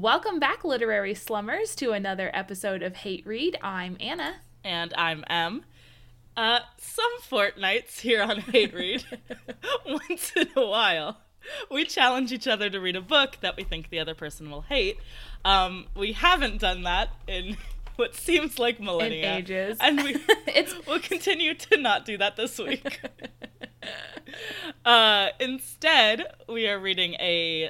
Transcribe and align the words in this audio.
Welcome 0.00 0.38
back, 0.38 0.64
literary 0.64 1.12
slummers, 1.12 1.74
to 1.76 1.90
another 1.92 2.30
episode 2.32 2.82
of 2.82 2.96
Hate 2.96 3.26
Read. 3.26 3.58
I'm 3.62 3.98
Anna. 4.00 4.36
And 4.64 4.94
I'm 4.96 5.24
Em. 5.28 5.66
Uh, 6.34 6.60
some 6.78 7.20
fortnights 7.20 8.00
here 8.00 8.22
on 8.22 8.38
Hate 8.40 8.72
Read, 8.72 9.04
once 9.86 10.32
in 10.34 10.48
a 10.56 10.64
while, 10.66 11.18
we 11.70 11.84
challenge 11.84 12.32
each 12.32 12.48
other 12.48 12.70
to 12.70 12.80
read 12.80 12.96
a 12.96 13.02
book 13.02 13.36
that 13.42 13.58
we 13.58 13.62
think 13.62 13.90
the 13.90 13.98
other 13.98 14.14
person 14.14 14.50
will 14.50 14.62
hate. 14.62 14.96
Um, 15.44 15.84
we 15.94 16.12
haven't 16.12 16.62
done 16.62 16.84
that 16.84 17.10
in 17.28 17.58
what 17.96 18.14
seems 18.14 18.58
like 18.58 18.80
millennia. 18.80 19.32
In 19.32 19.38
ages. 19.40 19.76
And 19.82 20.02
we, 20.02 20.14
It's- 20.46 20.74
we'll 20.86 21.00
continue 21.00 21.52
to 21.52 21.76
not 21.76 22.06
do 22.06 22.16
that 22.16 22.36
this 22.36 22.58
week. 22.58 23.00
uh, 24.86 25.28
instead, 25.38 26.32
we 26.48 26.66
are 26.68 26.78
reading 26.78 27.16
a 27.20 27.68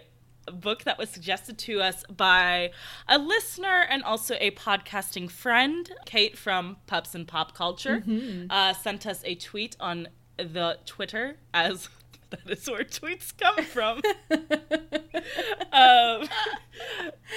book 0.53 0.85
that 0.85 0.99
was 0.99 1.09
suggested 1.11 1.59
to 1.59 1.81
us 1.81 2.05
by 2.15 2.71
a 3.09 3.19
listener 3.19 3.85
and 3.89 4.03
also 4.03 4.37
a 4.41 4.51
podcasting 4.53 5.31
friend, 5.31 5.91
Kate 6.07 6.37
from 6.37 6.77
Pups 6.87 7.15
and 7.15 7.27
Pop 7.29 7.55
Culture, 7.55 8.03
uh, 8.51 8.73
sent 8.75 9.07
us 9.07 9.23
a 9.25 9.35
tweet 9.35 9.77
on 9.81 10.09
the 10.39 10.79
Twitter 10.87 11.37
as 11.55 11.89
that 12.31 12.41
is 12.49 12.69
where 12.69 12.85
tweets 12.85 13.33
come 13.37 13.65
from. 13.65 14.01
um, 15.73 16.29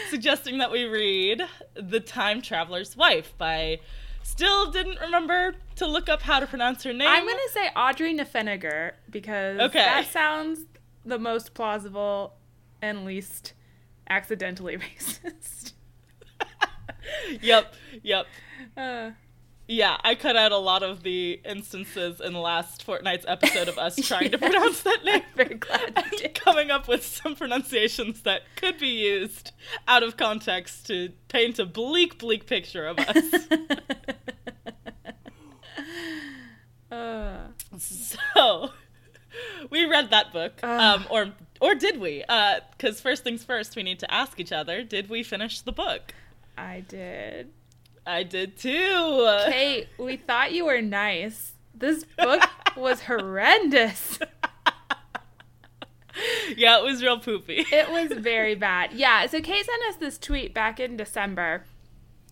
suggesting 0.09 0.57
that 0.59 0.71
we 0.71 0.85
read 0.85 1.41
The 1.75 1.99
Time 1.99 2.41
Traveler's 2.41 2.95
Wife 2.95 3.37
by 3.37 3.79
still 4.23 4.71
didn't 4.71 4.99
remember 5.01 5.55
to 5.75 5.85
look 5.87 6.09
up 6.09 6.21
how 6.21 6.39
to 6.39 6.47
pronounce 6.47 6.83
her 6.83 6.93
name. 6.93 7.07
I'm 7.07 7.25
going 7.25 7.37
to 7.47 7.53
say 7.53 7.67
Audrey 7.75 8.13
Neffeniger 8.15 8.93
because 9.09 9.59
Okay. 9.59 9.79
that 9.83 10.07
sounds 10.11 10.61
the 11.05 11.19
most 11.19 11.53
plausible 11.53 12.35
and 12.83 13.05
least 13.05 13.53
accidentally 14.09 14.77
racist. 14.97 15.71
Yep, 17.41 17.73
yep. 18.01 18.25
Uh, 18.77 19.11
Yeah, 19.67 19.97
I 20.03 20.15
cut 20.15 20.35
out 20.35 20.51
a 20.51 20.57
lot 20.57 20.83
of 20.83 21.03
the 21.03 21.39
instances 21.45 22.19
in 22.21 22.33
last 22.33 22.83
fortnight's 22.83 23.25
episode 23.27 23.67
of 23.67 23.77
us 23.77 23.95
trying 24.07 24.31
to 24.31 24.37
pronounce 24.37 24.81
that 24.83 25.03
name. 25.03 25.21
very 25.35 25.55
glad 25.55 26.05
coming 26.33 26.71
up 26.71 26.87
with 26.87 27.05
some 27.05 27.35
pronunciations 27.35 28.21
that 28.21 28.41
could 28.55 28.77
be 28.77 28.87
used 28.87 29.51
out 29.87 30.03
of 30.03 30.15
context 30.17 30.87
to 30.87 31.11
paint 31.27 31.59
a 31.59 31.65
bleak, 31.65 32.17
bleak 32.19 32.45
picture 32.45 32.85
of 32.85 32.99
us. 32.99 33.47
Uh, 36.91 37.47
so, 37.77 38.69
we 39.69 39.85
read 39.85 40.11
that 40.11 40.31
book, 40.31 40.63
um, 40.63 41.05
or 41.09 41.31
or 41.61 41.75
did 41.75 41.99
we? 41.99 42.23
Uh, 42.27 42.59
because 42.71 42.99
first 43.01 43.23
things 43.23 43.43
first, 43.43 43.75
we 43.75 43.83
need 43.83 43.99
to 43.99 44.13
ask 44.13 44.39
each 44.39 44.51
other: 44.51 44.83
Did 44.83 45.09
we 45.09 45.23
finish 45.23 45.61
the 45.61 45.71
book? 45.71 46.13
I 46.57 46.83
did. 46.87 47.51
I 48.05 48.23
did 48.23 48.57
too. 48.57 49.39
Kate, 49.45 49.87
we 49.97 50.17
thought 50.17 50.51
you 50.51 50.65
were 50.65 50.81
nice. 50.81 51.53
This 51.73 52.03
book 52.17 52.41
was 52.75 53.01
horrendous. 53.05 54.19
yeah, 56.55 56.77
it 56.79 56.83
was 56.83 57.01
real 57.01 57.19
poopy. 57.19 57.65
It 57.71 57.89
was 57.89 58.11
very 58.17 58.55
bad. 58.55 58.93
Yeah, 58.93 59.25
so 59.27 59.41
Kate 59.41 59.65
sent 59.65 59.83
us 59.89 59.95
this 59.95 60.17
tweet 60.17 60.53
back 60.53 60.79
in 60.79 60.97
December 60.97 61.63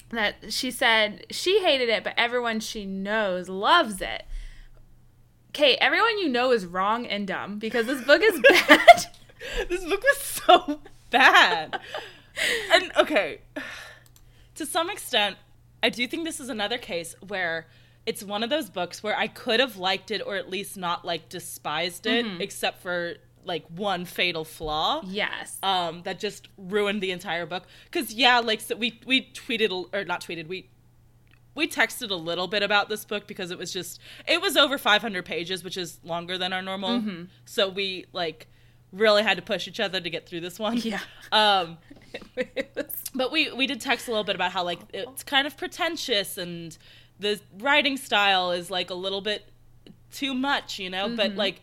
that 0.09 0.51
she 0.53 0.71
said 0.71 1.25
she 1.31 1.61
hated 1.61 1.89
it, 1.89 2.03
but 2.03 2.13
everyone 2.17 2.59
she 2.59 2.85
knows 2.85 3.49
loves 3.49 4.01
it. 4.01 4.25
Kate, 5.53 5.77
everyone 5.81 6.17
you 6.19 6.29
know 6.29 6.51
is 6.51 6.65
wrong 6.65 7.05
and 7.05 7.27
dumb 7.27 7.59
because 7.59 7.85
this 7.85 8.01
book 8.03 8.21
is 8.23 8.39
bad. 8.39 9.05
this 9.69 9.83
book 9.83 10.01
was 10.01 10.17
so 10.17 10.79
bad. 11.09 11.79
and 12.73 12.91
okay, 12.97 13.41
to 14.55 14.65
some 14.65 14.89
extent, 14.89 15.37
I 15.83 15.89
do 15.89 16.07
think 16.07 16.25
this 16.25 16.39
is 16.39 16.49
another 16.49 16.77
case 16.77 17.15
where 17.27 17.67
it's 18.05 18.23
one 18.23 18.43
of 18.43 18.49
those 18.49 18.69
books 18.69 19.03
where 19.03 19.17
I 19.17 19.27
could 19.27 19.59
have 19.59 19.77
liked 19.77 20.09
it 20.11 20.21
or 20.25 20.35
at 20.35 20.49
least 20.49 20.77
not 20.77 21.03
like 21.05 21.29
despised 21.29 22.05
it, 22.07 22.25
except 22.41 22.81
for 22.81 23.15
like 23.43 23.65
one 23.67 24.05
fatal 24.05 24.45
flaw. 24.45 25.01
yes. 25.05 25.57
Um, 25.63 26.03
that 26.03 26.19
just 26.19 26.47
ruined 26.57 27.01
the 27.01 27.11
entire 27.11 27.45
book. 27.45 27.63
Cause 27.91 28.13
yeah, 28.13 28.39
like 28.39 28.61
so 28.61 28.75
we 28.75 28.99
we 29.05 29.23
tweeted 29.33 29.89
or 29.93 30.05
not 30.05 30.21
tweeted 30.21 30.47
we 30.47 30.69
we 31.55 31.67
texted 31.67 32.09
a 32.09 32.15
little 32.15 32.47
bit 32.47 32.63
about 32.63 32.89
this 32.89 33.05
book 33.05 33.27
because 33.27 33.51
it 33.51 33.57
was 33.57 33.73
just 33.73 33.99
it 34.27 34.41
was 34.41 34.55
over 34.55 34.77
500 34.77 35.25
pages 35.25 35.63
which 35.63 35.77
is 35.77 35.99
longer 36.03 36.37
than 36.37 36.53
our 36.53 36.61
normal. 36.61 37.01
So 37.45 37.69
we 37.69 38.05
like 38.13 38.47
really 38.91 39.23
had 39.23 39.37
to 39.37 39.43
push 39.43 39.67
each 39.67 39.79
other 39.79 39.99
to 39.99 40.09
get 40.09 40.27
through 40.27 40.41
this 40.41 40.59
one. 40.59 40.77
Yeah. 40.77 40.99
um 41.31 41.77
but 43.15 43.31
we 43.31 43.51
we 43.51 43.67
did 43.67 43.81
text 43.81 44.07
a 44.07 44.11
little 44.11 44.23
bit 44.23 44.35
about 44.35 44.51
how 44.51 44.63
like 44.63 44.79
it's 44.93 45.23
kind 45.23 45.47
of 45.47 45.57
pretentious 45.57 46.37
and 46.37 46.77
the 47.19 47.39
writing 47.59 47.97
style 47.97 48.51
is 48.51 48.69
like 48.71 48.89
a 48.89 48.95
little 48.95 49.21
bit 49.21 49.49
too 50.11 50.33
much 50.33 50.79
you 50.79 50.89
know? 50.89 51.15
But 51.15 51.35
like 51.35 51.61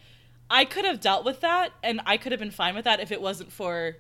i 0.51 0.65
could 0.65 0.87
have 0.87 0.99
dealt 0.99 1.27
with 1.27 1.41
that 1.41 1.73
and 1.83 2.01
i 2.07 2.17
could 2.17 2.33
have 2.33 2.39
been 2.39 2.51
fine 2.51 2.75
with 2.75 2.85
that 2.87 3.01
if 3.01 3.13
it 3.13 3.21
wasn't 3.21 3.53
for 3.53 3.97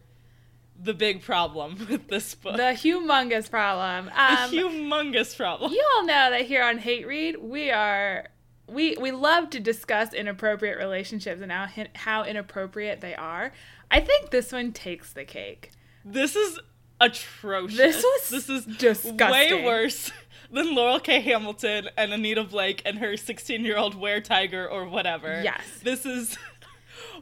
the 0.80 0.94
big 0.94 1.22
problem 1.22 1.86
with 1.90 2.08
this 2.08 2.34
book 2.34 2.56
the 2.56 2.62
humongous 2.62 3.50
problem. 3.50 4.06
the 4.06 4.12
Um, 4.20 4.50
humongous 4.50 5.36
problem 5.36 5.72
you 5.72 5.84
all 5.96 6.04
know 6.04 6.30
that 6.30 6.42
here 6.42 6.62
on 6.62 6.78
Hate 6.78 7.06
Read, 7.06 7.36
we 7.40 7.70
are 7.70 8.28
we 8.68 8.96
we 9.00 9.10
love 9.10 9.50
to 9.50 9.60
discuss 9.60 10.12
inappropriate 10.12 10.78
relationships 10.78 11.40
and 11.40 11.50
how 11.50 11.68
how 11.94 12.24
inappropriate 12.24 13.00
they 13.00 13.14
are. 13.14 13.52
I 13.90 14.00
think 14.00 14.30
this 14.30 14.52
one 14.52 14.72
takes 14.72 15.12
the 15.12 15.24
cake. 15.24 15.70
This 16.04 16.36
is 16.36 16.60
atrocious. 17.00 17.76
This 17.76 18.02
was 18.02 18.28
this 18.28 18.48
is 18.48 18.64
disgusting. 18.64 19.30
way 19.30 19.64
worse 19.64 20.12
than 20.50 20.74
Laurel 20.74 21.00
K. 21.00 21.20
Hamilton 21.20 21.88
and 21.96 22.12
Anita 22.12 22.44
Blake 22.44 22.82
and 22.84 22.98
her 22.98 23.16
16 23.16 23.64
year 23.64 23.76
old 23.78 23.94
were 23.94 24.20
tiger 24.20 24.68
or 24.68 24.86
whatever. 24.86 25.40
Yes. 25.42 25.62
This 25.82 26.04
is 26.04 26.36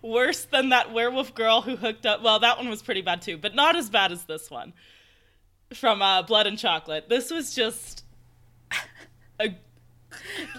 worse 0.06 0.44
than 0.44 0.70
that 0.70 0.92
werewolf 0.92 1.34
girl 1.34 1.62
who 1.62 1.76
hooked 1.76 2.06
up. 2.06 2.22
Well, 2.22 2.38
that 2.40 2.56
one 2.58 2.68
was 2.68 2.82
pretty 2.82 3.02
bad 3.02 3.22
too, 3.22 3.36
but 3.36 3.54
not 3.54 3.76
as 3.76 3.90
bad 3.90 4.12
as 4.12 4.24
this 4.24 4.50
one 4.50 4.72
from 5.74 6.00
uh, 6.02 6.22
Blood 6.22 6.46
and 6.46 6.58
Chocolate. 6.58 7.08
This 7.08 7.30
was 7.30 7.54
just. 7.54 8.04
A, 9.40 9.54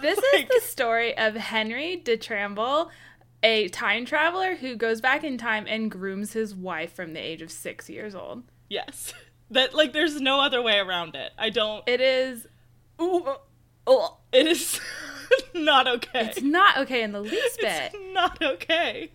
This 0.01 0.19
Like- 0.33 0.43
is 0.53 0.63
the 0.63 0.67
story 0.67 1.17
of 1.17 1.35
Henry 1.35 1.95
de 1.95 2.15
Tramble, 2.17 2.91
a 3.41 3.67
time 3.69 4.05
traveler 4.05 4.55
who 4.55 4.75
goes 4.75 5.01
back 5.01 5.23
in 5.23 5.37
time 5.37 5.65
and 5.67 5.89
grooms 5.89 6.33
his 6.33 6.53
wife 6.53 6.93
from 6.93 7.13
the 7.13 7.19
age 7.19 7.41
of 7.41 7.51
six 7.51 7.89
years 7.89 8.13
old. 8.15 8.43
yes. 8.69 9.13
That, 9.49 9.73
like, 9.73 9.93
there's 9.93 10.19
no 10.19 10.41
other 10.41 10.61
way 10.61 10.77
around 10.77 11.15
it. 11.15 11.31
I 11.37 11.49
don't. 11.51 11.81
It 11.87 12.01
is. 12.01 12.45
Ooh, 13.01 13.25
oh, 13.87 14.17
it 14.33 14.45
is 14.45 14.81
not 15.55 15.87
okay. 15.87 16.25
It's 16.25 16.41
not 16.41 16.77
okay 16.79 17.01
in 17.01 17.13
the 17.13 17.21
least 17.21 17.57
bit. 17.61 17.91
It's 17.93 17.95
not 18.13 18.43
okay. 18.43 19.09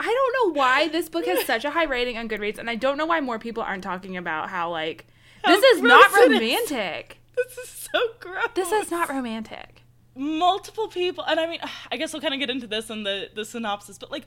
I 0.00 0.04
don't 0.06 0.54
know 0.54 0.60
why 0.60 0.88
this 0.88 1.08
book 1.08 1.24
has 1.26 1.44
such 1.44 1.64
a 1.64 1.70
high 1.70 1.84
rating 1.84 2.18
on 2.18 2.28
Goodreads, 2.28 2.58
and 2.58 2.68
I 2.68 2.74
don't 2.74 2.98
know 2.98 3.06
why 3.06 3.20
more 3.20 3.38
people 3.38 3.62
aren't 3.62 3.84
talking 3.84 4.16
about 4.16 4.50
how 4.50 4.70
like 4.70 5.06
How 5.44 5.52
this 5.54 5.62
is 5.76 5.82
not 5.82 6.10
it 6.12 6.32
is. 6.32 6.40
romantic. 6.40 7.18
This 7.36 7.58
is 7.58 7.68
so 7.68 8.00
gross. 8.20 8.48
This 8.54 8.70
is 8.72 8.90
not 8.90 9.08
romantic. 9.08 9.82
multiple 10.16 10.88
people, 10.88 11.24
and 11.24 11.38
I 11.40 11.46
mean, 11.46 11.60
I 11.92 11.96
guess 11.96 12.12
we'll 12.12 12.22
kind 12.22 12.34
of 12.34 12.40
get 12.40 12.50
into 12.50 12.66
this 12.66 12.90
in 12.90 13.02
the 13.04 13.30
the 13.34 13.44
synopsis, 13.44 13.98
but 13.98 14.10
like, 14.10 14.24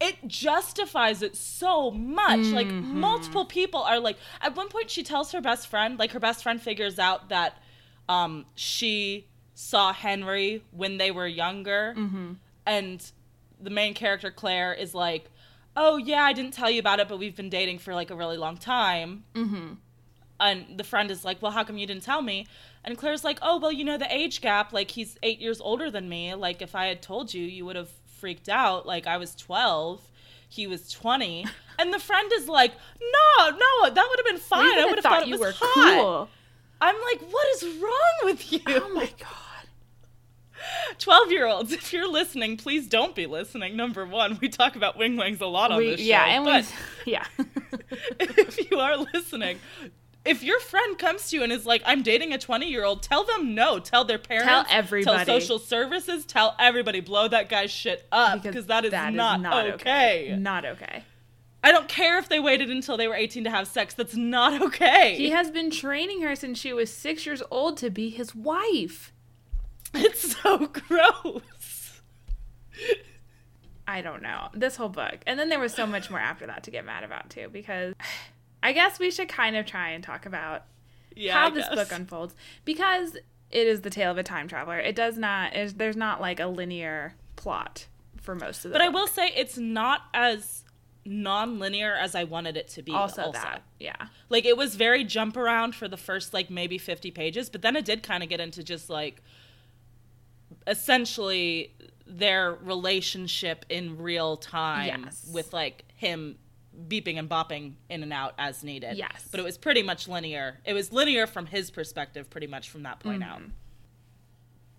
it 0.00 0.16
justifies 0.26 1.22
it 1.22 1.36
so 1.36 1.90
much. 1.90 2.46
Like, 2.48 2.66
Mm-hmm. 2.66 3.00
multiple 3.00 3.44
people 3.46 3.80
are 3.82 3.98
like, 3.98 4.16
at 4.42 4.54
one 4.56 4.68
point, 4.68 4.90
she 4.90 5.02
tells 5.02 5.32
her 5.32 5.40
best 5.40 5.68
friend, 5.68 5.98
like, 5.98 6.12
her 6.12 6.20
best 6.20 6.42
friend 6.42 6.60
figures 6.60 6.98
out 6.98 7.28
that 7.30 7.58
um 8.08 8.46
she 8.54 9.26
saw 9.54 9.92
Henry 9.92 10.62
when 10.70 10.98
they 10.98 11.10
were 11.10 11.26
younger, 11.26 11.94
Mm-hmm. 11.96 12.32
and 12.66 13.10
the 13.60 13.70
main 13.70 13.94
character 13.94 14.30
Claire 14.30 14.72
is 14.74 14.94
like, 14.94 15.30
"Oh 15.76 15.96
yeah, 15.96 16.22
I 16.22 16.32
didn't 16.32 16.52
tell 16.52 16.70
you 16.70 16.80
about 16.80 17.00
it, 17.00 17.08
but 17.08 17.18
we've 17.18 17.36
been 17.36 17.50
dating 17.50 17.78
for 17.78 17.94
like 17.94 18.10
a 18.10 18.14
really 18.16 18.36
long 18.36 18.56
time." 18.56 19.24
Mm-hmm. 19.34 19.74
and 20.38 20.66
the 20.76 20.84
friend 20.84 21.10
is 21.10 21.24
like, 21.24 21.40
"Well, 21.42 21.52
how 21.52 21.64
come 21.64 21.78
you 21.78 21.86
didn't 21.86 22.02
tell 22.02 22.22
me?" 22.22 22.46
And 22.84 22.96
Claire's 22.96 23.24
like, 23.24 23.38
"Oh, 23.42 23.58
well, 23.58 23.72
you 23.72 23.84
know 23.84 23.98
the 23.98 24.12
age 24.14 24.40
gap. 24.40 24.72
Like 24.72 24.90
he's 24.92 25.16
eight 25.22 25.40
years 25.40 25.60
older 25.60 25.90
than 25.90 26.08
me. 26.08 26.34
Like 26.34 26.62
if 26.62 26.74
I 26.74 26.86
had 26.86 27.02
told 27.02 27.32
you, 27.34 27.42
you 27.44 27.64
would 27.64 27.76
have 27.76 27.88
freaked 28.20 28.48
out. 28.48 28.86
Like 28.86 29.06
I 29.06 29.16
was 29.16 29.34
twelve, 29.34 30.00
he 30.48 30.66
was 30.66 30.90
twenty. 30.90 31.46
And 31.78 31.92
the 31.92 31.98
friend 31.98 32.32
is 32.32 32.48
like, 32.48 32.72
"No, 32.72 33.50
no, 33.50 33.90
that 33.90 34.06
would 34.08 34.18
have 34.18 34.24
been 34.26 34.38
fine. 34.38 34.78
I 34.78 34.86
would 34.86 34.94
have 34.94 35.02
thought, 35.02 35.22
it 35.22 35.28
you 35.28 35.32
was 35.32 35.40
were 35.40 35.52
hot." 35.54 36.00
cool. 36.00 36.28
I'm 36.80 36.94
like, 36.94 37.20
"What 37.30 37.46
is 37.56 37.64
wrong 37.82 38.14
with 38.24 38.50
you?" 38.50 38.60
Oh 38.68 38.88
my 38.94 39.10
god. 39.18 39.28
12 40.98 41.30
year 41.30 41.46
olds, 41.46 41.72
if 41.72 41.92
you're 41.92 42.10
listening, 42.10 42.56
please 42.56 42.86
don't 42.86 43.14
be 43.14 43.26
listening. 43.26 43.76
Number 43.76 44.04
one, 44.06 44.38
we 44.40 44.48
talk 44.48 44.76
about 44.76 44.96
wing 44.96 45.16
wings 45.16 45.40
a 45.40 45.46
lot 45.46 45.70
on 45.70 45.78
We, 45.78 45.90
this 45.90 46.00
show. 46.00 46.06
yeah, 46.06 46.24
and 46.26 46.44
but 46.44 46.72
we 47.04 47.12
yeah. 47.12 47.26
if 48.20 48.70
you 48.70 48.78
are 48.78 48.96
listening, 48.96 49.58
if 50.24 50.42
your 50.42 50.60
friend 50.60 50.98
comes 50.98 51.30
to 51.30 51.36
you 51.36 51.42
and 51.42 51.52
is 51.52 51.64
like, 51.64 51.82
I'm 51.86 52.02
dating 52.02 52.32
a 52.32 52.38
20 52.38 52.68
year 52.68 52.84
old, 52.84 53.02
tell 53.02 53.24
them 53.24 53.54
no. 53.54 53.78
Tell 53.78 54.04
their 54.04 54.18
parents. 54.18 54.48
Tell 54.48 54.66
everybody. 54.68 55.24
Tell 55.24 55.40
social 55.40 55.58
services. 55.58 56.26
Tell 56.26 56.54
everybody. 56.58 57.00
Blow 57.00 57.28
that 57.28 57.48
guy's 57.48 57.70
shit 57.70 58.06
up 58.10 58.42
because 58.42 58.66
that 58.66 58.84
is 58.84 58.92
not, 58.92 59.40
okay. 59.74 60.36
Not 60.38 60.64
okay. 60.64 61.04
I 61.62 61.72
don't 61.72 61.88
care 61.88 62.18
if 62.18 62.28
they 62.28 62.38
waited 62.38 62.70
until 62.70 62.96
they 62.96 63.08
were 63.08 63.14
18 63.14 63.42
to 63.44 63.50
have 63.50 63.66
sex. 63.66 63.94
That's 63.94 64.14
not 64.14 64.60
okay. 64.62 65.16
He 65.16 65.30
has 65.30 65.50
been 65.50 65.70
training 65.70 66.22
her 66.22 66.36
since 66.36 66.58
she 66.58 66.72
was 66.72 66.92
six 66.92 67.26
years 67.26 67.42
old 67.50 67.76
to 67.78 67.90
be 67.90 68.10
his 68.10 68.34
wife. 68.34 69.12
It's 69.94 70.36
so 70.40 70.66
gross. 70.66 72.00
I 73.88 74.00
don't 74.02 74.22
know. 74.22 74.48
This 74.52 74.76
whole 74.76 74.88
book. 74.88 75.18
And 75.26 75.38
then 75.38 75.48
there 75.48 75.60
was 75.60 75.72
so 75.72 75.86
much 75.86 76.10
more 76.10 76.18
after 76.18 76.46
that 76.46 76.64
to 76.64 76.70
get 76.70 76.84
mad 76.84 77.04
about, 77.04 77.30
too, 77.30 77.48
because 77.52 77.94
I 78.62 78.72
guess 78.72 78.98
we 78.98 79.10
should 79.10 79.28
kind 79.28 79.56
of 79.56 79.64
try 79.64 79.90
and 79.90 80.02
talk 80.02 80.26
about 80.26 80.64
Yeah, 81.14 81.34
how 81.34 81.46
I 81.46 81.50
this 81.50 81.68
guess. 81.68 81.74
book 81.76 81.92
unfolds 81.92 82.34
because 82.64 83.14
it 83.50 83.66
is 83.66 83.82
the 83.82 83.90
tale 83.90 84.10
of 84.10 84.18
a 84.18 84.22
time 84.24 84.48
traveler. 84.48 84.78
It 84.78 84.96
does 84.96 85.16
not, 85.16 85.54
is 85.56 85.74
there's 85.74 85.96
not 85.96 86.20
like 86.20 86.40
a 86.40 86.46
linear 86.46 87.14
plot 87.36 87.86
for 88.20 88.34
most 88.34 88.64
of 88.64 88.70
the 88.70 88.74
But 88.78 88.82
I 88.82 88.88
will 88.88 89.06
say 89.06 89.30
it's 89.36 89.56
not 89.56 90.02
as 90.12 90.64
non-linear 91.04 91.94
as 91.94 92.16
I 92.16 92.24
wanted 92.24 92.56
it 92.56 92.66
to 92.70 92.82
be. 92.82 92.90
also, 92.92 93.30
that. 93.32 93.62
Yeah. 93.78 93.94
Like 94.28 94.44
it 94.44 94.56
was 94.56 94.74
very 94.74 95.04
jump 95.04 95.36
around 95.36 95.76
for 95.76 95.86
the 95.86 95.96
first 95.96 96.34
like 96.34 96.50
maybe 96.50 96.76
50 96.78 97.12
pages, 97.12 97.48
but 97.48 97.62
then 97.62 97.76
it 97.76 97.84
did 97.84 98.02
kind 98.02 98.24
of 98.24 98.28
get 98.28 98.40
into 98.40 98.64
just 98.64 98.90
like 98.90 99.22
essentially 100.66 101.74
their 102.06 102.54
relationship 102.54 103.64
in 103.68 103.98
real 103.98 104.36
time 104.36 105.02
Yes. 105.04 105.28
with 105.32 105.52
like 105.52 105.84
him 105.96 106.38
beeping 106.88 107.18
and 107.18 107.28
bopping 107.28 107.72
in 107.88 108.02
and 108.02 108.12
out 108.12 108.34
as 108.38 108.62
needed. 108.62 108.96
Yes. 108.96 109.28
But 109.30 109.40
it 109.40 109.42
was 109.44 109.56
pretty 109.58 109.82
much 109.82 110.06
linear. 110.08 110.58
It 110.64 110.72
was 110.74 110.92
linear 110.92 111.26
from 111.26 111.46
his 111.46 111.70
perspective 111.70 112.28
pretty 112.30 112.46
much 112.46 112.68
from 112.70 112.82
that 112.84 113.00
point 113.00 113.24
out. 113.24 113.42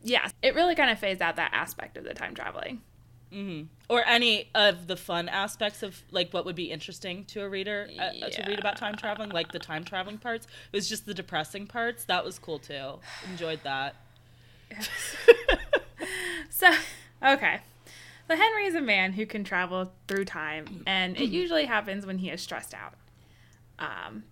Yes. 0.03 0.33
It 0.41 0.55
really 0.55 0.75
kind 0.75 0.91
of 0.91 0.99
phased 0.99 1.21
out 1.21 1.35
that 1.37 1.51
aspect 1.53 1.97
of 1.97 2.03
the 2.03 2.13
time 2.13 2.35
traveling. 2.35 2.81
Or 3.89 4.05
any 4.07 4.49
of 4.55 4.87
the 4.87 4.95
fun 4.95 5.27
aspects 5.27 5.83
of 5.83 6.01
like 6.11 6.31
what 6.33 6.45
would 6.45 6.55
be 6.55 6.71
interesting 6.71 7.25
to 7.25 7.41
a 7.41 7.49
reader 7.49 7.89
uh, 7.99 8.01
uh, 8.25 8.29
to 8.29 8.43
read 8.47 8.57
about 8.57 8.77
time 8.77 8.95
traveling, 8.95 9.29
like 9.31 9.51
the 9.51 9.59
time 9.59 9.83
traveling 9.83 10.17
parts. 10.17 10.45
It 10.71 10.75
was 10.77 10.87
just 10.87 11.05
the 11.05 11.13
depressing 11.13 11.67
parts. 11.67 12.05
That 12.05 12.23
was 12.23 12.39
cool 12.39 12.57
too. 12.59 12.99
Enjoyed 13.29 13.59
that. 13.63 13.95
So, 16.57 16.71
okay. 17.23 17.59
So 18.27 18.35
Henry 18.35 18.65
is 18.65 18.73
a 18.73 18.81
man 18.81 19.13
who 19.13 19.27
can 19.27 19.43
travel 19.43 19.91
through 20.07 20.25
time, 20.25 20.83
and 20.87 21.15
it 21.15 21.29
usually 21.29 21.65
happens 21.65 22.03
when 22.03 22.17
he 22.17 22.29
is 22.29 22.41
stressed 22.41 22.73
out. 22.73 22.95
Um, 23.77 24.23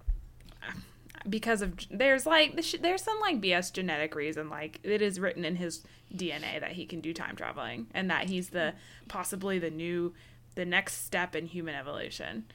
because 1.30 1.62
of 1.62 1.74
there's 1.92 2.26
like 2.26 2.60
there's 2.82 3.04
some 3.04 3.20
like 3.22 3.42
BS 3.42 3.72
genetic 3.72 4.16
reason, 4.16 4.50
like 4.50 4.80
it 4.82 5.04
is 5.04 5.20
written 5.20 5.46
in 5.46 5.56
his 5.56 5.84
DNA 6.14 6.60
that 6.60 6.72
he 6.72 6.88
can 6.88 7.00
do 7.00 7.14
time 7.14 7.36
traveling, 7.36 7.88
and 7.94 8.10
that 8.10 8.28
he's 8.28 8.50
the 8.50 8.74
possibly 9.08 9.60
the 9.60 9.70
new, 9.70 10.14
the 10.56 10.66
next 10.66 11.06
step 11.06 11.36
in 11.36 11.46
human 11.46 11.76
evolution. 11.76 12.46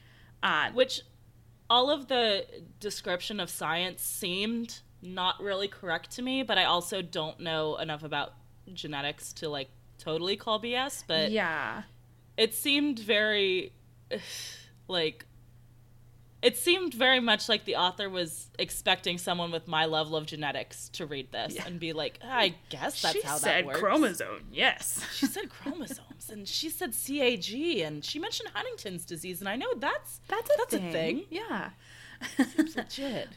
Uh, 0.43 0.69
Which 0.73 1.01
all 1.69 1.89
of 1.89 2.07
the 2.07 2.45
description 2.81 3.39
of 3.39 3.49
science 3.49 4.01
seemed 4.01 4.81
not 5.01 5.41
really 5.41 5.67
correct 5.67 6.11
to 6.11 6.21
me, 6.21 6.43
but 6.43 6.57
I 6.57 6.65
also 6.65 7.01
don't 7.01 7.39
know 7.39 7.77
enough 7.77 8.03
about 8.03 8.33
genetics 8.73 9.33
to 9.33 9.49
like 9.49 9.69
totally 9.97 10.35
call 10.37 10.61
BS, 10.61 11.03
but 11.07 11.31
yeah, 11.31 11.83
it 12.37 12.53
seemed 12.53 12.99
very 12.99 13.73
like 14.87 15.25
it 16.41 16.57
seemed 16.57 16.91
very 16.95 17.19
much 17.19 17.47
like 17.47 17.65
the 17.65 17.75
author 17.75 18.09
was 18.09 18.49
expecting 18.57 19.19
someone 19.19 19.51
with 19.51 19.67
my 19.67 19.85
level 19.85 20.15
of 20.15 20.25
genetics 20.25 20.89
to 20.89 21.05
read 21.05 21.31
this 21.31 21.53
Yeah. 21.53 21.67
and 21.67 21.79
be 21.79 21.93
like, 21.93 22.17
I 22.23 22.55
guess 22.69 22.99
that's 22.99 23.13
she 23.13 23.21
how 23.21 23.37
said 23.37 23.65
that 23.65 23.65
works. 23.67 23.79
chromosome. 23.79 24.45
Yes. 24.51 25.05
She 25.15 25.27
said 25.27 25.51
chromosomes, 25.51 26.31
and 26.31 26.47
she 26.47 26.69
said 26.71 26.93
CAG, 26.95 27.53
and 27.85 28.03
she 28.03 28.17
mentioned 28.17 28.49
Huntington's 28.55 29.05
disease, 29.05 29.39
and 29.39 29.47
I 29.47 29.55
know 29.55 29.67
that's 29.77 30.19
That's 30.27 30.49
a 30.49 30.53
That's 30.57 30.73
a 30.73 30.77
thing. 30.79 30.91
thing. 30.91 31.23
Yeah. 31.29 31.69
legit. 32.75 33.27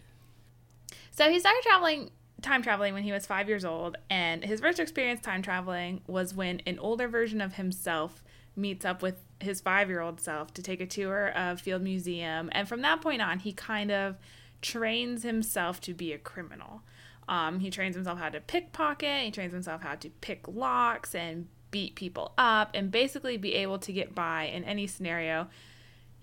So 1.16 1.30
he 1.30 1.38
started 1.38 1.62
traveling, 1.62 2.10
time 2.42 2.60
traveling 2.60 2.92
when 2.92 3.04
he 3.04 3.12
was 3.12 3.24
five 3.24 3.48
years 3.48 3.64
old, 3.64 3.96
and 4.10 4.44
his 4.44 4.60
first 4.60 4.80
experience 4.80 5.20
time 5.20 5.42
traveling 5.42 6.00
was 6.08 6.34
when 6.34 6.60
an 6.66 6.76
older 6.80 7.06
version 7.06 7.40
of 7.40 7.54
himself 7.54 8.24
meets 8.56 8.84
up 8.84 9.00
with 9.00 9.14
his 9.38 9.60
five 9.60 9.88
year 9.88 10.00
old 10.00 10.20
self 10.20 10.52
to 10.54 10.62
take 10.62 10.80
a 10.80 10.86
tour 10.86 11.28
of 11.28 11.60
Field 11.60 11.82
Museum. 11.82 12.48
And 12.50 12.68
from 12.68 12.82
that 12.82 13.00
point 13.00 13.22
on, 13.22 13.38
he 13.38 13.52
kind 13.52 13.92
of 13.92 14.16
trains 14.60 15.22
himself 15.22 15.80
to 15.82 15.94
be 15.94 16.12
a 16.12 16.18
criminal. 16.18 16.82
Um, 17.28 17.60
he 17.60 17.70
trains 17.70 17.94
himself 17.94 18.18
how 18.18 18.30
to 18.30 18.40
pickpocket, 18.40 19.22
he 19.22 19.30
trains 19.30 19.52
himself 19.52 19.82
how 19.82 19.94
to 19.94 20.10
pick 20.10 20.48
locks 20.48 21.14
and 21.14 21.46
beat 21.70 21.94
people 21.94 22.32
up, 22.36 22.70
and 22.74 22.90
basically 22.90 23.36
be 23.36 23.54
able 23.54 23.78
to 23.78 23.92
get 23.92 24.16
by 24.16 24.44
in 24.44 24.64
any 24.64 24.88
scenario 24.88 25.46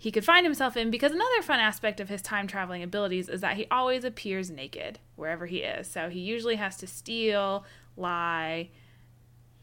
he 0.02 0.12
could 0.12 0.26
find 0.26 0.44
himself 0.48 0.76
in 0.76 0.90
because 0.90 1.12
another 1.12 1.44
fun 1.44 1.60
aspect 1.60 2.00
of 2.00 2.10
his 2.10 2.24
time 2.24 2.48
traveling 2.48 2.82
abilities 2.82 3.30
is 3.30 3.42
that 3.42 3.56
he 3.56 3.68
always 3.70 4.04
appears 4.04 4.50
naked 4.50 4.98
wherever 5.16 5.46
he 5.46 5.58
is. 5.58 5.86
So 5.88 6.10
he 6.10 6.22
usually 6.22 6.56
has 6.56 6.76
to 6.78 6.88
steal, 6.88 7.64
lie, 7.96 8.70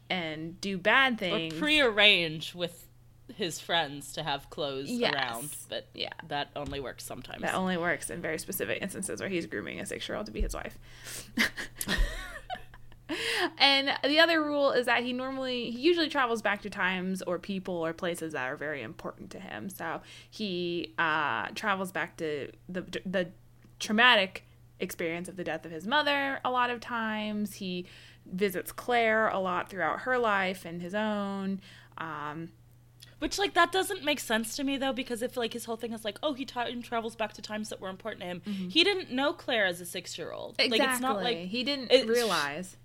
and 0.09 0.59
do 0.61 0.77
bad 0.77 1.17
things. 1.19 1.53
Or 1.53 1.57
prearrange 1.59 2.55
with 2.55 2.87
his 3.35 3.59
friends 3.59 4.13
to 4.13 4.23
have 4.23 4.49
clothes 4.49 4.89
Yes. 4.89 5.13
around, 5.13 5.49
but 5.67 5.87
Yeah. 5.93 6.13
that 6.29 6.51
only 6.55 6.79
works 6.79 7.03
sometimes. 7.03 7.41
that 7.41 7.53
only 7.53 7.75
works 7.75 8.09
in 8.09 8.21
very 8.21 8.39
specific 8.39 8.81
instances 8.81 9.19
where 9.19 9.27
he's 9.27 9.45
grooming 9.45 9.81
a 9.81 9.85
six 9.85 10.07
year 10.07 10.15
old 10.17 10.27
to 10.27 10.31
be 10.31 10.39
his 10.39 10.53
wife. 10.55 10.77
and 13.57 13.91
the 14.03 14.19
other 14.19 14.43
rule 14.43 14.71
is 14.71 14.85
that 14.85 15.03
he 15.03 15.13
normally, 15.13 15.71
he 15.71 15.79
usually 15.79 16.09
travels 16.09 16.41
back 16.41 16.61
to 16.61 16.69
times 16.69 17.21
or 17.23 17.39
people 17.39 17.75
or 17.75 17.93
places 17.93 18.33
that 18.33 18.45
are 18.45 18.55
very 18.55 18.81
important 18.81 19.29
to 19.31 19.39
him. 19.39 19.69
So 19.69 20.01
he 20.29 20.93
uh, 20.97 21.47
travels 21.55 21.91
back 21.91 22.17
to 22.17 22.51
the, 22.67 22.81
the 23.05 23.29
traumatic 23.79 24.45
experience 24.79 25.27
of 25.27 25.35
the 25.35 25.43
death 25.43 25.65
of 25.65 25.71
his 25.71 25.85
mother 25.85 26.39
a 26.45 26.51
lot 26.51 26.69
of 26.69 26.79
times. 26.79 27.55
He 27.55 27.85
visits 28.25 28.71
Claire 28.71 29.27
a 29.29 29.39
lot 29.39 29.69
throughout 29.69 30.01
her 30.01 30.17
life 30.17 30.65
and 30.65 30.81
his 30.81 30.93
own. 30.93 31.61
Um, 31.97 32.49
Which 33.19 33.37
like 33.39 33.53
that 33.55 33.71
doesn't 33.71 34.03
make 34.05 34.19
sense 34.19 34.55
to 34.57 34.63
me 34.63 34.77
though, 34.77 34.93
because 34.93 35.21
if 35.21 35.35
like 35.35 35.53
his 35.53 35.65
whole 35.65 35.75
thing 35.75 35.93
is 35.93 36.05
like, 36.05 36.17
oh, 36.23 36.33
he 36.33 36.45
time 36.45 36.81
travels 36.81 37.15
back 37.15 37.33
to 37.33 37.41
times 37.41 37.69
that 37.69 37.81
were 37.81 37.89
important 37.89 38.21
to 38.21 38.27
him. 38.27 38.41
He 38.69 38.83
didn't 38.83 39.11
know 39.11 39.33
Claire 39.33 39.65
as 39.65 39.81
a 39.81 39.85
six 39.85 40.17
year 40.17 40.31
old. 40.31 40.55
exactly. 40.59 40.79
Like 40.79 40.89
it's 40.91 41.01
not 41.01 41.23
like 41.23 41.37
he 41.37 41.63
didn't 41.63 41.91
it's- 41.91 42.07
realize. 42.07 42.77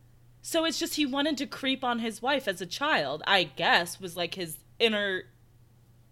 So 0.47 0.67
it's 0.67 0.79
just 0.79 0.97
he 0.97 1.07
wanted 1.07 1.39
to 1.39 1.47
creep 1.47 1.83
on 1.83 2.01
his 2.01 2.21
wife 2.21 2.47
as 2.47 2.61
a 2.61 2.67
child, 2.67 3.23
I 3.27 3.45
guess, 3.45 3.99
was 3.99 4.15
like 4.15 4.35
his 4.35 4.59
inner 4.79 5.23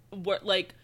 what 0.09 0.47
like 0.47 0.75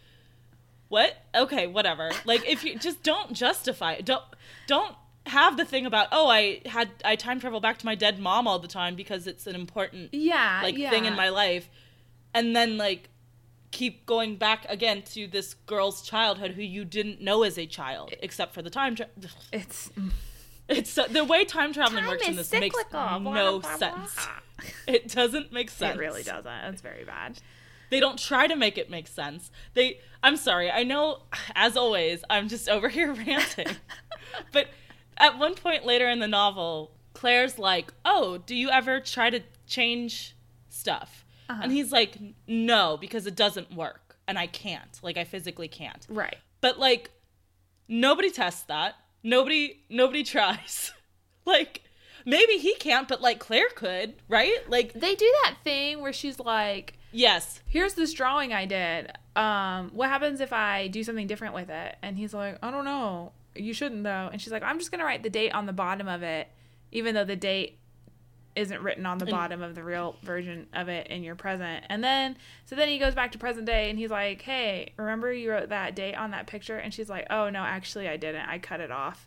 what? 0.88 1.16
Okay, 1.34 1.66
whatever. 1.66 2.10
Like 2.26 2.46
if 2.46 2.62
you 2.62 2.78
just 2.78 3.02
don't 3.02 3.32
justify 3.32 3.94
it. 3.94 4.04
Don't 4.04 4.22
don't 4.66 4.94
have 5.24 5.56
the 5.56 5.64
thing 5.64 5.86
about, 5.86 6.08
oh, 6.12 6.28
I 6.28 6.60
had 6.66 6.90
I 7.02 7.16
time 7.16 7.40
travel 7.40 7.58
back 7.58 7.78
to 7.78 7.86
my 7.86 7.94
dead 7.94 8.18
mom 8.18 8.46
all 8.46 8.58
the 8.58 8.68
time 8.68 8.94
because 8.94 9.26
it's 9.26 9.46
an 9.46 9.54
important 9.54 10.10
Yeah, 10.12 10.60
like 10.62 10.76
yeah. 10.76 10.90
thing 10.90 11.06
in 11.06 11.14
my 11.14 11.30
life. 11.30 11.70
And 12.34 12.54
then 12.54 12.76
like 12.76 13.08
keep 13.70 14.04
going 14.04 14.36
back 14.36 14.66
again 14.68 15.00
to 15.14 15.26
this 15.26 15.54
girl's 15.54 16.02
childhood 16.02 16.50
who 16.50 16.62
you 16.62 16.84
didn't 16.84 17.22
know 17.22 17.44
as 17.44 17.56
a 17.56 17.64
child 17.64 18.12
except 18.20 18.52
for 18.52 18.60
the 18.60 18.70
time 18.70 18.94
tra- 18.94 19.08
It's 19.54 19.88
mm. 19.98 20.10
It's 20.68 20.90
so, 20.90 21.04
the 21.04 21.24
way 21.24 21.44
time 21.44 21.72
traveling 21.72 22.02
Time 22.02 22.10
works 22.10 22.26
in 22.26 22.38
is 22.38 22.48
this 22.50 22.60
makes 22.60 22.84
blah, 22.90 23.18
no 23.18 23.60
blah, 23.60 23.76
sense. 23.76 24.14
blah. 24.14 24.24
It 24.88 25.08
doesn't 25.08 25.52
make 25.52 25.70
sense. 25.70 25.96
It 25.96 26.00
really 26.00 26.24
doesn't. 26.24 26.50
It's 26.50 26.82
very 26.82 27.04
bad. 27.04 27.38
They 27.90 28.00
don't 28.00 28.18
try 28.18 28.46
to 28.48 28.56
make 28.56 28.76
it 28.76 28.90
make 28.90 29.06
sense. 29.06 29.50
They 29.74 30.00
I'm 30.22 30.36
sorry. 30.36 30.70
I 30.70 30.82
know 30.82 31.22
as 31.54 31.76
always 31.76 32.24
I'm 32.28 32.48
just 32.48 32.68
over 32.68 32.88
here 32.88 33.12
ranting. 33.26 33.76
but 34.52 34.68
at 35.16 35.38
one 35.38 35.54
point 35.54 35.84
later 35.86 36.08
in 36.08 36.18
the 36.18 36.28
novel, 36.28 36.92
Claire's 37.14 37.58
like, 37.58 37.92
"Oh, 38.04 38.38
do 38.38 38.54
you 38.54 38.68
ever 38.70 39.00
try 39.00 39.30
to 39.30 39.40
change 39.66 40.36
stuff?" 40.68 41.24
Uh-huh. 41.48 41.60
And 41.62 41.72
he's 41.72 41.92
like, 41.92 42.18
"No, 42.46 42.96
because 43.00 43.26
it 43.26 43.36
doesn't 43.36 43.72
work 43.72 44.16
and 44.26 44.38
I 44.38 44.46
can't. 44.48 44.98
Like 45.02 45.16
I 45.16 45.24
physically 45.24 45.68
can't." 45.68 46.04
Right. 46.08 46.36
But 46.60 46.78
like 46.78 47.10
nobody 47.88 48.30
tests 48.30 48.64
that. 48.64 48.96
Nobody 49.22 49.82
nobody 49.88 50.22
tries. 50.22 50.92
like 51.44 51.82
maybe 52.24 52.58
he 52.58 52.74
can't, 52.76 53.08
but 53.08 53.20
like 53.20 53.38
Claire 53.38 53.68
could, 53.74 54.14
right? 54.28 54.58
Like 54.68 54.92
They 54.92 55.14
do 55.14 55.32
that 55.44 55.56
thing 55.64 56.00
where 56.00 56.12
she's 56.12 56.38
like, 56.38 56.98
yes. 57.12 57.60
"Here's 57.66 57.94
this 57.94 58.12
drawing 58.12 58.52
I 58.52 58.66
did. 58.66 59.12
Um, 59.36 59.90
what 59.94 60.08
happens 60.08 60.40
if 60.40 60.52
I 60.52 60.88
do 60.88 61.02
something 61.04 61.26
different 61.26 61.54
with 61.54 61.70
it?" 61.70 61.96
And 62.02 62.16
he's 62.16 62.34
like, 62.34 62.58
"I 62.62 62.70
don't 62.70 62.84
know. 62.84 63.32
You 63.54 63.72
shouldn't 63.72 64.04
though." 64.04 64.28
And 64.32 64.40
she's 64.40 64.52
like, 64.52 64.62
"I'm 64.62 64.78
just 64.78 64.90
gonna 64.90 65.04
write 65.04 65.22
the 65.22 65.30
date 65.30 65.52
on 65.52 65.66
the 65.66 65.72
bottom 65.72 66.08
of 66.08 66.22
it, 66.22 66.48
even 66.92 67.14
though 67.14 67.24
the 67.24 67.36
date 67.36 67.78
isn't 68.58 68.82
written 68.82 69.06
on 69.06 69.18
the 69.18 69.26
bottom 69.26 69.62
of 69.62 69.74
the 69.74 69.82
real 69.84 70.16
version 70.22 70.66
of 70.74 70.88
it 70.88 71.06
in 71.06 71.22
your 71.22 71.34
present." 71.34 71.84
And 71.88 72.02
then, 72.04 72.36
so 72.66 72.74
then 72.76 72.88
he 72.88 72.98
goes 72.98 73.14
back 73.14 73.32
to 73.32 73.38
present 73.38 73.66
day 73.66 73.88
and 73.90 73.98
he's 73.98 74.10
like, 74.10 74.42
"Hey, 74.42 74.92
remember 74.96 75.32
you 75.32 75.50
wrote 75.50 75.68
that 75.70 75.94
date 75.94 76.14
on 76.14 76.30
that 76.32 76.46
picture?" 76.46 76.76
And 76.76 76.92
she's 76.92 77.08
like, 77.08 77.26
"Oh 77.30 77.48
no, 77.50 77.60
actually 77.60 78.08
I 78.08 78.16
didn't. 78.16 78.46
I 78.48 78.58
cut 78.58 78.80
it 78.80 78.90
off." 78.90 79.26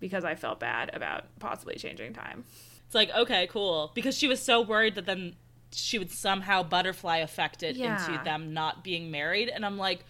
Because 0.00 0.24
I 0.24 0.34
felt 0.34 0.58
bad 0.58 0.90
about 0.94 1.26
possibly 1.38 1.76
changing 1.76 2.12
time. 2.12 2.44
It's 2.86 2.94
like, 2.94 3.10
okay, 3.14 3.46
cool. 3.46 3.92
Because 3.94 4.18
she 4.18 4.26
was 4.26 4.42
so 4.42 4.60
worried 4.60 4.96
that 4.96 5.06
then 5.06 5.36
she 5.70 5.96
would 5.98 6.10
somehow 6.10 6.64
butterfly 6.64 7.18
affect 7.18 7.62
it 7.62 7.76
Yeah. 7.76 8.04
into 8.10 8.22
them 8.24 8.52
not 8.52 8.82
being 8.82 9.12
married. 9.12 9.48
And 9.48 9.64
I'm 9.64 9.78
like, 9.78 10.04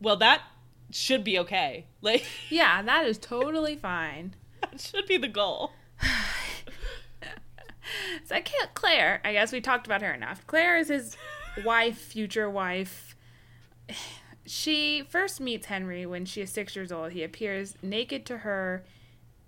well, 0.00 0.16
that 0.16 0.42
should 0.90 1.24
be 1.24 1.38
okay. 1.38 1.86
Like, 2.00 2.24
Yeah, 2.50 2.82
that 2.86 3.06
is 3.06 3.18
totally 3.18 3.76
fine. 3.76 4.34
that 4.60 4.80
should 4.80 5.06
be 5.06 5.16
the 5.16 5.28
goal. 5.28 5.72
So 8.24 8.34
I 8.36 8.40
can't 8.40 8.72
Claire, 8.74 9.20
I 9.24 9.32
guess 9.32 9.52
we 9.52 9.60
talked 9.60 9.86
about 9.86 10.02
her 10.02 10.12
enough. 10.12 10.46
Claire 10.46 10.78
is 10.78 10.88
his 10.88 11.16
wife, 11.64 11.98
future 11.98 12.48
wife. 12.48 13.16
She 14.46 15.02
first 15.08 15.40
meets 15.40 15.66
Henry 15.66 16.06
when 16.06 16.24
she 16.24 16.40
is 16.40 16.50
six 16.50 16.74
years 16.74 16.90
old. 16.92 17.12
He 17.12 17.22
appears 17.22 17.74
naked 17.82 18.24
to 18.26 18.38
her 18.38 18.84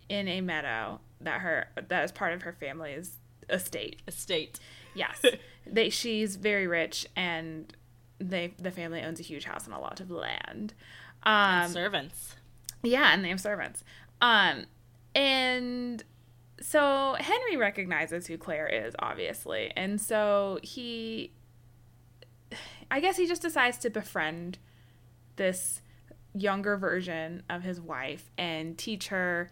in 0.08 0.28
a 0.28 0.40
meadow 0.40 1.00
that 1.20 1.40
her 1.40 1.68
that 1.88 2.04
is 2.04 2.12
part 2.12 2.32
of 2.32 2.42
her 2.42 2.52
family's 2.52 3.18
estate. 3.48 4.02
Estate. 4.06 4.60
Yes, 4.94 5.22
they 5.66 5.88
she's 5.88 6.36
very 6.36 6.66
rich 6.66 7.06
and 7.16 7.74
they 8.18 8.54
the 8.58 8.70
family 8.70 9.00
owns 9.00 9.20
a 9.20 9.24
huge 9.24 9.44
house 9.44 9.64
and 9.66 9.74
a 9.74 9.78
lot 9.78 10.00
of 10.00 10.10
land. 10.10 10.74
Um, 11.22 11.70
Servants. 11.70 12.36
yeah, 12.82 13.12
and 13.14 13.24
they 13.24 13.30
have 13.30 13.40
servants. 13.40 13.82
Um, 14.20 14.66
and 15.14 16.04
so 16.66 17.14
Henry 17.20 17.58
recognizes 17.58 18.26
who 18.26 18.38
Claire 18.38 18.66
is, 18.66 18.96
obviously, 18.98 19.70
and 19.76 20.00
so 20.00 20.58
he, 20.62 21.30
I 22.90 23.00
guess 23.00 23.18
he 23.18 23.26
just 23.26 23.42
decides 23.42 23.76
to 23.78 23.90
befriend 23.90 24.58
this 25.36 25.82
younger 26.32 26.78
version 26.78 27.42
of 27.50 27.64
his 27.64 27.82
wife 27.82 28.30
and 28.38 28.78
teach 28.78 29.08
her 29.08 29.50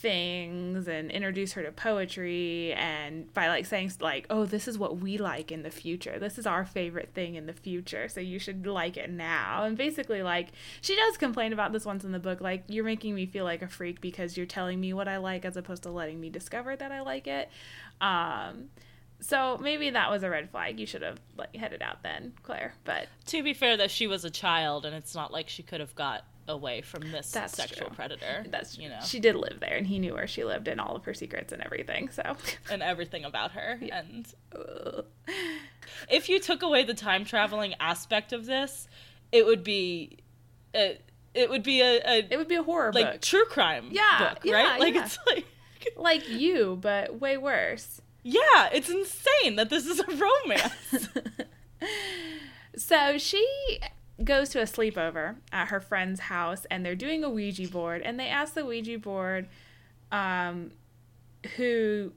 things 0.00 0.88
and 0.88 1.10
introduce 1.10 1.52
her 1.52 1.62
to 1.62 1.70
poetry 1.70 2.72
and 2.72 3.32
by 3.34 3.48
like 3.48 3.66
saying 3.66 3.92
like 4.00 4.26
oh 4.30 4.46
this 4.46 4.66
is 4.66 4.78
what 4.78 4.98
we 4.98 5.18
like 5.18 5.52
in 5.52 5.62
the 5.62 5.70
future. 5.70 6.18
This 6.18 6.38
is 6.38 6.46
our 6.46 6.64
favorite 6.64 7.10
thing 7.14 7.34
in 7.34 7.46
the 7.46 7.52
future 7.52 8.08
so 8.08 8.20
you 8.20 8.38
should 8.38 8.66
like 8.66 8.96
it 8.96 9.10
now. 9.10 9.64
And 9.64 9.76
basically 9.76 10.22
like 10.22 10.48
she 10.80 10.96
does 10.96 11.18
complain 11.18 11.52
about 11.52 11.72
this 11.72 11.84
once 11.84 12.04
in 12.04 12.12
the 12.12 12.18
book 12.18 12.40
like 12.40 12.64
you're 12.68 12.84
making 12.84 13.14
me 13.14 13.26
feel 13.26 13.44
like 13.44 13.62
a 13.62 13.68
freak 13.68 14.00
because 14.00 14.36
you're 14.36 14.46
telling 14.46 14.80
me 14.80 14.92
what 14.92 15.08
i 15.08 15.18
like 15.18 15.44
as 15.44 15.56
opposed 15.56 15.82
to 15.82 15.90
letting 15.90 16.18
me 16.18 16.30
discover 16.30 16.74
that 16.76 16.90
i 16.90 17.00
like 17.00 17.26
it. 17.26 17.50
Um 18.00 18.70
so 19.20 19.58
maybe 19.60 19.90
that 19.90 20.10
was 20.10 20.22
a 20.22 20.30
red 20.30 20.50
flag. 20.50 20.80
You 20.80 20.86
should 20.86 21.02
have 21.02 21.20
like 21.36 21.54
headed 21.54 21.82
out 21.82 22.02
then 22.02 22.32
claire 22.42 22.72
but 22.84 23.08
To 23.26 23.42
be 23.42 23.52
fair, 23.54 23.76
that 23.76 23.90
she 23.90 24.06
was 24.06 24.24
a 24.24 24.30
child, 24.30 24.86
and 24.86 24.96
it's 24.96 25.14
not 25.14 25.32
like 25.32 25.48
she 25.48 25.62
could 25.62 25.80
have 25.80 25.94
got 25.94 26.24
away 26.50 26.82
from 26.82 27.10
this 27.10 27.30
That's 27.30 27.54
sexual 27.56 27.86
true. 27.88 27.96
predator. 27.96 28.44
that's 28.48 28.76
you 28.76 28.88
know, 28.88 28.98
she 29.04 29.20
did 29.20 29.36
live 29.36 29.60
there 29.60 29.76
and 29.76 29.86
he 29.86 29.98
knew 29.98 30.14
where 30.14 30.26
she 30.26 30.44
lived 30.44 30.68
and 30.68 30.80
all 30.80 30.94
of 30.96 31.04
her 31.04 31.14
secrets 31.14 31.52
and 31.52 31.62
everything 31.62 32.08
so 32.10 32.36
and 32.70 32.82
everything 32.82 33.24
about 33.24 33.52
her. 33.52 33.78
And 33.90 34.26
Ugh. 34.54 35.06
if 36.08 36.28
you 36.28 36.38
took 36.40 36.62
away 36.62 36.84
the 36.84 36.94
time 36.94 37.24
traveling 37.24 37.74
aspect 37.80 38.32
of 38.32 38.46
this, 38.46 38.88
it 39.32 39.46
would 39.46 39.64
be, 39.64 40.18
a, 40.74 40.98
it 41.34 41.48
would 41.48 41.62
be 41.62 41.80
a, 41.80 42.00
a 42.04 42.26
it 42.30 42.36
would 42.36 42.48
be 42.48 42.56
a 42.56 42.62
horror 42.62 42.92
like 42.92 43.12
book 43.12 43.20
true 43.22 43.44
crime 43.46 43.88
Yeah, 43.90 44.18
book, 44.18 44.38
yeah, 44.44 44.54
right? 44.54 44.80
Like 44.80 44.94
yeah. 44.94 45.04
it's 45.04 45.18
like. 45.26 45.46
like 45.96 46.28
you, 46.28 46.76
but 46.80 47.20
way 47.20 47.38
worse. 47.38 48.02
Yeah, 48.22 48.68
it's 48.70 48.90
insane 48.90 49.56
that 49.56 49.70
this 49.70 49.86
is 49.86 49.98
a 50.00 50.04
romance. 50.04 51.08
So 52.76 53.18
she 53.18 53.46
goes 54.24 54.50
to 54.50 54.60
a 54.60 54.64
sleepover 54.64 55.36
at 55.52 55.68
her 55.68 55.80
friend's 55.80 56.20
house, 56.20 56.66
and 56.70 56.84
they're 56.84 56.94
doing 56.94 57.24
a 57.24 57.30
Ouija 57.30 57.68
board, 57.68 58.02
and 58.02 58.18
they 58.18 58.28
ask 58.28 58.54
the 58.54 58.64
Ouija 58.64 58.98
board, 58.98 59.48
um, 60.12 60.72
who 61.56 62.12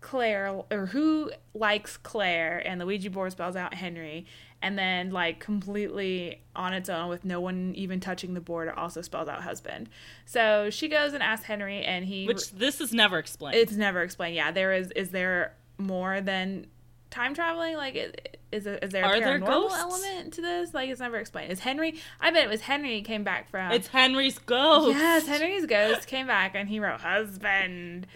Claire 0.00 0.62
or 0.70 0.86
who 0.86 1.30
likes 1.54 1.96
Claire, 1.96 2.62
and 2.66 2.80
the 2.80 2.86
Ouija 2.86 3.10
board 3.10 3.32
spells 3.32 3.56
out 3.56 3.74
Henry, 3.74 4.26
and 4.60 4.78
then 4.78 5.10
like 5.10 5.40
completely 5.40 6.42
on 6.54 6.72
its 6.72 6.88
own 6.88 7.08
with 7.08 7.24
no 7.24 7.40
one 7.40 7.72
even 7.76 8.00
touching 8.00 8.34
the 8.34 8.40
board, 8.40 8.68
it 8.68 8.76
also 8.76 9.00
spells 9.00 9.28
out 9.28 9.42
husband. 9.42 9.88
So 10.26 10.70
she 10.70 10.88
goes 10.88 11.12
and 11.14 11.22
asks 11.22 11.46
Henry, 11.46 11.82
and 11.82 12.04
he 12.04 12.26
Which 12.26 12.52
this 12.52 12.80
is 12.80 12.92
never 12.92 13.18
explained. 13.18 13.56
It's 13.56 13.72
never 13.72 14.02
explained. 14.02 14.36
Yeah, 14.36 14.52
there 14.52 14.72
is. 14.72 14.90
Is 14.92 15.10
there 15.10 15.54
more 15.78 16.20
than 16.20 16.66
time 17.12 17.34
traveling? 17.34 17.76
Like, 17.76 17.94
is 17.94 18.12
is, 18.50 18.66
is 18.66 18.90
there 18.90 19.04
a 19.04 19.06
Are 19.06 19.20
there 19.20 19.38
paranormal 19.38 19.46
ghosts? 19.46 19.78
element 19.78 20.32
to 20.34 20.40
this? 20.42 20.74
Like, 20.74 20.90
it's 20.90 21.00
never 21.00 21.16
explained. 21.18 21.52
Is 21.52 21.60
Henry? 21.60 22.00
I 22.20 22.30
bet 22.30 22.44
it 22.44 22.50
was 22.50 22.62
Henry 22.62 23.00
came 23.02 23.22
back 23.24 23.48
from. 23.48 23.70
it's 23.72 23.88
Henry's 23.88 24.38
ghost. 24.38 24.96
yes, 24.98 25.26
Henry's 25.26 25.66
ghost 25.66 26.06
came 26.06 26.26
back 26.26 26.54
and 26.54 26.68
he 26.68 26.80
wrote 26.80 27.00
husband. 27.00 28.06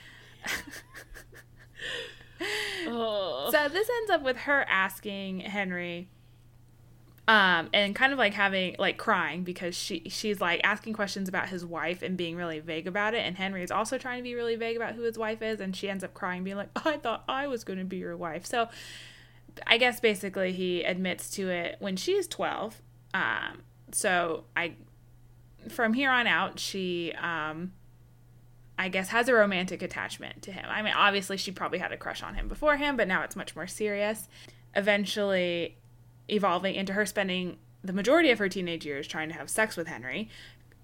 Oh. 2.88 3.48
so 3.50 3.68
this 3.70 3.88
ends 4.00 4.10
up 4.10 4.22
with 4.22 4.36
her 4.36 4.66
asking 4.68 5.40
Henry 5.40 6.10
um 7.28 7.68
and 7.72 7.94
kind 7.94 8.12
of 8.12 8.18
like 8.18 8.34
having 8.34 8.76
like 8.78 8.98
crying 8.98 9.42
because 9.42 9.74
she 9.74 10.02
she's 10.08 10.40
like 10.40 10.60
asking 10.62 10.92
questions 10.92 11.28
about 11.28 11.48
his 11.48 11.64
wife 11.64 12.02
and 12.02 12.16
being 12.16 12.36
really 12.36 12.60
vague 12.60 12.86
about 12.86 13.14
it 13.14 13.18
and 13.18 13.36
Henry 13.36 13.64
is 13.64 13.70
also 13.70 13.98
trying 13.98 14.18
to 14.18 14.22
be 14.22 14.34
really 14.34 14.54
vague 14.54 14.76
about 14.76 14.94
who 14.94 15.02
his 15.02 15.18
wife 15.18 15.42
is 15.42 15.60
and 15.60 15.74
she 15.74 15.88
ends 15.88 16.04
up 16.04 16.14
crying 16.14 16.44
being 16.44 16.56
like 16.56 16.70
I 16.86 16.98
thought 16.98 17.24
I 17.28 17.48
was 17.48 17.64
going 17.64 17.78
to 17.80 17.84
be 17.84 17.96
your 17.96 18.16
wife. 18.16 18.46
So 18.46 18.68
I 19.66 19.78
guess 19.78 19.98
basically 19.98 20.52
he 20.52 20.84
admits 20.84 21.30
to 21.30 21.48
it 21.48 21.76
when 21.80 21.96
she's 21.96 22.28
12. 22.28 22.80
Um 23.12 23.62
so 23.90 24.44
I 24.56 24.74
from 25.68 25.94
here 25.94 26.10
on 26.10 26.28
out 26.28 26.60
she 26.60 27.12
um 27.20 27.72
I 28.78 28.88
guess 28.88 29.08
has 29.08 29.28
a 29.28 29.34
romantic 29.34 29.82
attachment 29.82 30.42
to 30.42 30.52
him. 30.52 30.66
I 30.68 30.82
mean, 30.82 30.92
obviously 30.94 31.38
she 31.38 31.50
probably 31.50 31.78
had 31.78 31.92
a 31.92 31.96
crush 31.96 32.22
on 32.22 32.34
him 32.34 32.46
beforehand, 32.46 32.98
but 32.98 33.08
now 33.08 33.22
it's 33.22 33.34
much 33.34 33.56
more 33.56 33.66
serious. 33.66 34.28
Eventually 34.74 35.78
evolving 36.28 36.74
into 36.74 36.92
her 36.94 37.06
spending 37.06 37.58
the 37.82 37.92
majority 37.92 38.30
of 38.30 38.38
her 38.38 38.48
teenage 38.48 38.84
years 38.84 39.06
trying 39.06 39.28
to 39.28 39.34
have 39.34 39.48
sex 39.48 39.76
with 39.76 39.86
Henry. 39.86 40.28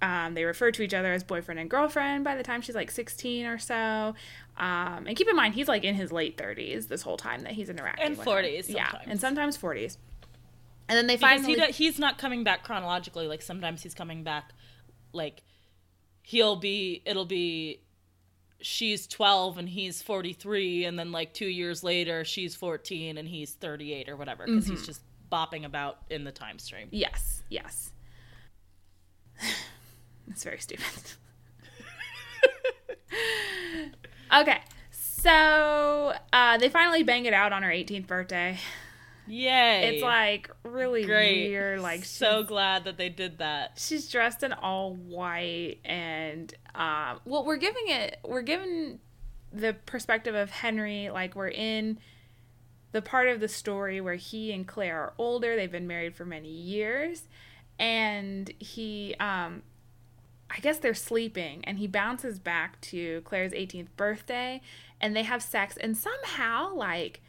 Um, 0.00 0.34
they 0.34 0.44
refer 0.44 0.70
to 0.72 0.82
each 0.82 0.94
other 0.94 1.12
as 1.12 1.22
boyfriend 1.22 1.60
and 1.60 1.70
girlfriend 1.70 2.24
by 2.24 2.34
the 2.36 2.42
time 2.42 2.60
she's 2.60 2.74
like 2.74 2.90
16 2.90 3.46
or 3.46 3.58
so. 3.58 4.14
Um, 4.56 5.06
and 5.06 5.16
keep 5.16 5.28
in 5.28 5.36
mind, 5.36 5.54
he's 5.54 5.68
like 5.68 5.84
in 5.84 5.94
his 5.94 6.10
late 6.10 6.36
30s 6.36 6.88
this 6.88 7.02
whole 7.02 7.16
time 7.16 7.42
that 7.42 7.52
he's 7.52 7.68
interacting 7.70 8.06
And 8.06 8.18
with 8.18 8.26
her. 8.26 8.32
40s 8.42 8.68
Yeah, 8.68 8.90
and 9.06 9.20
sometimes 9.20 9.56
40s. 9.56 9.98
And 10.88 10.98
then 10.98 11.06
they 11.06 11.16
find 11.16 11.46
he 11.46 11.54
he's 11.72 11.98
not 12.00 12.18
coming 12.18 12.42
back 12.44 12.64
chronologically. 12.64 13.26
Like 13.28 13.42
sometimes 13.42 13.82
he's 13.82 13.94
coming 13.94 14.24
back, 14.24 14.50
like 15.12 15.42
he'll 16.22 16.56
be 16.56 17.02
it'll 17.06 17.24
be 17.24 17.80
she's 18.60 19.06
12 19.06 19.58
and 19.58 19.68
he's 19.68 20.02
43 20.02 20.84
and 20.84 20.98
then 20.98 21.10
like 21.10 21.32
2 21.34 21.46
years 21.46 21.82
later 21.82 22.24
she's 22.24 22.54
14 22.54 23.18
and 23.18 23.28
he's 23.28 23.52
38 23.54 24.08
or 24.08 24.16
whatever 24.16 24.44
because 24.46 24.64
Mm-hmm. 24.64 24.74
he's 24.74 24.86
just 24.86 25.00
bopping 25.32 25.64
about 25.64 25.98
in 26.10 26.24
the 26.24 26.32
time 26.32 26.58
stream. 26.58 26.88
Yes, 26.90 27.42
yes. 27.48 27.92
It's 30.30 30.44
very 30.44 30.58
stupid. 30.58 30.86
okay, 34.34 34.60
so 34.90 36.14
uh, 36.32 36.58
they 36.58 36.68
finally 36.68 37.02
bang 37.02 37.26
it 37.26 37.34
out 37.34 37.52
on 37.52 37.64
her 37.64 37.70
18th 37.70 38.06
birthday. 38.06 38.56
Yay. 39.26 39.94
It's 39.94 40.02
like 40.02 40.50
really 40.64 41.04
great. 41.04 41.48
weird. 41.48 41.80
Like 41.80 42.04
so 42.04 42.42
glad 42.42 42.84
that 42.84 42.96
they 42.96 43.08
did 43.08 43.38
that. 43.38 43.72
she's 43.76 44.08
dressed 44.08 44.42
in 44.42 44.52
all 44.52 44.94
white, 44.94 45.78
and 45.84 46.52
um, 46.74 47.20
well, 47.24 47.44
we're 47.44 47.56
giving 47.56 47.88
it. 47.88 48.18
We're 48.24 48.42
giving 48.42 48.98
the 49.52 49.74
perspective 49.86 50.34
of 50.34 50.50
Henry. 50.50 51.10
Like 51.10 51.36
we're 51.36 51.48
in 51.48 51.98
the 52.92 53.02
part 53.02 53.28
of 53.28 53.40
the 53.40 53.48
story 53.48 54.00
where 54.00 54.14
he 54.14 54.52
and 54.52 54.66
Claire 54.66 55.00
are 55.00 55.12
older. 55.18 55.56
They've 55.56 55.72
been 55.72 55.86
married 55.86 56.14
for 56.14 56.24
many 56.24 56.50
years, 56.50 57.24
and 57.78 58.52
he, 58.58 59.14
um, 59.18 59.62
I 60.50 60.60
guess 60.60 60.78
they're 60.78 60.94
sleeping, 60.94 61.64
and 61.64 61.78
he 61.78 61.86
bounces 61.86 62.38
back 62.38 62.80
to 62.82 63.22
Claire's 63.22 63.52
18th 63.52 63.88
birthday, 63.96 64.60
and 65.00 65.16
they 65.16 65.22
have 65.24 65.42
sex, 65.42 65.76
and 65.78 65.96
somehow 65.96 66.74
like 66.74 67.20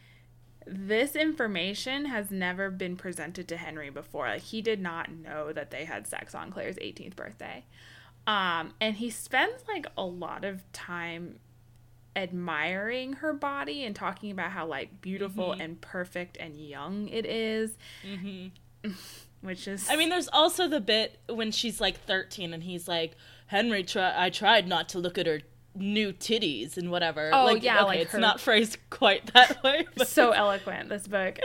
this 0.65 1.15
information 1.15 2.05
has 2.05 2.31
never 2.31 2.69
been 2.69 2.95
presented 2.95 3.47
to 3.47 3.57
Henry 3.57 3.89
before. 3.89 4.27
Like 4.27 4.41
he 4.41 4.61
did 4.61 4.81
not 4.81 5.11
know 5.11 5.51
that 5.51 5.71
they 5.71 5.85
had 5.85 6.07
sex 6.07 6.33
on 6.33 6.51
Claire's 6.51 6.77
18th 6.77 7.15
birthday. 7.15 7.65
Um 8.27 8.73
and 8.79 8.95
he 8.95 9.09
spends 9.09 9.63
like 9.67 9.87
a 9.97 10.05
lot 10.05 10.45
of 10.45 10.71
time 10.71 11.39
admiring 12.15 13.13
her 13.13 13.33
body 13.33 13.83
and 13.85 13.95
talking 13.95 14.31
about 14.31 14.51
how 14.51 14.65
like 14.65 15.01
beautiful 15.01 15.51
and 15.53 15.79
perfect 15.81 16.37
and 16.37 16.55
young 16.57 17.07
it 17.07 17.25
is, 17.25 17.71
hmm 18.05 18.47
which 19.41 19.67
is 19.67 19.89
I 19.89 19.95
mean, 19.95 20.09
there's 20.09 20.29
also 20.29 20.67
the 20.67 20.79
bit 20.79 21.19
when 21.27 21.51
she's 21.51 21.81
like 21.81 21.99
13 22.05 22.53
and 22.53 22.63
he's 22.63 22.87
like, 22.87 23.15
Henry, 23.47 23.83
try- 23.83 24.13
I 24.15 24.29
tried 24.29 24.67
not 24.67 24.89
to 24.89 24.99
look 24.99 25.17
at 25.17 25.25
her 25.25 25.41
new 25.75 26.13
titties 26.13 26.77
and 26.77 26.89
whatever. 26.91 27.29
Oh, 27.33 27.45
like, 27.45 27.63
yeah, 27.63 27.77
okay, 27.77 27.85
like 27.85 27.99
it's 27.99 28.11
her- 28.13 28.19
not 28.19 28.39
phrased 28.39 28.77
quite 28.89 29.33
that 29.33 29.61
way. 29.63 29.85
But 29.95 30.07
so 30.07 30.31
eloquent 30.31 30.89
this 30.89 31.07
book. 31.07 31.39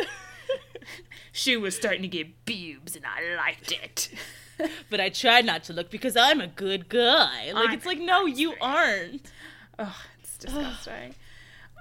she 1.32 1.56
was 1.56 1.75
starting 1.76 2.02
to 2.02 2.08
get 2.08 2.44
boobs 2.44 2.94
and 2.96 3.04
I 3.04 3.37
liked 3.37 3.72
it. 3.72 4.10
but 4.90 5.00
I 5.00 5.08
tried 5.08 5.44
not 5.44 5.64
to 5.64 5.72
look 5.72 5.90
because 5.90 6.16
I'm 6.16 6.40
a 6.40 6.46
good 6.46 6.88
guy. 6.88 7.52
Like, 7.52 7.68
I'm 7.68 7.75
it's 7.75 7.87
like, 7.87 7.98
no, 7.98 8.26
you 8.26 8.54
aren't. 8.60 9.26
Oh, 9.78 9.96
disgusting. 10.38 11.14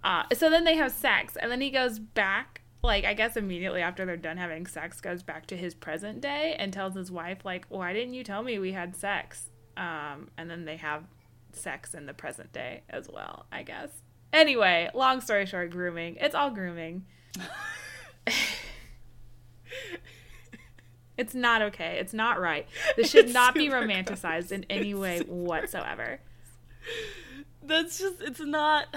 uh, 0.04 0.24
so 0.34 0.50
then 0.50 0.64
they 0.64 0.76
have 0.76 0.92
sex, 0.92 1.36
and 1.36 1.52
then 1.52 1.62
he 1.62 1.70
goes 1.70 2.00
back 2.00 2.62
like 2.84 3.06
I 3.06 3.14
guess 3.14 3.36
immediately 3.36 3.82
after 3.82 4.06
they're 4.06 4.16
done 4.18 4.38
having 4.38 4.68
sex 4.68 5.02
goes 5.02 5.24
back 5.24 5.48
to 5.48 5.58
his 5.58 5.74
present 5.74 6.22
day 6.22 6.56
and 6.58 6.72
tells 6.72 6.96
his 6.96 7.12
wife 7.12 7.44
like, 7.44 7.66
"Why 7.70 7.94
didn't 7.94 8.14
you 8.14 8.24
tell 8.24 8.44
me 8.44 8.60
we 8.60 8.72
had 8.74 8.96
sex?" 8.96 9.50
Um, 9.76 10.30
and 10.38 10.50
then 10.50 10.66
they 10.66 10.78
have 10.78 11.04
sex 11.52 11.94
in 11.94 12.06
the 12.06 12.14
present 12.14 12.54
day 12.54 12.84
as 12.90 13.10
well, 13.12 13.46
I 13.52 13.64
guess. 13.64 13.90
Anyway, 14.34 14.90
long 14.94 15.22
story 15.22 15.46
short, 15.46 15.70
grooming. 15.72 16.18
It's 16.20 16.36
all 16.36 16.52
grooming. 16.52 17.06
it's 21.18 21.34
not 21.34 21.62
okay. 21.62 21.98
It's 22.00 22.14
not 22.14 22.40
right. 22.40 22.68
This 22.96 23.10
should 23.12 23.26
It's 23.26 23.34
not 23.34 23.54
be 23.54 23.70
romanticized 23.70 24.52
in 24.52 24.66
any 24.70 24.94
way 24.94 25.20
whatsoever. 25.22 26.20
That's 27.68 28.00
just 28.00 28.22
it's 28.22 28.40
not 28.40 28.88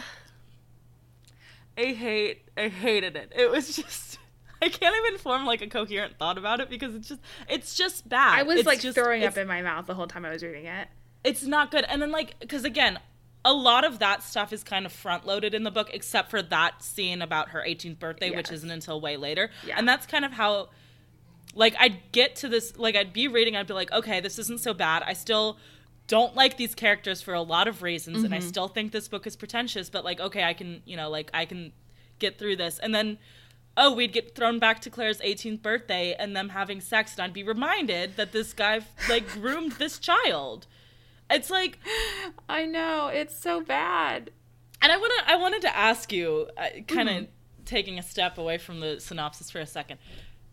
I 1.79 1.93
hate 1.93 2.43
I 2.57 2.69
hated 2.69 3.17
it. 3.17 3.33
It 3.35 3.51
was 3.51 3.75
just 3.77 4.19
I 4.63 4.69
can't 4.69 4.95
even 5.07 5.19
form 5.19 5.47
like 5.47 5.63
a 5.63 5.67
coherent 5.67 6.19
thought 6.19 6.37
about 6.37 6.61
it 6.61 6.69
because 6.69 6.95
it's 6.95 7.09
just 7.09 7.21
it's 7.49 7.75
just 7.75 8.09
bad. 8.09 8.39
I 8.39 8.43
was 8.43 8.59
It's 8.61 8.67
like 8.67 8.81
just- 8.81 8.97
throwing 8.97 9.25
up 9.25 9.37
in 9.37 9.47
my 9.49 9.63
mouth 9.63 9.87
the 9.87 9.95
whole 9.95 10.07
time 10.07 10.25
I 10.25 10.31
was 10.31 10.43
reading 10.43 10.67
it. 10.67 10.89
it's 11.25 11.45
not 11.45 11.71
good. 11.71 11.85
And 11.89 12.01
then 12.03 12.11
like 12.11 12.39
because 12.41 12.65
again, 12.65 12.99
a 13.45 13.53
lot 13.55 13.85
of 13.85 14.01
that 14.01 14.23
stuff 14.23 14.53
is 14.53 14.63
kind 14.63 14.85
of 14.85 14.93
front 14.93 15.27
loaded 15.27 15.55
in 15.55 15.63
the 15.65 15.71
book, 15.71 15.89
except 15.95 16.31
for 16.31 16.43
that 16.43 16.83
scene 16.83 17.23
about 17.23 17.51
her 17.51 17.65
18th 17.67 17.99
birthday, 17.99 18.31
which 18.31 18.53
isn't 18.53 18.71
until 18.71 19.01
way 19.01 19.17
later. 19.17 19.51
Yeah. 19.67 19.77
And 19.79 19.89
that's 19.89 20.05
kind 20.07 20.27
of 20.27 20.33
how 20.33 20.69
like 21.55 21.75
I'd 21.81 22.13
get 22.13 22.37
to 22.37 22.49
this 22.49 22.77
like 22.79 22.97
I'd 22.97 23.15
be 23.15 23.29
reading, 23.29 23.57
I'd 23.57 23.67
be 23.67 23.73
like, 23.75 23.91
okay, 23.93 24.21
this 24.21 24.39
isn't 24.39 24.61
so 24.61 24.75
bad. 24.75 25.03
I 25.07 25.15
still 25.15 25.57
don't 26.11 26.35
like 26.35 26.57
these 26.57 26.75
characters 26.75 27.23
for 27.23 27.35
a 27.35 27.41
lot 27.41 27.69
of 27.69 27.83
reasons, 27.83 28.25
and 28.25 28.35
I 28.35 28.41
still 28.41 28.67
think 28.69 28.91
this 28.91 29.07
book 29.07 29.27
is 29.29 29.37
pretentious, 29.37 29.89
but 29.89 30.05
like, 30.05 30.19
okay, 30.21 30.43
I 30.43 30.55
can, 30.55 30.83
you 30.85 30.97
know, 30.97 31.09
like 31.09 31.31
I 31.33 31.45
can 31.47 31.73
get 32.19 32.37
through 32.39 32.57
this. 32.57 32.79
And 32.81 32.93
then 32.95 33.19
oh, 33.77 33.95
we'd 33.95 34.13
get 34.13 34.35
thrown 34.35 34.59
back 34.59 34.81
to 34.81 34.91
Claire's 34.91 35.21
18th 35.21 35.63
birthday 35.63 36.15
and 36.19 36.37
them 36.37 36.49
having 36.51 36.81
sex, 36.81 37.15
and 37.15 37.23
I'd 37.23 37.33
be 37.33 37.45
reminded 37.45 38.17
that 38.17 38.33
this 38.33 38.53
guy 38.53 38.81
like 39.09 39.27
groomed 39.33 39.73
this 39.73 39.99
child. 40.01 40.67
It's 41.31 41.49
like, 41.49 41.79
I 42.49 42.67
know 42.67 43.07
it's 43.07 43.39
so 43.41 43.63
bad. 43.63 44.31
and 44.83 44.91
I 44.91 44.97
want 44.97 45.13
to, 45.21 45.33
I 45.33 45.37
wanted 45.37 45.63
to 45.63 45.77
ask 45.77 46.13
you, 46.13 46.49
uh, 46.59 46.67
kind 46.89 47.09
of 47.09 47.15
Mm-hmm. 47.15 47.65
taking 47.65 47.99
a 48.01 48.03
step 48.03 48.37
away 48.37 48.59
from 48.59 48.81
the 48.81 48.99
synopsis 48.99 49.49
for 49.53 49.61
a 49.61 49.67
second. 49.67 49.99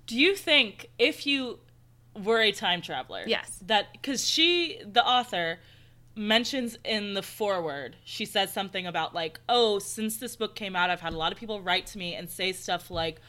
Do 0.05 0.15
you 0.17 0.35
think 0.35 0.89
if 0.99 1.25
you 1.25 1.59
were 2.23 2.39
a 2.41 2.51
time 2.51 2.81
traveler, 2.81 3.23
Yes. 3.27 3.59
that 3.65 3.91
because 3.91 4.27
she, 4.27 4.79
the 4.85 5.05
author, 5.05 5.59
mentions 6.15 6.77
in 6.83 7.13
the 7.13 7.21
foreword, 7.21 7.95
she 8.03 8.25
says 8.25 8.51
something 8.51 8.87
about 8.87 9.13
like, 9.13 9.39
oh, 9.47 9.79
since 9.79 10.17
this 10.17 10.35
book 10.35 10.55
came 10.55 10.75
out, 10.75 10.89
I've 10.89 11.01
had 11.01 11.13
a 11.13 11.17
lot 11.17 11.31
of 11.31 11.37
people 11.37 11.61
write 11.61 11.85
to 11.87 11.97
me 11.97 12.15
and 12.15 12.29
say 12.29 12.51
stuff 12.53 12.89
like, 12.89 13.21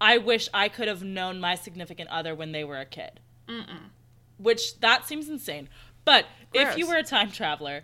I 0.00 0.18
wish 0.18 0.48
I 0.54 0.68
could 0.68 0.88
have 0.88 1.02
known 1.02 1.40
my 1.40 1.54
significant 1.56 2.08
other 2.10 2.34
when 2.34 2.52
they 2.52 2.64
were 2.64 2.78
a 2.78 2.84
kid. 2.86 3.20
Mm-mm. 3.48 3.90
Which 4.38 4.78
that 4.80 5.06
seems 5.06 5.28
insane. 5.28 5.68
But 6.04 6.24
if 6.54 6.78
you 6.78 6.88
were 6.88 6.96
a 6.96 7.02
time 7.02 7.30
traveler, 7.30 7.82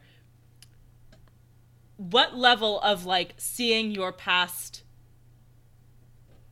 what 1.96 2.36
level 2.36 2.80
of 2.80 3.04
like 3.04 3.34
seeing 3.36 3.90
your 3.90 4.12
past 4.12 4.82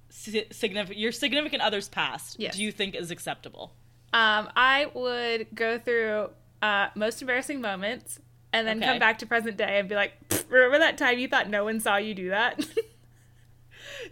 significant 0.09 0.97
your 0.99 1.13
significant 1.13 1.61
other's 1.63 1.89
past 1.89 2.37
Yes. 2.39 2.57
do 2.57 2.63
you 2.63 2.73
think 2.73 2.95
is 2.95 3.11
acceptable? 3.11 3.75
Um, 4.15 4.49
I 4.57 4.91
would 4.95 5.49
go 5.55 5.79
through 5.79 6.31
uh, 6.63 6.89
most 6.95 7.21
embarrassing 7.21 7.61
moments 7.61 8.21
and 8.53 8.67
then 8.67 8.79
Okay. 8.79 8.87
come 8.87 8.99
back 9.01 9.19
to 9.19 9.27
present 9.27 9.57
day 9.57 9.79
and 9.81 9.89
be 9.89 9.95
like, 9.97 10.13
remember 10.49 10.79
that 10.79 10.97
time 10.97 11.19
you 11.19 11.27
thought 11.29 11.51
no 11.51 11.65
one 11.65 11.81
saw 11.81 11.97
you 11.97 12.15
do 12.15 12.31
that? 12.31 12.65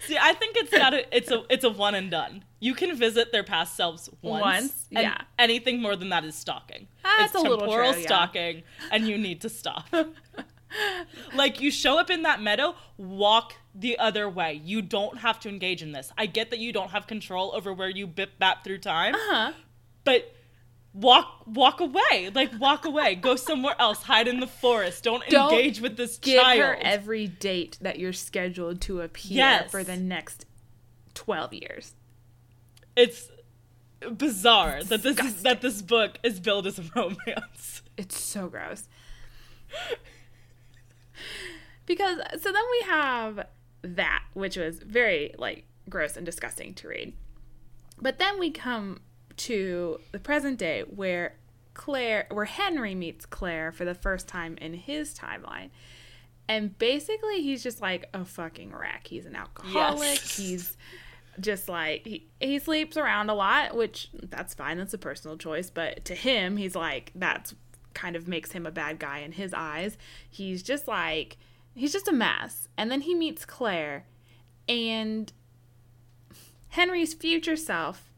See, 0.01 0.19
I 0.21 0.33
think 0.35 0.57
it's 0.57 0.73
not 0.73 0.93
a 0.95 1.17
it's 1.17 1.31
a 1.31 1.45
it's 1.51 1.65
a 1.65 1.71
one 1.71 1.95
and 1.95 2.11
done. 2.11 2.45
You 2.61 2.75
can 2.75 2.97
visit 2.97 3.31
their 3.31 3.45
past 3.45 3.77
selves 3.77 4.09
once. 4.23 4.43
Once, 4.43 4.87
and 4.91 5.03
yeah. 5.05 5.19
Anything 5.39 5.81
more 5.81 5.97
than 5.97 6.09
that 6.11 6.25
is 6.25 6.35
stalking. 6.35 6.89
That's 7.05 7.27
it's 7.27 7.35
a 7.35 7.39
little 7.43 7.59
temporal 7.59 7.93
true, 7.93 8.01
yeah. 8.03 8.07
stalking, 8.07 8.63
and 8.91 9.07
you 9.07 9.19
need 9.19 9.41
to 9.43 9.49
stop. 9.49 9.87
like 11.35 11.61
you 11.61 11.71
show 11.71 11.99
up 11.99 12.11
in 12.11 12.23
that 12.23 12.41
meadow, 12.41 12.75
walk 12.97 13.55
the 13.75 13.99
other 13.99 14.29
way. 14.29 14.61
You 14.65 14.83
don't 14.83 15.19
have 15.19 15.39
to 15.41 15.49
engage 15.49 15.83
in 15.83 15.93
this. 15.93 16.11
I 16.19 16.27
get 16.27 16.51
that 16.51 16.59
you 16.59 16.73
don't 16.73 16.91
have 16.91 17.07
control 17.07 17.53
over 17.55 17.73
where 17.73 17.89
you 17.91 18.07
bip 18.07 18.39
bap 18.39 18.65
through 18.65 18.79
time, 18.79 19.15
Uh 19.15 19.19
huh? 19.21 19.53
But 20.05 20.35
walk 20.95 21.43
walk 21.47 21.81
away. 21.81 22.31
Like 22.35 22.51
walk 22.61 22.85
away. 22.85 23.15
Go 23.15 23.37
somewhere 23.37 23.75
else. 23.79 24.03
Hide 24.03 24.29
in 24.29 24.41
the 24.41 24.47
forest. 24.47 25.05
Don't, 25.05 25.27
Don't 25.29 25.53
engage 25.53 25.81
with 25.81 25.97
this 25.97 26.19
Give 26.19 26.41
child. 26.43 26.61
her 26.61 26.79
every 26.83 27.27
date 27.29 27.79
that 27.81 27.99
you're 27.99 28.13
scheduled 28.13 28.81
to 28.83 29.01
appear 29.01 29.37
Yes. 29.39 29.71
for 29.71 29.83
the 29.85 29.97
next 29.97 30.47
12 31.15 31.55
years. 31.55 31.95
it's 32.97 33.29
bizarre 34.17 34.83
that 34.83 35.03
this 35.05 35.17
is, 35.19 35.43
that 35.45 35.61
this 35.61 35.81
book 35.81 36.19
is 36.23 36.41
billed 36.41 36.67
as 36.67 36.79
a 36.79 36.83
romance. 36.97 37.83
It's 37.97 38.19
so 38.19 38.49
gross. 38.49 38.89
because 41.87 42.19
so 42.41 42.53
then 42.53 42.65
we 42.71 42.87
have 42.87 43.47
that, 43.83 44.23
which 44.35 44.57
was 44.57 44.79
very 44.81 45.35
like 45.39 45.65
gross 45.89 46.17
and 46.17 46.25
disgusting 46.27 46.75
to 46.75 46.89
read. 46.89 47.13
But 48.01 48.19
then 48.19 48.39
we 48.39 48.51
come 48.51 49.01
to 49.39 50.01
the 50.13 50.19
present 50.19 50.59
day 50.59 50.83
where 50.83 51.35
Claire 51.75 52.27
where 52.31 52.45
Henry 52.45 52.95
meets 52.95 53.27
Claire 53.27 53.73
for 53.73 53.85
the 53.85 53.95
first 53.95 54.29
time 54.29 54.57
in 54.59 54.75
his 54.75 55.15
timeline. 55.15 55.71
And 56.49 56.77
basically 56.79 57.43
he's 57.43 57.63
just 57.63 57.81
like 57.81 58.09
a 58.13 58.25
fucking 58.25 58.75
wreck. 58.75 59.07
He's 59.07 59.27
an 59.27 59.37
alcoholic. 59.37 60.01
Yes. 60.03 60.37
He's 60.37 60.77
just 61.41 61.69
like 61.69 62.07
he, 62.07 62.27
he 62.41 62.59
sleeps 62.59 62.97
around 62.97 63.31
a 63.31 63.35
lot 63.35 63.75
which 63.75 64.11
that's 64.25 64.53
fine 64.55 64.77
that's 64.77 64.93
a 64.93 64.99
personal 64.99 65.37
choice 65.37 65.71
but 65.71 66.05
to 66.05 66.15
him 66.15 66.57
he's 66.57 66.75
like 66.75 67.11
that's 67.15 67.55
kind 67.95 68.17
of 68.17 68.29
makes 68.29 68.53
him 68.53 68.67
a 68.67 68.71
bad 68.71 68.99
guy 68.99 69.19
in 69.19 69.33
his 69.33 69.55
eyes 69.55 69.97
he's 70.29 70.63
just 70.63 70.87
like 70.87 71.37
he's 71.75 71.93
just 71.93 72.09
a 72.09 72.13
mess 72.13 72.69
and 72.77 72.91
then 72.91 73.03
he 73.03 73.15
meets 73.15 73.45
claire 73.45 74.05
and 74.69 75.33
henry's 76.69 77.15
future 77.15 77.57
self 77.57 78.12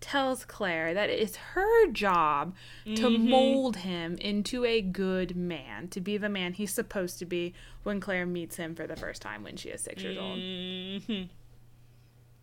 tells 0.00 0.44
claire 0.44 0.94
that 0.94 1.10
it's 1.10 1.36
her 1.54 1.88
job 1.90 2.54
to 2.94 3.10
mold 3.10 3.78
him 3.78 4.14
into 4.18 4.64
a 4.64 4.80
good 4.80 5.36
man 5.36 5.88
to 5.88 6.00
be 6.00 6.16
the 6.16 6.28
man 6.28 6.52
he's 6.52 6.72
supposed 6.72 7.18
to 7.18 7.24
be 7.26 7.52
when 7.82 7.98
claire 8.00 8.24
meets 8.26 8.56
him 8.56 8.74
for 8.76 8.86
the 8.86 8.94
first 8.96 9.20
time 9.20 9.42
when 9.42 9.56
she 9.56 9.68
is 9.70 9.80
six 9.80 10.00
years 10.02 10.16
old 10.16 10.38
Mhm. 10.38 11.28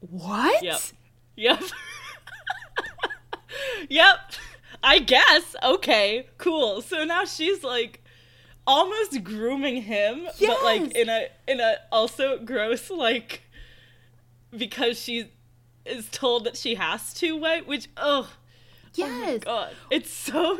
what 0.01 0.61
Yep. 0.61 0.81
Yep. 1.37 1.63
yep. 3.89 4.17
I 4.83 4.99
guess. 4.99 5.55
Okay. 5.63 6.27
Cool. 6.37 6.81
So 6.81 7.03
now 7.05 7.25
she's 7.25 7.63
like 7.63 8.03
almost 8.67 9.23
grooming 9.23 9.81
him, 9.83 10.27
but 10.49 10.63
like 10.63 10.91
in 10.95 11.09
a 11.09 11.27
in 11.47 11.59
a 11.59 11.75
also 11.91 12.37
gross 12.39 12.89
like 12.89 13.43
because 14.55 14.99
she 14.99 15.31
is 15.85 16.09
told 16.09 16.45
that 16.45 16.57
she 16.57 16.75
has 16.75 17.13
to 17.15 17.37
way, 17.37 17.61
which 17.61 17.87
oh, 17.97 18.31
yes 18.93 19.43
god, 19.43 19.73
it's 19.89 20.11
so 20.11 20.59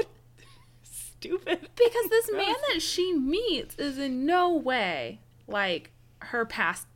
stupid. 0.84 1.60
Because 1.76 2.10
this 2.10 2.32
man 2.34 2.56
that 2.72 2.82
she 2.82 3.14
meets 3.14 3.76
is 3.76 3.98
in 3.98 4.26
no 4.26 4.54
way 4.54 5.20
like 5.48 5.92
her 6.20 6.46
past 6.46 6.88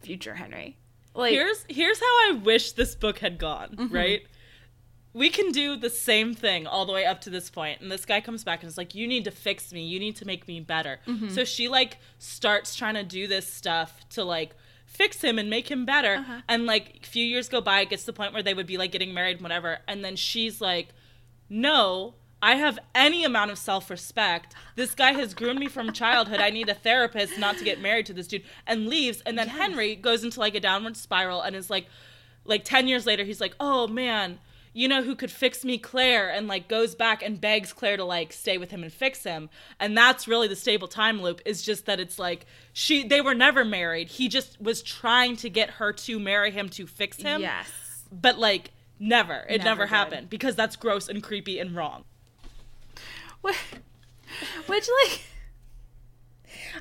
future 0.00 0.34
Henry. 0.34 0.76
Like 1.14 1.32
here's 1.32 1.64
here's 1.68 2.00
how 2.00 2.06
I 2.30 2.40
wish 2.42 2.72
this 2.72 2.94
book 2.94 3.18
had 3.20 3.38
gone, 3.38 3.76
Mm-hmm. 3.76 3.94
right? 3.94 4.22
We 5.12 5.30
can 5.30 5.52
do 5.52 5.76
the 5.76 5.90
same 5.90 6.34
thing 6.34 6.66
all 6.66 6.86
the 6.86 6.92
way 6.92 7.04
up 7.04 7.20
to 7.20 7.30
this 7.30 7.48
point, 7.48 7.80
and 7.80 7.88
this 7.92 8.04
guy 8.04 8.20
comes 8.20 8.42
back 8.42 8.62
and 8.64 8.68
is 8.68 8.76
like, 8.76 8.96
"You 8.96 9.06
need 9.06 9.22
to 9.26 9.30
fix 9.30 9.72
me. 9.72 9.84
You 9.86 10.00
need 10.00 10.16
to 10.16 10.24
make 10.26 10.48
me 10.48 10.58
better." 10.58 10.98
Mm-hmm. 11.06 11.28
So 11.28 11.44
she 11.44 11.68
like 11.68 11.98
starts 12.18 12.74
trying 12.74 12.94
to 12.94 13.04
do 13.04 13.28
this 13.28 13.46
stuff 13.46 14.00
to 14.10 14.24
like 14.24 14.56
fix 14.94 15.22
him 15.22 15.38
and 15.38 15.50
make 15.50 15.70
him 15.70 15.84
better. 15.84 16.16
Uh-huh. 16.16 16.40
And 16.48 16.64
like 16.66 17.00
a 17.02 17.06
few 17.06 17.24
years 17.24 17.48
go 17.48 17.60
by, 17.60 17.80
it 17.80 17.90
gets 17.90 18.04
to 18.04 18.06
the 18.06 18.12
point 18.16 18.32
where 18.32 18.42
they 18.42 18.54
would 18.54 18.66
be 18.66 18.78
like 18.78 18.92
getting 18.92 19.12
married, 19.12 19.42
whatever. 19.42 19.78
And 19.86 20.04
then 20.04 20.16
she's 20.16 20.60
like, 20.60 20.88
"No, 21.50 22.14
I 22.44 22.56
have 22.56 22.78
any 22.94 23.24
amount 23.24 23.52
of 23.52 23.58
self 23.58 23.88
respect. 23.88 24.54
This 24.76 24.94
guy 24.94 25.12
has 25.12 25.32
groomed 25.32 25.60
me 25.60 25.66
from 25.66 25.94
childhood. 25.94 26.40
I 26.40 26.50
need 26.50 26.68
a 26.68 26.74
therapist 26.74 27.38
not 27.38 27.56
to 27.56 27.64
get 27.64 27.80
married 27.80 28.04
to 28.06 28.12
this 28.12 28.28
dude. 28.28 28.44
And 28.66 28.86
leaves. 28.86 29.22
And 29.22 29.38
then 29.38 29.48
Henry 29.48 29.96
goes 29.96 30.22
into 30.22 30.40
like 30.40 30.54
a 30.54 30.60
downward 30.60 30.98
spiral 30.98 31.40
and 31.40 31.56
is 31.56 31.70
like, 31.70 31.86
like 32.44 32.62
10 32.62 32.86
years 32.86 33.06
later, 33.06 33.24
he's 33.24 33.40
like, 33.40 33.54
oh 33.58 33.86
man, 33.86 34.40
you 34.74 34.88
know 34.88 35.02
who 35.02 35.14
could 35.14 35.30
fix 35.30 35.64
me? 35.64 35.78
Claire. 35.78 36.28
And 36.28 36.46
like 36.48 36.68
goes 36.68 36.94
back 36.94 37.22
and 37.22 37.40
begs 37.40 37.72
Claire 37.72 37.96
to 37.96 38.04
like 38.04 38.32
stay 38.32 38.58
with 38.58 38.70
him 38.70 38.82
and 38.82 38.92
fix 38.92 39.22
him. 39.22 39.48
And 39.80 39.96
that's 39.96 40.28
really 40.28 40.48
the 40.48 40.56
stable 40.56 40.88
time 40.88 41.22
loop 41.22 41.40
is 41.46 41.62
just 41.62 41.86
that 41.86 42.00
it's 42.00 42.18
like 42.18 42.44
she, 42.72 43.06
they 43.06 43.20
were 43.22 43.34
never 43.34 43.64
married. 43.64 44.08
He 44.08 44.28
just 44.28 44.60
was 44.60 44.82
trying 44.82 45.36
to 45.36 45.48
get 45.48 45.70
her 45.70 45.92
to 45.92 46.18
marry 46.18 46.50
him 46.50 46.68
to 46.70 46.86
fix 46.86 47.16
him. 47.22 47.40
yes. 47.40 47.70
But 48.12 48.38
like, 48.38 48.72
never. 48.98 49.44
It 49.48 49.58
Never 49.58 49.64
never, 49.64 49.86
happened 49.86 50.28
because 50.28 50.54
that's 50.56 50.76
gross 50.76 51.08
and 51.08 51.22
creepy 51.22 51.58
and 51.58 51.74
wrong. 51.74 52.04
Which, 53.40 53.56
which 54.66 54.88
like 55.04 55.22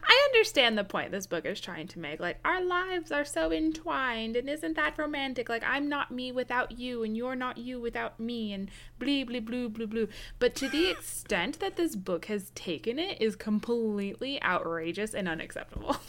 I 0.02 0.30
understand 0.32 0.78
the 0.78 0.84
point 0.84 1.12
this 1.12 1.28
book 1.28 1.46
is 1.46 1.62
trying 1.62 1.88
to 1.90 2.00
make. 2.00 2.20
Like, 2.20 2.40
our 2.44 2.64
lives 2.64 3.12
are 3.12 3.26
so 3.26 3.52
entwined, 3.52 4.36
and 4.36 4.50
isn't 4.50 4.76
that 4.76 4.98
romantic? 4.98 5.50
Like, 5.50 5.64
I'm 5.64 5.90
not 5.90 6.12
me 6.12 6.32
without 6.32 6.80
you, 6.80 7.04
and 7.04 7.16
you're 7.16 7.36
not 7.36 7.58
you 7.58 7.80
without 7.80 8.20
me, 8.20 8.54
and 8.54 8.72
blee, 9.00 9.24
blee, 9.24 9.40
blue, 9.40 9.70
blue, 9.70 9.88
blue. 9.88 10.08
But 10.40 10.56
to 10.56 10.70
the 10.70 10.90
extent 10.90 11.60
that 11.60 11.76
this 11.76 11.96
book 11.96 12.26
has 12.26 12.50
taken 12.52 12.98
it 12.98 13.22
is 13.22 13.36
completely 13.36 14.42
outrageous 14.42 15.14
and 15.14 15.28
unacceptable. 15.28 15.98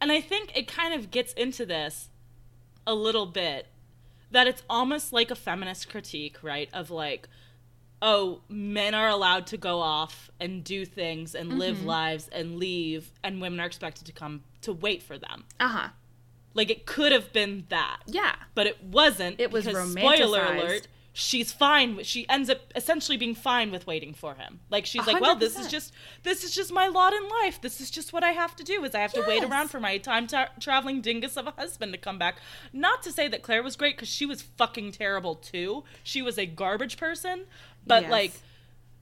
and 0.00 0.12
I 0.12 0.20
think 0.20 0.56
it 0.56 0.68
kind 0.68 0.94
of 0.94 1.10
gets 1.10 1.32
into 1.32 1.66
this 1.66 2.10
a 2.86 2.94
little 2.94 3.26
bit 3.26 3.66
that 4.30 4.46
it's 4.46 4.62
almost 4.68 5.12
like 5.12 5.30
a 5.30 5.34
feminist 5.34 5.88
critique, 5.88 6.36
right? 6.42 6.68
Of 6.72 6.90
like, 6.90 7.28
oh, 8.00 8.40
men 8.48 8.94
are 8.94 9.08
allowed 9.08 9.46
to 9.48 9.56
go 9.56 9.80
off 9.80 10.30
and 10.40 10.62
do 10.64 10.84
things 10.84 11.34
and 11.34 11.50
mm-hmm. 11.50 11.58
live 11.58 11.84
lives 11.84 12.28
and 12.28 12.56
leave, 12.56 13.12
and 13.22 13.40
women 13.40 13.60
are 13.60 13.66
expected 13.66 14.06
to 14.06 14.12
come 14.12 14.42
to 14.62 14.72
wait 14.72 15.02
for 15.02 15.18
them. 15.18 15.44
Uh 15.58 15.68
huh. 15.68 15.88
Like 16.54 16.70
it 16.70 16.86
could 16.86 17.12
have 17.12 17.32
been 17.32 17.64
that. 17.68 18.00
Yeah. 18.06 18.34
But 18.54 18.66
it 18.66 18.82
wasn't. 18.82 19.40
It 19.40 19.50
was 19.50 19.66
because, 19.66 19.92
Spoiler 19.92 20.44
alert 20.44 20.88
she's 21.18 21.50
fine 21.50 22.00
she 22.04 22.28
ends 22.28 22.48
up 22.48 22.60
essentially 22.76 23.16
being 23.16 23.34
fine 23.34 23.72
with 23.72 23.88
waiting 23.88 24.14
for 24.14 24.34
him 24.34 24.60
like 24.70 24.86
she's 24.86 25.02
100%. 25.02 25.12
like 25.12 25.20
well 25.20 25.34
this 25.34 25.58
is 25.58 25.66
just 25.66 25.92
this 26.22 26.44
is 26.44 26.54
just 26.54 26.72
my 26.72 26.86
lot 26.86 27.12
in 27.12 27.28
life 27.42 27.60
this 27.60 27.80
is 27.80 27.90
just 27.90 28.12
what 28.12 28.22
i 28.22 28.30
have 28.30 28.54
to 28.54 28.62
do 28.62 28.84
is 28.84 28.94
i 28.94 29.00
have 29.00 29.12
yes. 29.12 29.24
to 29.24 29.28
wait 29.28 29.42
around 29.42 29.66
for 29.66 29.80
my 29.80 29.98
time 29.98 30.28
tra- 30.28 30.52
traveling 30.60 31.00
dingus 31.00 31.36
of 31.36 31.48
a 31.48 31.50
husband 31.50 31.92
to 31.92 31.98
come 31.98 32.20
back 32.20 32.36
not 32.72 33.02
to 33.02 33.10
say 33.10 33.26
that 33.26 33.42
claire 33.42 33.64
was 33.64 33.74
great 33.74 33.96
because 33.96 34.08
she 34.08 34.24
was 34.24 34.42
fucking 34.42 34.92
terrible 34.92 35.34
too 35.34 35.82
she 36.04 36.22
was 36.22 36.38
a 36.38 36.46
garbage 36.46 36.96
person 36.96 37.46
but 37.88 38.02
yes. 38.02 38.10
like 38.10 38.32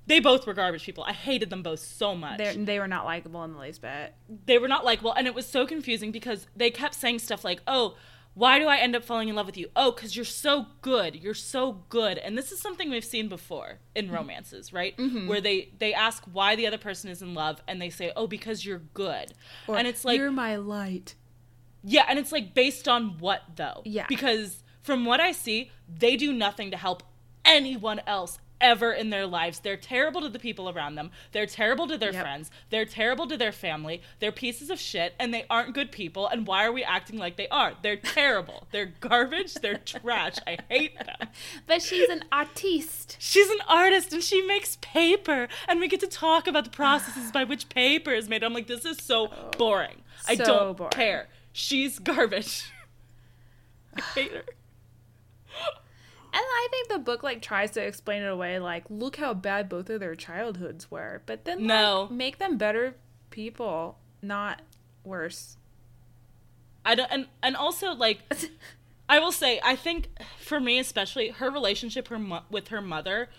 they 0.07 0.21
both 0.21 0.47
were 0.47 0.55
garbage 0.55 0.85
people. 0.85 1.05
I 1.05 1.13
hated 1.13 1.51
them 1.51 1.63
both 1.63 1.81
so 1.81 2.15
much. 2.15 2.39
They're, 2.39 2.55
they 2.55 2.79
were 2.79 2.89
not 2.89 3.05
likable 3.05 3.43
in 3.45 3.53
the 3.53 3.59
least 3.59 3.83
bit. 3.83 4.15
They 4.47 4.59
were 4.59 4.69
not 4.69 4.85
likable, 4.85 5.13
and 5.13 5.27
it 5.27 5.35
was 5.35 5.47
so 5.47 5.67
confusing 5.67 6.13
because 6.13 6.47
they 6.55 6.71
kept 6.71 6.95
saying 6.95 7.19
stuff 7.19 7.45
like, 7.45 7.61
"Oh, 7.67 7.97
why 8.37 8.59
do 8.59 8.67
I 8.67 8.77
end 8.77 8.95
up 8.95 9.03
falling 9.03 9.31
in 9.31 9.35
love 9.35 9.47
with 9.47 9.57
you? 9.57 9.71
Oh, 9.75 9.93
because 9.93 10.15
you're 10.15 10.25
so 10.27 10.67
good. 10.83 11.17
You're 11.17 11.33
so 11.33 11.85
good. 11.89 12.19
And 12.19 12.37
this 12.37 12.53
is 12.53 12.61
something 12.61 12.91
we've 12.91 13.03
seen 13.03 13.29
before 13.29 13.79
in 13.95 14.07
mm-hmm. 14.07 14.15
romances, 14.15 14.75
right? 14.75 14.95
Mm-hmm. 14.99 15.27
Where 15.27 15.41
they 15.41 15.71
they 15.79 15.95
ask 15.95 16.23
why 16.31 16.55
the 16.55 16.67
other 16.67 16.77
person 16.77 17.11
is 17.11 17.23
in 17.23 17.35
love, 17.35 17.63
and 17.67 17.81
they 17.81 17.91
say, 17.91 18.13
"Oh, 18.15 18.27
because 18.27 18.65
you're 18.65 18.83
good." 18.95 19.33
Or, 19.67 19.77
and 19.77 19.89
it's 19.89 20.05
like 20.05 20.19
you're 20.19 20.31
my 20.31 20.57
light. 20.57 21.15
Yeah, 21.83 22.05
and 22.09 22.19
it's 22.19 22.31
like 22.31 22.53
based 22.53 22.87
on 22.87 23.19
what 23.19 23.43
though? 23.57 23.83
Yeah. 23.85 24.07
Because 24.09 24.63
from 24.83 25.05
what 25.05 25.19
I 25.19 25.33
see, 25.33 25.71
they 25.89 26.17
do 26.17 26.33
nothing 26.33 26.71
to 26.71 26.77
help 26.77 27.03
anyone 27.45 28.01
else 28.07 28.39
ever 28.61 28.93
in 28.93 29.11
their 29.11 29.27
lives. 29.27 29.61
They're 29.61 29.77
terrible 29.77 30.21
to 30.23 30.29
the 30.29 30.39
people 30.39 30.69
around 30.71 30.95
them. 30.95 31.11
They're 31.33 31.47
terrible 31.47 31.87
to 31.89 31.99
their 31.99 32.13
yep. 32.13 32.23
friends. 32.23 32.51
They're 32.71 32.85
terrible 32.85 33.27
to 33.29 33.37
their 33.37 33.53
family. 33.53 34.03
They're 34.21 34.33
pieces 34.33 34.71
of 34.71 34.81
shit 34.81 35.15
and 35.19 35.33
they 35.33 35.45
aren't 35.51 35.75
good 35.75 35.93
people. 35.93 36.27
And 36.27 36.47
why 36.47 36.65
are 36.65 36.73
we 36.73 36.83
acting 36.83 37.19
like 37.19 37.37
they 37.37 37.49
are? 37.49 37.75
They're 37.83 37.97
terrible. 38.03 38.67
They're 38.71 38.93
garbage. 39.01 39.55
They're 39.55 39.79
trash. 39.79 40.37
I 40.47 40.59
hate 40.69 40.99
them. 40.99 41.29
But 41.67 41.83
she's 41.83 42.09
an 42.09 42.25
artiste. 42.31 43.17
She's 43.19 43.49
an 43.51 43.59
artist 43.69 44.13
and 44.13 44.23
she 44.23 44.43
makes 44.43 44.79
paper. 44.81 45.49
And 45.69 45.81
we 45.81 45.89
get 45.89 46.01
to 46.01 46.07
talk 46.07 46.47
about 46.47 46.65
the 46.65 46.71
processes 46.71 47.31
by 47.31 47.45
which 47.45 47.69
paper 47.69 48.11
is 48.13 48.29
made. 48.29 48.43
I'm 48.43 48.53
like, 48.55 48.67
this 48.67 48.85
is 48.85 48.99
so 48.99 49.29
oh, 49.29 49.51
boring. 49.57 50.03
So 50.23 50.33
I 50.33 50.37
don't 50.37 50.77
boring. 50.77 50.91
care. 50.93 51.29
She's 51.53 51.99
garbage. 51.99 52.71
I 53.97 54.01
hate 54.01 54.33
her. 54.33 54.43
And 56.37 56.45
I 56.45 56.69
think 56.71 56.89
the 56.89 56.99
book 56.99 57.23
like 57.23 57.41
tries 57.41 57.71
to 57.73 57.83
explain 57.83 58.23
it 58.23 58.27
away, 58.27 58.59
like, 58.59 58.85
look 58.91 59.17
how 59.17 59.33
bad 59.33 59.71
both 59.71 59.89
of 59.89 60.01
their 60.01 60.15
childhoods 60.15 60.91
were. 60.91 61.23
But 61.25 61.47
then 61.47 61.67
no. 61.67 62.03
Like, 62.03 62.11
make 62.11 62.39
them 62.39 62.59
better 62.59 62.95
people, 63.31 63.97
not 64.21 64.61
worse. 65.03 65.57
I 66.85 66.95
don't 66.95 67.11
and 67.11 67.27
and 67.43 67.57
also 67.57 67.95
like 67.95 68.21
I 69.09 69.19
will 69.19 69.33
say 69.33 69.61
I 69.65 69.77
think 69.77 70.09
for 70.39 70.61
me 70.61 70.79
especially 70.79 71.31
her 71.31 71.51
relationship 71.51 72.09
her 72.09 72.19
mo- 72.19 72.43
with 72.51 72.69
her 72.69 72.83
mother 72.83 73.31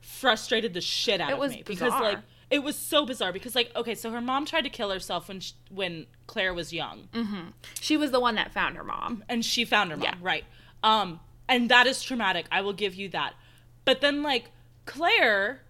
frustrated 0.00 0.74
the 0.74 0.80
shit 0.80 1.20
out 1.20 1.30
it 1.30 1.38
of 1.38 1.50
me 1.50 1.62
bizarre. 1.62 1.88
because 1.88 2.02
like 2.02 2.18
it 2.50 2.64
was 2.64 2.74
so 2.74 3.06
bizarre 3.06 3.32
because 3.32 3.54
like 3.54 3.70
okay 3.76 3.94
so 3.94 4.10
her 4.10 4.20
mom 4.20 4.44
tried 4.44 4.62
to 4.62 4.70
kill 4.70 4.90
herself 4.90 5.28
when 5.28 5.38
she, 5.38 5.54
when 5.70 6.06
Claire 6.26 6.52
was 6.52 6.72
young. 6.72 7.08
Mm-hmm. 7.12 7.50
She 7.80 7.96
was 7.96 8.10
the 8.10 8.20
one 8.20 8.34
that 8.34 8.52
found 8.52 8.76
her 8.76 8.84
mom 8.84 9.22
and 9.28 9.44
she 9.44 9.64
found 9.64 9.92
her 9.92 9.96
mom 9.96 10.04
yeah. 10.04 10.14
right. 10.20 10.44
Um 10.82 11.20
and 11.50 11.68
that 11.68 11.86
is 11.86 12.02
traumatic. 12.02 12.46
I 12.50 12.62
will 12.62 12.72
give 12.72 12.94
you 12.94 13.10
that. 13.10 13.34
But 13.84 14.00
then 14.00 14.22
like 14.22 14.52
Claire 14.86 15.62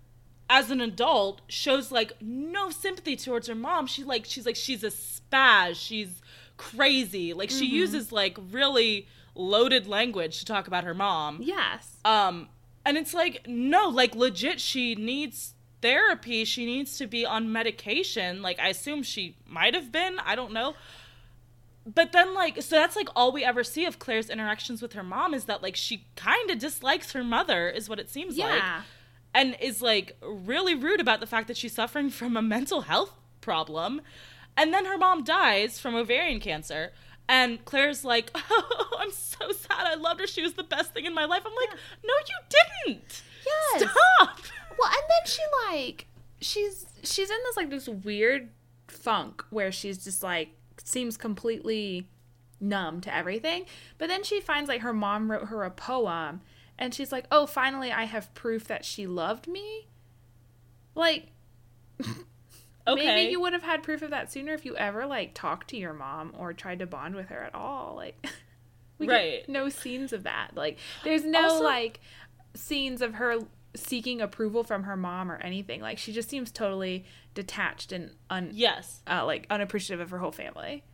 as 0.48 0.70
an 0.70 0.80
adult 0.80 1.40
shows 1.48 1.90
like 1.90 2.12
no 2.20 2.70
sympathy 2.70 3.16
towards 3.16 3.48
her 3.48 3.54
mom. 3.54 3.86
She 3.86 4.04
like 4.04 4.26
she's 4.26 4.46
like 4.46 4.56
she's 4.56 4.84
a 4.84 4.90
spaz. 4.90 5.76
She's 5.76 6.20
crazy. 6.58 7.32
Like 7.32 7.50
she 7.50 7.66
mm-hmm. 7.66 7.76
uses 7.76 8.12
like 8.12 8.36
really 8.52 9.08
loaded 9.34 9.86
language 9.86 10.38
to 10.40 10.44
talk 10.44 10.68
about 10.68 10.84
her 10.84 10.94
mom. 10.94 11.38
Yes. 11.40 11.96
Um 12.04 12.48
and 12.84 12.98
it's 12.98 13.14
like 13.14 13.46
no, 13.48 13.88
like 13.88 14.14
legit 14.14 14.60
she 14.60 14.94
needs 14.94 15.54
therapy. 15.80 16.44
She 16.44 16.66
needs 16.66 16.98
to 16.98 17.06
be 17.06 17.24
on 17.24 17.50
medication. 17.50 18.42
Like 18.42 18.60
I 18.60 18.68
assume 18.68 19.02
she 19.02 19.36
might 19.46 19.74
have 19.74 19.90
been. 19.90 20.18
I 20.18 20.36
don't 20.36 20.52
know 20.52 20.74
but 21.94 22.12
then 22.12 22.34
like 22.34 22.62
so 22.62 22.76
that's 22.76 22.96
like 22.96 23.08
all 23.16 23.32
we 23.32 23.44
ever 23.44 23.64
see 23.64 23.84
of 23.84 23.98
Claire's 23.98 24.30
interactions 24.30 24.82
with 24.82 24.92
her 24.92 25.02
mom 25.02 25.34
is 25.34 25.44
that 25.46 25.62
like 25.62 25.76
she 25.76 26.06
kind 26.16 26.50
of 26.50 26.58
dislikes 26.58 27.12
her 27.12 27.24
mother 27.24 27.68
is 27.68 27.88
what 27.88 27.98
it 27.98 28.10
seems 28.10 28.36
yeah. 28.36 28.48
like 28.48 28.62
and 29.34 29.56
is 29.60 29.80
like 29.80 30.16
really 30.22 30.74
rude 30.74 31.00
about 31.00 31.20
the 31.20 31.26
fact 31.26 31.48
that 31.48 31.56
she's 31.56 31.74
suffering 31.74 32.10
from 32.10 32.36
a 32.36 32.42
mental 32.42 32.82
health 32.82 33.14
problem. 33.40 34.02
And 34.56 34.74
then 34.74 34.84
her 34.84 34.98
mom 34.98 35.24
dies 35.24 35.78
from 35.78 35.94
ovarian 35.94 36.40
cancer. 36.40 36.92
And 37.28 37.64
Claire's 37.64 38.04
like 38.04 38.30
oh 38.34 38.96
I'm 38.98 39.12
so 39.12 39.52
sad. 39.52 39.86
I 39.86 39.94
loved 39.94 40.20
her. 40.20 40.26
She 40.26 40.42
was 40.42 40.54
the 40.54 40.64
best 40.64 40.92
thing 40.92 41.06
in 41.06 41.14
my 41.14 41.24
life. 41.24 41.42
I'm 41.46 41.54
like 41.54 41.70
yeah. 41.70 41.78
no 42.04 42.14
you 42.28 42.94
didn't. 42.94 43.22
Yes. 43.46 43.90
Stop. 43.90 44.40
Well 44.78 44.88
and 44.88 45.02
then 45.08 45.26
she 45.26 45.42
like 45.68 46.06
she's 46.40 46.86
she's 47.02 47.30
in 47.30 47.38
this 47.44 47.56
like 47.56 47.70
this 47.70 47.88
weird 47.88 48.50
funk 48.88 49.44
where 49.50 49.70
she's 49.70 50.02
just 50.02 50.22
like 50.22 50.50
seems 50.84 51.16
completely 51.16 52.08
numb 52.60 53.00
to 53.00 53.14
everything. 53.14 53.64
But 53.98 54.08
then 54.08 54.22
she 54.22 54.40
finds 54.40 54.68
like 54.68 54.82
her 54.82 54.92
mom 54.92 55.30
wrote 55.30 55.48
her 55.48 55.64
a 55.64 55.70
poem 55.70 56.40
and 56.78 56.94
she's 56.94 57.12
like, 57.12 57.26
"Oh, 57.30 57.46
finally 57.46 57.92
I 57.92 58.04
have 58.04 58.32
proof 58.34 58.66
that 58.68 58.84
she 58.84 59.06
loved 59.06 59.48
me." 59.48 59.86
Like 60.94 61.28
okay. 62.86 63.06
maybe 63.06 63.30
you 63.30 63.40
would 63.40 63.52
have 63.52 63.62
had 63.62 63.82
proof 63.82 64.02
of 64.02 64.10
that 64.10 64.32
sooner 64.32 64.52
if 64.52 64.64
you 64.64 64.76
ever 64.76 65.06
like 65.06 65.34
talked 65.34 65.68
to 65.70 65.76
your 65.76 65.92
mom 65.92 66.34
or 66.36 66.52
tried 66.52 66.78
to 66.80 66.86
bond 66.86 67.14
with 67.14 67.28
her 67.28 67.42
at 67.42 67.54
all. 67.54 67.94
Like 67.96 68.26
we 68.98 69.08
right. 69.08 69.48
no 69.48 69.68
scenes 69.68 70.12
of 70.12 70.24
that. 70.24 70.52
Like 70.54 70.78
there's 71.04 71.24
no 71.24 71.42
also, 71.42 71.64
like 71.64 72.00
scenes 72.54 73.02
of 73.02 73.14
her 73.14 73.40
seeking 73.76 74.20
approval 74.20 74.64
from 74.64 74.84
her 74.84 74.96
mom 74.96 75.30
or 75.30 75.36
anything. 75.36 75.80
Like 75.80 75.98
she 75.98 76.12
just 76.12 76.28
seems 76.28 76.50
totally 76.50 77.04
detached 77.34 77.92
and 77.92 78.12
un 78.28 78.50
yes, 78.52 79.02
uh, 79.06 79.24
like 79.24 79.46
unappreciative 79.50 80.00
of 80.00 80.10
her 80.10 80.18
whole 80.18 80.32
family. 80.32 80.84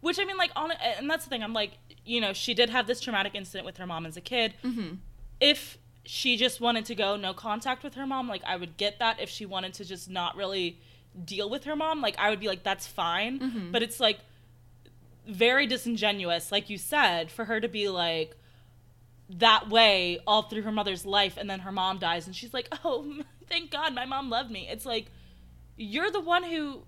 Which 0.00 0.18
I 0.20 0.24
mean, 0.24 0.36
like 0.36 0.50
on 0.54 0.70
and 0.72 1.08
that's 1.10 1.24
the 1.24 1.30
thing. 1.30 1.42
I'm 1.42 1.52
like, 1.52 1.72
you 2.04 2.20
know, 2.20 2.32
she 2.32 2.54
did 2.54 2.70
have 2.70 2.86
this 2.86 3.00
traumatic 3.00 3.34
incident 3.34 3.66
with 3.66 3.78
her 3.78 3.86
mom 3.86 4.06
as 4.06 4.16
a 4.16 4.20
kid. 4.20 4.54
Mm-hmm. 4.62 4.96
If 5.40 5.78
she 6.04 6.36
just 6.36 6.60
wanted 6.60 6.84
to 6.86 6.94
go 6.94 7.16
no 7.16 7.34
contact 7.34 7.82
with 7.82 7.94
her 7.94 8.06
mom, 8.06 8.28
like 8.28 8.42
I 8.44 8.56
would 8.56 8.76
get 8.76 8.98
that. 8.98 9.20
If 9.20 9.28
she 9.28 9.46
wanted 9.46 9.74
to 9.74 9.84
just 9.84 10.08
not 10.08 10.36
really 10.36 10.78
deal 11.24 11.48
with 11.48 11.64
her 11.64 11.74
mom, 11.74 12.00
like 12.00 12.16
I 12.18 12.30
would 12.30 12.40
be 12.40 12.48
like, 12.48 12.62
that's 12.62 12.86
fine. 12.86 13.40
Mm-hmm. 13.40 13.72
But 13.72 13.82
it's 13.82 13.98
like 13.98 14.20
very 15.26 15.66
disingenuous, 15.66 16.52
like 16.52 16.70
you 16.70 16.78
said, 16.78 17.30
for 17.30 17.46
her 17.46 17.60
to 17.60 17.68
be 17.68 17.88
like 17.88 18.36
that 19.28 19.68
way 19.68 20.20
all 20.26 20.42
through 20.42 20.62
her 20.62 20.72
mother's 20.72 21.04
life 21.04 21.36
and 21.36 21.50
then 21.50 21.60
her 21.60 21.72
mom 21.72 21.98
dies 21.98 22.26
and 22.26 22.36
she's 22.36 22.54
like 22.54 22.68
oh 22.84 23.22
thank 23.48 23.70
god 23.70 23.92
my 23.92 24.04
mom 24.04 24.30
loved 24.30 24.50
me 24.50 24.68
it's 24.70 24.86
like 24.86 25.06
you're 25.76 26.10
the 26.10 26.20
one 26.20 26.42
who 26.42 26.82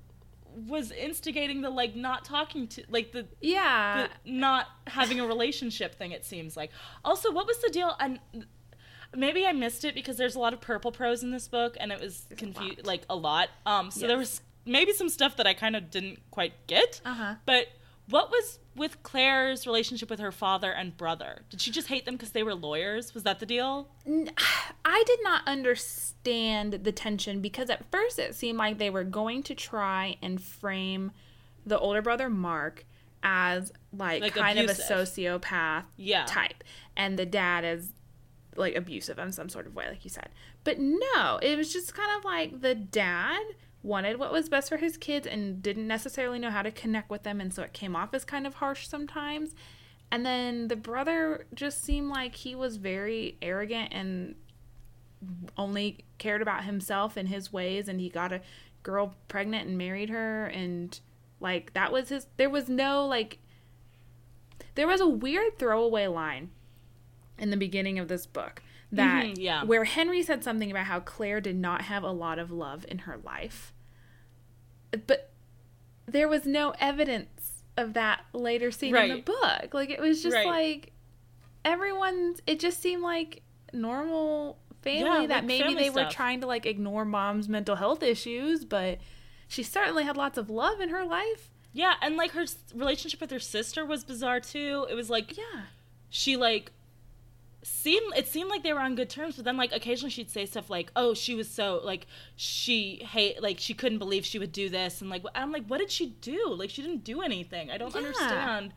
was 0.67 0.91
instigating 0.91 1.61
the 1.61 1.71
like 1.71 1.95
not 1.95 2.25
talking 2.25 2.67
to 2.67 2.83
like 2.89 3.13
the 3.13 3.27
yeah. 3.41 4.09
the 4.25 4.31
not 4.31 4.67
having 4.87 5.21
a 5.21 5.27
relationship 5.27 5.95
thing 5.97 6.13
it 6.13 6.25
seems 6.25 6.57
like. 6.57 6.71
Also 7.05 7.33
what 7.33 7.47
was 7.47 7.59
the 7.59 7.71
deal 7.71 7.95
and 8.01 8.19
maybe 9.17 9.47
i 9.47 9.53
missed 9.53 9.85
it 9.85 9.95
because 9.95 10.17
there's 10.19 10.35
a 10.35 10.39
lot 10.39 10.53
of 10.53 10.61
purple 10.61 10.93
prose 10.93 11.23
in 11.23 11.31
this 11.31 11.49
book 11.49 11.77
and 11.81 11.93
it 11.93 12.01
was 12.01 12.27
confused 12.37 12.87
like 12.87 13.03
a 13.09 13.17
lot. 13.17 13.49
Um 13.65 13.91
so 13.91 14.01
yes. 14.01 14.09
there 14.09 14.19
was 14.19 14.43
maybe 14.67 14.93
some 14.93 15.09
stuff 15.09 15.37
that 15.37 15.47
i 15.47 15.55
kind 15.55 15.75
of 15.75 15.91
didn't 15.91 16.19
quite 16.31 16.53
get 16.67 17.01
uh-huh. 17.05 17.35
but 17.47 17.69
what 18.11 18.31
was 18.31 18.59
with 18.79 19.03
Claire's 19.03 19.67
relationship 19.67 20.09
with 20.09 20.21
her 20.21 20.33
father 20.33 20.73
and 20.73 20.97
brother? 20.97 21.43
Did 21.51 21.61
she 21.61 21.71
just 21.71 21.89
hate 21.89 22.05
them 22.05 22.15
because 22.15 22.31
they 22.31 22.43
were 22.43 22.55
lawyers? 22.55 23.15
Was 23.15 23.25
that 23.25 23.41
the 23.41 23.47
deal? 23.47 23.89
I 24.85 25.05
did 25.07 25.19
not 25.23 25.43
understand 25.47 26.73
the 26.73 26.93
tension 26.93 27.41
because 27.41 27.71
at 27.71 27.91
first 27.91 28.19
it 28.19 28.35
seemed 28.35 28.59
like 28.59 28.79
they 28.79 28.91
were 28.91 29.05
going 29.05 29.43
to 29.45 29.55
try 29.55 30.17
and 30.23 30.41
frame 30.41 31.13
the 31.67 31.79
older 31.79 32.03
brother 32.03 32.31
Mark 32.31 32.85
as 33.23 33.73
like, 33.93 34.23
like 34.23 34.35
kind 34.35 34.59
abusive. 34.59 34.91
of 34.91 34.99
a 34.99 35.03
sociopath 35.03 35.85
yeah. 35.97 36.25
type 36.25 36.63
and 36.97 37.19
the 37.19 37.27
dad 37.27 37.65
is 37.65 37.93
like 38.57 38.75
abusive 38.75 39.19
in 39.19 39.33
some 39.33 39.49
sort 39.49 39.67
of 39.67 39.75
way 39.75 39.87
like 39.89 40.05
you 40.05 40.11
said. 40.11 40.29
But 40.65 40.79
no, 40.79 41.39
it 41.43 41.57
was 41.57 41.73
just 41.73 41.95
kind 41.95 42.11
of 42.19 42.25
like 42.25 42.61
the 42.61 42.75
dad 42.75 43.43
wanted 43.83 44.19
what 44.19 44.33
was 44.33 44.49
best 44.49 44.69
for 44.69 44.77
his 44.77 44.97
kids 44.97 45.27
and 45.27 45.63
didn't 45.63 45.87
necessarily 45.87 46.39
know 46.39 46.51
how 46.51 46.63
to 46.63 46.71
connect 46.71 47.11
with 47.11 47.23
them 47.23 47.41
and 47.41 47.53
so 47.53 47.63
it 47.63 47.73
came 47.73 47.95
off 47.95 48.13
as 48.13 48.25
kind 48.25 48.47
of 48.47 48.55
harsh 48.55 48.89
sometimes. 48.89 49.55
And 50.11 50.25
then 50.25 50.69
the 50.69 50.77
brother 50.77 51.47
just 51.55 51.85
seemed 51.85 52.09
like 52.09 52.35
he 52.35 52.55
was 52.55 52.77
very 52.77 53.37
arrogant 53.43 53.93
and 53.93 54.35
only 55.57 56.05
cared 56.19 56.43
about 56.43 56.65
himself 56.65 57.17
and 57.17 57.29
his 57.29 57.53
ways 57.53 57.89
and 57.89 58.01
he 58.01 58.09
got 58.09 58.33
a 58.33 58.41
girl 58.83 59.15
pregnant 59.27 59.69
and 59.69 59.77
married 59.77 60.11
her 60.11 60.47
and 60.47 61.01
like 61.41 61.73
that 61.75 61.93
was 61.93 62.09
his 62.09 62.27
there 62.37 62.49
was 62.49 62.69
no 62.69 63.05
like 63.07 63.39
there 64.77 64.87
was 64.87 65.01
a 65.01 65.09
weird 65.09 65.59
throwaway 65.59 66.07
line 66.07 66.51
in 67.37 67.51
the 67.51 67.57
beginning 67.57 67.99
of 67.99 68.09
this 68.09 68.27
book 68.27 68.63
that 68.93 69.25
Mhm, 69.27 69.35
yeah. 69.39 69.65
where 69.65 69.85
Henry 69.85 70.23
said 70.23 70.43
something 70.43 70.71
about 70.71 70.87
how 70.87 71.01
Claire 71.01 71.41
did 71.41 71.57
not 71.57 71.83
have 71.83 72.03
a 72.03 72.11
lot 72.11 72.39
of 72.39 72.51
love 72.51 72.87
in 72.89 73.01
her 73.01 73.19
life. 73.19 73.73
But 75.07 75.31
there 76.07 76.29
was 76.29 76.47
no 76.47 76.73
evidence 76.81 77.63
of 77.77 77.93
that 77.95 78.23
later 78.33 78.71
seen 78.71 78.97
in 78.97 79.09
the 79.11 79.23
book. 79.23 79.75
Like 79.75 79.91
it 79.91 80.01
was 80.01 80.23
just 80.23 80.35
Right. 80.35 80.47
like 80.47 80.93
everyone's 81.65 82.41
it 82.47 82.59
just 82.61 82.81
seemed 82.81 83.03
like 83.03 83.43
normal 83.73 84.59
family 84.83 85.23
Yeah, 85.23 85.27
that 85.27 85.37
like 85.39 85.45
maybe 85.45 85.75
they 85.75 85.91
were 85.91 86.07
trying 86.11 86.41
to 86.41 86.47
like 86.47 86.65
ignore 86.67 87.05
mom's 87.05 87.49
mental 87.49 87.77
health 87.77 88.03
issues, 88.03 88.65
but 88.65 88.99
she 89.49 89.63
certainly 89.63 90.05
had 90.05 90.17
lots 90.17 90.39
of 90.39 90.49
love 90.49 90.81
in 90.81 90.89
her 90.89 91.05
life. 91.05 91.51
Yeah, 91.73 91.95
and 92.01 92.17
like 92.17 92.31
her 92.33 92.47
relationship 92.75 93.21
with 93.21 93.31
her 93.31 93.39
sister 93.39 93.85
was 93.85 94.03
bizarre 94.05 94.41
too. 94.41 94.87
It 94.89 94.95
was 94.95 95.11
like 95.11 95.37
Yeah. 95.37 95.65
she 96.09 96.37
like 96.37 96.73
seemed 97.69 98.13
it 98.17 98.27
seemed 98.29 98.51
like 98.51 98.63
they 98.63 98.73
were 98.73 98.81
on 98.81 98.95
good 98.95 99.11
terms, 99.11 99.37
but 99.37 99.45
then 99.45 99.57
like 99.57 99.73
occasionally 99.73 100.11
she'd 100.11 100.31
say 100.31 100.47
stuff 100.47 100.69
like, 100.71 100.91
"Oh, 100.97 101.15
she 101.15 101.35
was 101.35 101.49
so 101.49 101.81
like 101.85 102.07
she 102.37 102.97
hate 103.05 103.43
like 103.43 103.59
she 103.61 103.75
couldn't 103.75 103.99
believe 103.99 104.25
she 104.25 104.39
would 104.39 104.53
do 104.53 104.69
this," 104.69 105.01
and 105.01 105.11
like 105.11 105.23
I'm 105.35 105.53
like, 105.53 105.67
"What 105.67 105.79
did 105.79 105.91
she 105.91 106.07
do? 106.21 106.55
Like 106.57 106.71
she 106.71 106.83
didn't 106.83 107.05
do 107.05 107.21
anything. 107.23 107.71
I 107.71 107.79
don't 107.79 107.93
Yeah. 107.95 107.99
understand." 108.01 108.73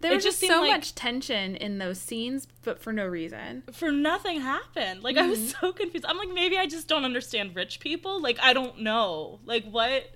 There 0.00 0.10
It 0.10 0.16
was 0.16 0.24
just 0.24 0.40
just 0.40 0.52
so 0.52 0.60
like- 0.62 0.70
much 0.70 0.94
tension 0.96 1.54
in 1.54 1.78
those 1.78 2.00
scenes, 2.00 2.48
but 2.64 2.80
for 2.80 2.92
no 2.92 3.06
reason. 3.06 3.62
For 3.72 3.92
nothing 3.92 4.40
happened. 4.40 5.02
Like 5.04 5.16
I 5.16 5.28
was 5.28 5.38
Mm-hmm. 5.38 5.60
so 5.66 5.72
confused. 5.72 6.04
I'm 6.08 6.18
like, 6.18 6.30
maybe 6.32 6.58
I 6.58 6.66
just 6.66 6.88
don't 6.88 7.04
understand 7.04 7.54
rich 7.54 7.78
people. 7.78 8.20
Like 8.20 8.38
I 8.42 8.52
don't 8.52 8.80
know. 8.80 9.38
Like 9.44 9.64
what 9.64 10.10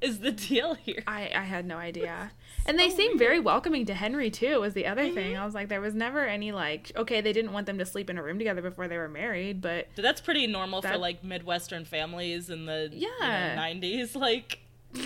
is 0.00 0.20
the 0.20 0.30
deal 0.32 0.74
here? 0.74 1.02
I, 1.06 1.30
I 1.34 1.42
had 1.44 1.66
no 1.66 1.76
idea. 1.76 2.30
And 2.66 2.78
they 2.78 2.90
So 2.90 2.96
seemed 2.96 3.12
weird. 3.18 3.30
very 3.30 3.40
welcoming 3.40 3.86
to 3.86 3.94
Henry 3.94 4.30
too, 4.30 4.60
was 4.60 4.74
the 4.74 4.86
other 4.86 5.08
thing. 5.10 5.32
Mhm. 5.32 5.40
I 5.40 5.44
was 5.46 5.54
like, 5.54 5.68
there 5.68 5.80
was 5.80 5.94
never 5.94 6.26
any 6.26 6.52
like, 6.52 6.92
okay, 6.96 7.22
they 7.22 7.32
didn't 7.32 7.54
want 7.54 7.64
them 7.66 7.78
to 7.78 7.86
sleep 7.86 8.10
in 8.10 8.18
a 8.18 8.22
room 8.22 8.36
together 8.36 8.60
before 8.60 8.88
they 8.88 8.98
were 8.98 9.08
married, 9.08 9.62
but 9.62 9.86
that's 9.96 10.20
pretty 10.20 10.46
normal 10.46 10.82
for 10.82 10.98
like 10.98 11.24
midwestern 11.24 11.86
families 11.86 12.50
in 12.50 12.66
the 12.66 12.90
you 12.92 13.08
know, 13.08 13.26
Yeah. 13.26 13.56
90s. 13.56 14.14
Like 14.14 14.58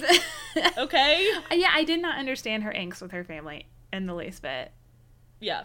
okay. 0.78 1.31
yeah, 1.52 1.70
I 1.72 1.85
did 1.85 2.00
not 2.02 2.18
understand 2.18 2.64
her 2.64 2.72
angst 2.72 3.00
with 3.00 3.12
her 3.12 3.22
family 3.24 3.66
in 3.92 4.07
the 4.07 4.14
least 4.14 4.42
bit. 4.42 4.72
Yeah. 5.40 5.64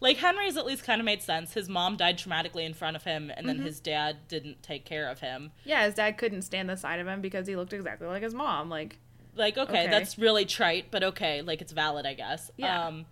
Like 0.00 0.18
Henry's 0.18 0.56
at 0.56 0.66
least 0.66 0.84
kind 0.84 1.00
of 1.00 1.04
made 1.04 1.22
sense. 1.22 1.54
His 1.54 1.68
mom 1.68 1.96
died 1.96 2.18
traumatically 2.18 2.64
in 2.64 2.74
front 2.74 2.96
of 2.96 3.04
him, 3.04 3.30
and 3.34 3.46
Mm-hmm. 3.46 3.58
then 3.58 3.66
his 3.66 3.80
dad 3.80 4.16
didn't 4.28 4.62
take 4.62 4.84
care 4.84 5.08
of 5.08 5.20
him. 5.20 5.52
Yeah, 5.64 5.86
his 5.86 5.94
dad 5.94 6.18
couldn't 6.18 6.42
stand 6.42 6.68
the 6.68 6.76
sight 6.76 7.00
of 7.00 7.06
him 7.06 7.20
because 7.20 7.46
he 7.46 7.56
looked 7.56 7.72
exactly 7.72 8.06
like 8.06 8.22
his 8.22 8.34
mom. 8.34 8.68
Like, 8.68 8.98
Like, 9.34 9.56
okay, 9.58 9.82
Okay. 9.84 9.86
that's 9.90 10.18
really 10.18 10.44
trite, 10.44 10.86
but 10.90 11.02
okay, 11.02 11.42
like 11.42 11.60
it's 11.62 11.72
valid, 11.72 12.04
I 12.06 12.14
guess. 12.14 12.50
Yeah. 12.56 12.86
Um, 12.86 13.06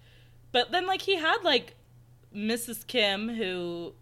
but 0.52 0.72
then 0.72 0.86
like 0.86 1.02
he 1.02 1.16
had 1.16 1.38
like 1.42 1.74
Mrs. 2.34 2.86
Kim, 2.86 3.28
who 3.30 3.94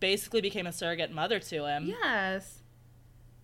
basically 0.00 0.40
became 0.40 0.66
a 0.66 0.72
surrogate 0.72 1.10
mother 1.12 1.38
to 1.40 1.66
him. 1.66 1.86
yes. 1.86 2.60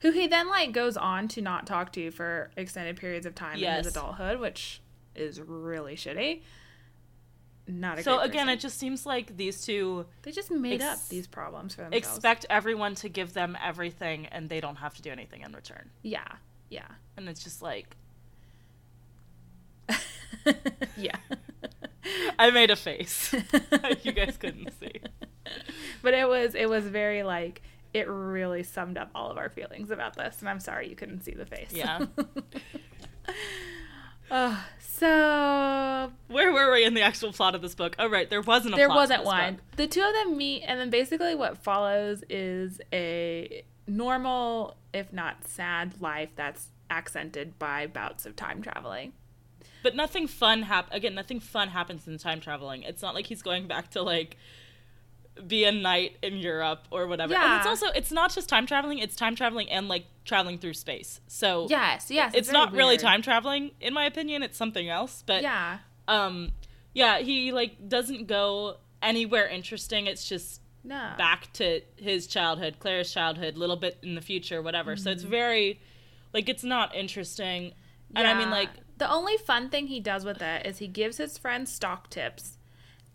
Who 0.01 0.11
he 0.11 0.27
then 0.27 0.49
like 0.49 0.73
goes 0.73 0.97
on 0.99 1.29
to 1.29 1.41
not 1.41 1.67
talk 1.67 1.93
to 1.95 2.11
for 2.11 2.51
extended 2.57 2.97
periods 2.97 3.25
of 3.27 3.35
time 3.35 3.59
in 3.63 3.75
his 3.77 3.87
adulthood, 3.87 4.39
which 4.39 4.81
is 5.15 5.41
really 5.41 5.97
shitty. 5.97 6.43
Not 7.67 7.99
a 7.99 8.03
So 8.03 8.19
again, 8.21 8.43
person. 8.47 8.49
it 8.51 8.61
just 8.61 8.79
seems 8.79 9.07
like 9.07 9.37
these 9.39 9.65
two 9.65 10.05
They 10.23 10.33
just 10.33 10.51
made 10.51 10.83
Ex- 10.83 10.85
up 11.05 11.09
these 11.09 11.27
problems 11.27 11.75
for 11.75 11.83
themselves. 11.83 12.07
expect 12.17 12.45
everyone 12.51 12.95
to 12.97 13.09
give 13.09 13.33
them 13.33 13.57
everything, 13.65 14.27
and 14.27 14.49
they 14.51 14.61
don't 14.61 14.77
have 14.77 14.95
to 14.97 15.03
do 15.03 15.11
anything 15.11 15.41
in 15.43 15.53
return. 15.53 15.91
yeah, 16.03 16.27
yeah, 16.69 16.89
And 17.17 17.29
it's 17.29 17.43
just 17.43 17.63
like 17.63 17.97
yeah. 20.97 21.17
I 22.39 22.51
made 22.51 22.71
a 22.71 22.77
face. 22.77 23.35
you 24.03 24.13
guys 24.13 24.37
couldn't 24.37 24.71
see. 24.79 24.93
but 26.03 26.13
it 26.15 26.29
was 26.29 26.55
it 26.55 26.69
was 26.69 26.85
very 26.85 27.23
like 27.23 27.63
it 27.95 28.09
really 28.09 28.63
summed 28.63 28.99
up 28.99 29.11
all 29.15 29.31
of 29.31 29.39
our 29.39 29.49
feelings 29.49 29.91
about 29.91 30.17
this, 30.17 30.37
and 30.41 30.49
I'm 30.49 30.61
sorry 30.61 30.89
you 30.89 30.97
couldn't 30.97 31.23
see 31.23 31.33
the 31.33 31.47
face. 31.47 31.71
Yeah. 31.73 32.07
Uh, 34.35 34.57
so 34.81 36.13
Where 36.29 36.53
were 36.53 36.73
we 36.73 36.85
in 36.85 36.95
the 36.95 37.03
actual 37.03 37.33
plot 37.33 37.55
of 37.55 37.63
this 37.63 37.75
book? 37.75 37.95
Oh, 37.99 38.09
right, 38.09 38.29
there 38.29 38.41
wasn't 38.41 38.75
a 38.75 38.77
there 38.77 38.89
wasn't 38.89 39.25
one. 39.25 39.55
book. 39.55 39.63
The 39.77 39.87
two 39.87 40.03
of 40.03 40.13
them 40.13 40.37
meet, 40.37 40.63
and 40.63 40.81
then 40.81 40.91
basically 40.91 41.35
what 41.35 41.59
follows 41.59 42.25
is 42.29 42.81
a 42.93 43.65
normal, 43.87 44.77
if 44.93 45.13
not 45.13 45.47
sad, 45.47 46.01
life 46.01 46.31
that's 46.37 46.71
accented 46.91 47.59
by 47.59 47.87
bouts 47.87 48.27
of 48.27 48.37
time 48.37 48.63
traveling. 48.63 49.13
But 49.83 49.95
nothing 49.95 50.27
fun 50.27 50.63
hap 50.63 50.93
again, 50.93 51.15
nothing 51.15 51.41
fun 51.41 51.69
happens 51.69 52.09
in 52.09 52.19
time 52.19 52.41
traveling. 52.41 52.83
It's 52.83 53.03
not 53.03 53.15
like 53.15 53.27
he's 53.27 53.43
going 53.43 53.67
back 53.67 53.91
to 53.91 54.03
like 54.03 54.37
be 55.47 55.65
a 55.65 55.73
knight 55.73 56.17
in 56.23 56.37
Europe 56.37 56.87
or 56.91 57.07
whatever. 57.07 57.35
And 57.35 57.59
it's 57.59 57.67
also 57.67 57.87
it's 57.95 58.13
not 58.13 58.33
just 58.35 58.49
time 58.49 58.67
traveling, 58.67 58.99
it's 58.99 59.17
time 59.17 59.35
traveling 59.35 59.69
and 59.71 59.89
like 59.89 60.07
traveling 60.25 60.59
through 60.59 60.75
space. 60.75 61.21
So 61.27 61.67
Yes, 61.69 62.11
yes. 62.11 62.33
it's 62.35 62.49
very 62.49 62.59
not 62.59 62.73
really 62.73 62.97
time 62.97 63.21
traveling 63.23 63.73
in 63.81 63.93
my 63.95 64.05
opinion, 64.07 64.43
it's 64.43 64.57
something 64.57 64.89
else. 64.89 65.23
But 65.27 65.43
Yeah. 65.43 65.79
um 66.09 66.53
yeah, 66.93 67.19
he 67.19 67.51
like 67.53 67.89
doesn't 67.89 68.27
go 68.29 68.77
anywhere 69.03 69.47
interesting. 69.49 70.07
It's 70.07 70.29
just 70.29 70.61
No. 70.85 71.13
back 71.19 71.53
to 71.55 71.81
his 71.97 72.27
childhood, 72.29 72.77
Claire's 72.79 73.13
childhood, 73.13 73.57
a 73.57 73.59
little 73.59 73.77
bit 73.77 73.99
in 74.03 74.15
the 74.15 74.21
future, 74.21 74.63
whatever. 74.63 74.97
So 74.97 75.03
Mm-hmm. 75.11 75.13
it's 75.15 75.23
very 75.25 75.81
like 76.33 76.49
it's 76.49 76.65
not 76.65 76.95
interesting. 76.95 77.73
And 78.15 78.27
I 78.29 78.35
mean 78.39 78.51
like 78.51 78.71
the 78.99 79.11
only 79.11 79.37
fun 79.37 79.69
thing 79.71 79.89
he 79.89 79.99
does 79.99 80.25
with 80.25 80.41
it 80.41 80.65
is 80.65 80.79
he 80.79 80.87
gives 80.87 81.17
his 81.17 81.37
friends 81.39 81.73
stock 81.73 82.09
tips, 82.11 82.59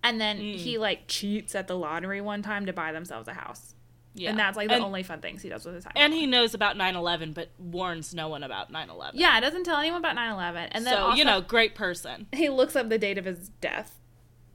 and 0.04 0.20
then 0.20 0.40
Mm. 0.40 0.56
he 0.56 0.78
like 0.78 1.04
cheats 1.08 1.56
at 1.56 1.68
the 1.68 1.78
lottery 1.78 2.22
one 2.22 2.42
time 2.42 2.66
to 2.66 2.74
buy 2.74 2.92
themselves 2.92 3.28
a 3.28 3.34
house, 3.34 3.76
yeah. 4.14 4.30
and 4.30 4.40
that's 4.40 4.56
like 4.58 4.68
the 4.70 4.76
and, 4.76 4.84
only 4.84 5.04
fun 5.04 5.20
things 5.22 5.42
he 5.42 5.50
does 5.50 5.66
with 5.66 5.76
his 5.76 5.84
time. 5.84 5.94
and 5.96 6.14
he 6.14 6.26
knows 6.26 6.54
about 6.54 6.76
9/11 6.78 7.34
but 7.34 7.50
warns 7.58 8.14
no 8.14 8.28
one 8.30 8.44
about 8.44 8.72
9/11. 8.72 9.12
yeah, 9.16 9.40
doesn't 9.40 9.64
tell 9.64 9.78
anyone 9.78 10.00
about 10.00 10.16
9-11. 10.16 10.70
and 10.72 10.86
then 10.86 10.94
so, 10.94 11.04
also, 11.06 11.18
you 11.18 11.26
know, 11.26 11.42
great 11.42 11.76
person. 11.76 12.28
he 12.34 12.50
looks 12.50 12.76
up 12.76 12.90
the 12.90 12.98
date 12.98 13.18
of 13.18 13.26
his 13.26 13.50
death. 13.62 13.96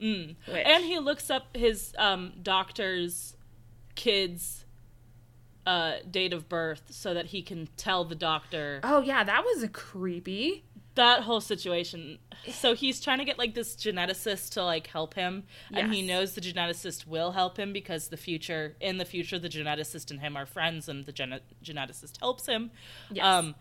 Mm. 0.01 0.35
And 0.47 0.83
he 0.83 0.99
looks 0.99 1.29
up 1.29 1.55
his 1.55 1.93
um, 1.97 2.33
doctor's 2.43 3.37
kid's 3.95 4.65
uh, 5.65 5.93
date 6.11 6.33
of 6.33 6.49
birth 6.49 6.83
so 6.89 7.13
that 7.13 7.27
he 7.27 7.41
can 7.41 7.69
tell 7.77 8.03
the 8.03 8.13
doctor 8.15 8.79
oh 8.83 9.01
yeah, 9.01 9.23
that 9.23 9.43
was 9.43 9.67
creepy. 9.71 10.65
That 10.95 11.21
whole 11.21 11.41
situation. 11.41 12.19
So 12.49 12.73
he's 12.73 12.99
trying 12.99 13.19
to 13.19 13.25
get 13.25 13.37
like 13.37 13.53
this 13.53 13.75
geneticist 13.75 14.51
to 14.53 14.63
like 14.63 14.87
help 14.87 15.13
him, 15.13 15.43
and 15.71 15.93
he 15.93 16.01
knows 16.01 16.33
the 16.33 16.41
geneticist 16.41 17.05
will 17.05 17.31
help 17.31 17.57
him 17.57 17.73
because 17.73 18.07
the 18.07 18.17
future, 18.17 18.75
in 18.79 18.97
the 18.97 19.05
future, 19.05 19.37
the 19.37 19.49
geneticist 19.49 20.11
and 20.11 20.21
him 20.21 20.35
are 20.35 20.45
friends, 20.45 20.89
and 20.89 21.05
the 21.05 21.11
gene- 21.11 21.39
geneticist 21.63 22.19
helps 22.19 22.45
him. 22.47 22.71
Yes. 23.11 23.25
Um, 23.25 23.55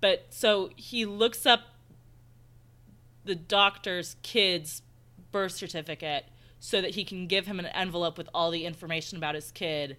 but 0.00 0.26
so 0.30 0.70
he 0.76 1.06
looks 1.06 1.46
up 1.46 1.60
the 3.24 3.34
doctor's 3.34 4.16
kid's 4.22 4.82
birth 5.32 5.52
certificate 5.52 6.26
so 6.60 6.80
that 6.80 6.90
he 6.90 7.04
can 7.04 7.26
give 7.26 7.46
him 7.46 7.58
an 7.58 7.66
envelope 7.66 8.18
with 8.18 8.28
all 8.34 8.50
the 8.50 8.64
information 8.64 9.16
about 9.18 9.34
his 9.34 9.50
kid 9.50 9.96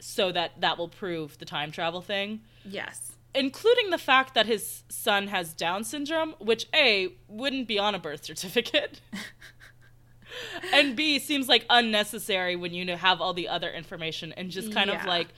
so 0.00 0.32
that 0.32 0.60
that 0.60 0.78
will 0.78 0.88
prove 0.88 1.38
the 1.38 1.44
time 1.44 1.70
travel 1.70 2.00
thing 2.00 2.40
yes. 2.64 3.13
Including 3.34 3.90
the 3.90 3.98
fact 3.98 4.34
that 4.34 4.46
his 4.46 4.84
son 4.88 5.28
has 5.28 5.52
down 5.54 5.84
syndrome 5.84 6.34
which 6.38 6.66
a 6.74 7.14
wouldn't 7.28 7.66
be 7.66 7.78
on 7.78 7.94
a 7.94 7.98
birth 7.98 8.24
certificate 8.24 9.00
and 10.72 10.96
b 10.96 11.18
seems 11.18 11.48
like 11.48 11.64
unnecessary 11.70 12.56
when 12.56 12.72
you 12.72 12.96
have 12.96 13.20
all 13.20 13.34
the 13.34 13.48
other 13.48 13.70
information 13.70 14.32
and 14.32 14.50
just 14.50 14.72
kind 14.72 14.90
of 14.90 15.04
like 15.04 15.28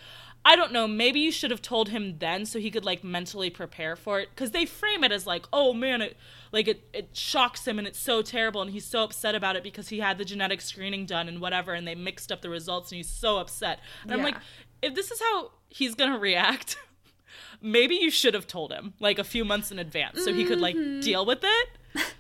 I 0.46 0.54
don't 0.54 0.70
know. 0.70 0.86
Maybe 0.86 1.18
you 1.18 1.32
should 1.32 1.50
have 1.50 1.60
told 1.60 1.88
him 1.88 2.18
then 2.20 2.46
so 2.46 2.60
he 2.60 2.70
could 2.70 2.84
like 2.84 3.02
mentally 3.02 3.50
prepare 3.50 3.96
for 3.96 4.20
it 4.20 4.28
because 4.30 4.52
they 4.52 4.64
frame 4.64 5.02
it 5.02 5.10
as 5.10 5.26
like, 5.26 5.44
oh 5.52 5.72
man, 5.72 6.00
it 6.00 6.16
like 6.52 6.68
it 6.68 6.88
it 6.92 7.08
shocks 7.14 7.66
him 7.66 7.80
and 7.80 7.88
it's 7.88 7.98
so 7.98 8.22
terrible 8.22 8.62
and 8.62 8.70
he's 8.70 8.84
so 8.84 9.02
upset 9.02 9.34
about 9.34 9.56
it 9.56 9.64
because 9.64 9.88
he 9.88 9.98
had 9.98 10.18
the 10.18 10.24
genetic 10.24 10.60
screening 10.60 11.04
done 11.04 11.26
and 11.26 11.40
whatever 11.40 11.74
and 11.74 11.84
they 11.86 11.96
mixed 11.96 12.30
up 12.30 12.42
the 12.42 12.48
results 12.48 12.92
and 12.92 12.98
he's 12.98 13.08
so 13.08 13.38
upset. 13.38 13.80
And 14.04 14.12
I'm 14.12 14.22
like, 14.22 14.36
if 14.82 14.94
this 14.94 15.10
is 15.10 15.20
how 15.20 15.50
he's 15.68 15.96
gonna 15.96 16.16
react, 16.16 16.76
maybe 17.60 17.94
you 17.96 18.10
should 18.10 18.34
have 18.34 18.46
told 18.46 18.72
him 18.72 18.94
like 19.00 19.18
a 19.18 19.24
few 19.24 19.44
months 19.44 19.70
in 19.70 19.78
advance 19.78 20.22
so 20.24 20.32
he 20.32 20.44
could 20.44 20.60
like 20.60 20.76
Mm-hmm. 20.76 21.00
deal 21.00 21.24
with 21.26 21.40
it. 21.42 21.68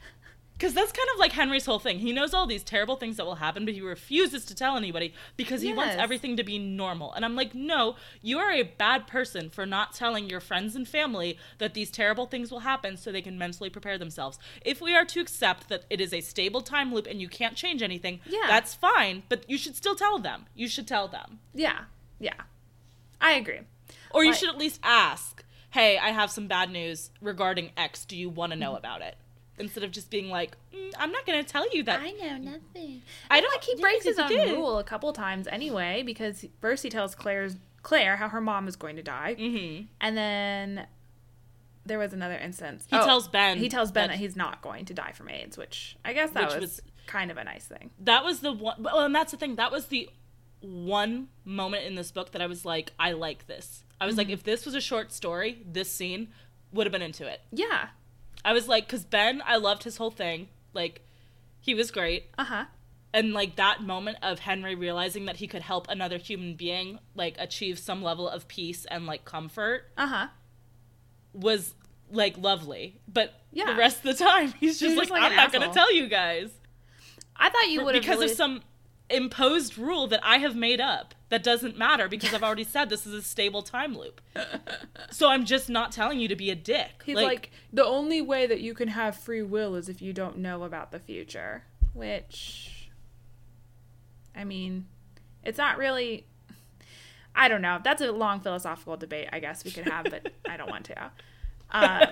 Because 0.58 0.72
that's 0.72 0.90
kind 0.90 1.06
of 1.12 1.18
like 1.18 1.32
Henry's 1.32 1.66
whole 1.66 1.78
thing. 1.78 1.98
He 1.98 2.14
knows 2.14 2.32
all 2.32 2.46
these 2.46 2.62
terrible 2.64 2.96
things 2.96 3.18
that 3.18 3.26
will 3.26 3.34
happen, 3.34 3.66
but 3.66 3.74
he 3.74 3.82
refuses 3.82 4.46
to 4.46 4.54
tell 4.54 4.74
anybody 4.78 5.12
because 5.36 5.60
he 5.60 5.74
wants 5.74 5.96
everything 5.96 6.34
to 6.38 6.42
be 6.42 6.58
normal. 6.58 7.12
And 7.12 7.26
I'm 7.26 7.36
like, 7.36 7.54
no, 7.54 7.96
you 8.22 8.38
are 8.38 8.50
a 8.50 8.62
bad 8.62 9.06
person 9.06 9.50
for 9.50 9.66
not 9.66 9.92
telling 9.92 10.30
your 10.30 10.40
friends 10.40 10.74
and 10.74 10.88
family 10.88 11.36
that 11.58 11.74
these 11.74 11.90
terrible 11.90 12.24
things 12.24 12.50
will 12.50 12.60
happen 12.60 12.96
so 12.96 13.12
they 13.12 13.20
can 13.20 13.36
mentally 13.36 13.68
prepare 13.68 13.98
themselves. 13.98 14.38
If 14.64 14.80
we 14.80 14.94
are 14.96 15.04
to 15.04 15.20
accept 15.20 15.68
that 15.68 15.84
it 15.90 16.00
is 16.00 16.14
a 16.14 16.22
stable 16.22 16.62
time 16.62 16.90
loop 16.94 17.06
and 17.06 17.20
you 17.20 17.28
can't 17.28 17.54
change 17.54 17.82
anything, 17.82 18.20
Yeah. 18.24 18.46
that's 18.46 18.74
fine, 18.74 19.24
but 19.28 19.44
you 19.50 19.58
should 19.58 19.76
still 19.76 19.94
tell 19.94 20.18
them. 20.18 20.46
You 20.54 20.68
should 20.68 20.88
tell 20.88 21.06
them. 21.06 21.40
Yeah. 21.52 21.80
Yeah. 22.18 22.32
I 23.20 23.32
agree. 23.32 23.60
Or 24.10 24.24
you 24.24 24.30
Like- 24.30 24.38
should 24.40 24.48
at 24.48 24.58
least 24.58 24.80
ask, 24.82 25.44
hey, 25.70 25.98
I 25.98 26.10
have 26.10 26.30
some 26.30 26.46
bad 26.48 26.70
news 26.70 27.10
regarding 27.20 27.72
X. 27.76 28.04
Do 28.04 28.16
you 28.16 28.28
want 28.30 28.52
to 28.52 28.58
know 28.58 28.70
Mm-hmm. 28.70 28.78
about 28.78 29.02
it? 29.02 29.16
Instead 29.58 29.84
of 29.84 29.90
just 29.90 30.10
being 30.10 30.28
like, 30.28 30.56
mm, 30.74 30.92
I'm 30.98 31.10
not 31.12 31.24
going 31.24 31.42
to 31.42 31.50
tell 31.50 31.66
you 31.74 31.82
that. 31.84 32.00
I 32.00 32.10
know 32.12 32.36
nothing. 32.36 33.02
I 33.30 33.38
I 33.38 33.40
don't- 33.40 33.50
like 33.52 33.64
he 33.64 33.74
breaks 33.80 34.04
his 34.04 34.18
own 34.18 34.28
did. 34.28 34.52
rule 34.52 34.78
a 34.78 34.84
couple 34.84 35.12
times 35.14 35.46
anyway 35.48 36.02
because 36.04 36.44
first 36.60 36.82
he 36.82 36.90
tells 36.90 37.14
Claire's 37.14 37.56
Claire 37.82 38.16
how 38.16 38.28
her 38.28 38.40
mom 38.40 38.68
is 38.68 38.76
going 38.76 38.96
to 38.96 39.02
die, 39.02 39.34
hmm 39.34 39.82
and 40.00 40.16
then 40.16 40.86
there 41.86 41.98
was 42.00 42.12
another 42.12 42.34
instance. 42.36 42.84
He 42.90 42.96
Oh, 42.96 43.04
tells 43.06 43.28
Ben. 43.28 43.58
he 43.58 43.68
tells 43.68 43.92
Ben 43.92 44.08
that- 44.08 44.14
that 44.14 44.18
he's 44.18 44.34
not 44.36 44.60
going 44.60 44.84
to 44.86 44.94
die 44.94 45.12
from 45.12 45.28
AIDS, 45.30 45.56
which 45.56 45.96
I 46.04 46.12
guess 46.12 46.32
that 46.32 46.46
was, 46.52 46.60
was- 46.60 46.82
kind 47.06 47.30
of 47.30 47.36
a 47.36 47.44
nice 47.44 47.64
thing. 47.64 47.92
that 48.00 48.24
was 48.24 48.40
the 48.40 48.52
one 48.52 48.82
well 48.82 48.98
and 49.04 49.14
that's 49.14 49.30
the 49.30 49.38
thing 49.38 49.54
that 49.56 49.70
was 49.70 49.86
the 49.86 50.10
one 50.60 51.28
moment 51.44 51.84
in 51.84 51.94
this 51.94 52.10
book 52.10 52.32
that 52.32 52.42
i 52.42 52.46
was 52.46 52.64
like 52.64 52.92
i 52.98 53.12
like 53.12 53.46
this 53.46 53.84
i 54.00 54.06
was 54.06 54.12
Mm-hmm. 54.14 54.18
like 54.18 54.28
if 54.30 54.42
this 54.44 54.64
was 54.66 54.74
a 54.74 54.80
short 54.80 55.12
story 55.12 55.62
this 55.70 55.90
scene 55.90 56.28
would 56.72 56.86
have 56.86 56.92
been 56.92 57.02
into 57.02 57.26
it 57.26 57.40
Yeah. 57.52 57.88
i 58.44 58.52
was 58.52 58.68
like 58.68 58.86
because 58.86 59.04
ben 59.04 59.42
i 59.46 59.56
loved 59.56 59.82
his 59.84 59.96
whole 59.96 60.10
thing 60.10 60.48
like 60.72 61.02
he 61.60 61.74
was 61.74 61.90
great 61.90 62.26
Uh 62.38 62.44
huh. 62.44 62.64
and 63.14 63.32
like 63.32 63.56
that 63.56 63.82
moment 63.82 64.18
of 64.22 64.40
henry 64.40 64.74
realizing 64.74 65.24
that 65.26 65.36
he 65.36 65.46
could 65.46 65.62
help 65.62 65.86
another 65.88 66.18
human 66.18 66.54
being 66.54 66.98
like 67.14 67.34
achieve 67.38 67.78
some 67.78 68.02
level 68.02 68.28
of 68.28 68.46
peace 68.48 68.84
and 68.90 69.06
like 69.06 69.24
comfort 69.24 69.84
Uh 69.96 70.06
huh. 70.06 70.26
was 71.32 71.74
like 72.10 72.38
lovely 72.38 73.00
but 73.08 73.32
Yeah. 73.52 73.66
the 73.66 73.74
rest 73.76 73.98
of 74.04 74.16
the 74.16 74.24
time 74.24 74.52
he's 74.60 74.78
just 74.78 74.90
He 74.92 74.96
like, 74.96 75.00
was 75.04 75.10
like 75.10 75.22
i'm 75.22 75.36
not 75.36 75.52
gonna 75.52 75.72
tell 75.72 75.92
you 75.92 76.06
guys 76.08 76.50
I 77.38 77.50
thought 77.50 77.68
you 77.68 77.84
would 77.84 77.94
have 77.94 78.02
because 78.02 78.18
really... 78.20 78.30
of 78.30 78.36
some 78.36 78.62
imposed 79.08 79.78
rule 79.78 80.06
that 80.08 80.20
I 80.24 80.38
have 80.38 80.56
made 80.56 80.80
up 80.80 81.14
that 81.28 81.42
doesn't 81.42 81.76
matter 81.76 82.08
because 82.08 82.32
I've 82.32 82.42
already 82.42 82.64
said 82.64 82.88
this 82.88 83.06
is 83.06 83.14
a 83.14 83.22
stable 83.22 83.62
time 83.62 83.96
loop. 83.96 84.20
So 85.10 85.28
I'm 85.28 85.44
just 85.44 85.68
not 85.68 85.92
telling 85.92 86.20
you 86.20 86.28
to 86.28 86.36
be 86.36 86.50
a 86.50 86.54
dick. 86.54 87.02
He's 87.04 87.16
like, 87.16 87.50
the 87.72 87.84
only 87.84 88.20
way 88.20 88.46
that 88.46 88.60
you 88.60 88.74
can 88.74 88.88
have 88.88 89.16
free 89.16 89.42
will 89.42 89.74
is 89.74 89.88
if 89.88 90.00
you 90.02 90.12
don't 90.12 90.38
know 90.38 90.62
about 90.64 90.92
the 90.92 90.98
future, 90.98 91.64
which 91.94 92.90
I 94.34 94.44
mean, 94.44 94.86
it's 95.44 95.58
not 95.58 95.78
really 95.78 96.26
I 97.34 97.48
don't 97.48 97.62
know. 97.62 97.80
That's 97.82 98.00
a 98.02 98.10
long 98.12 98.40
philosophical 98.40 98.96
debate 98.96 99.28
I 99.32 99.40
guess 99.40 99.64
we 99.64 99.70
could 99.70 99.88
have, 99.88 100.06
but 100.10 100.32
I 100.48 100.56
don't 100.56 100.70
want 100.70 100.86
to. 100.86 101.10
Uh, 101.68 102.06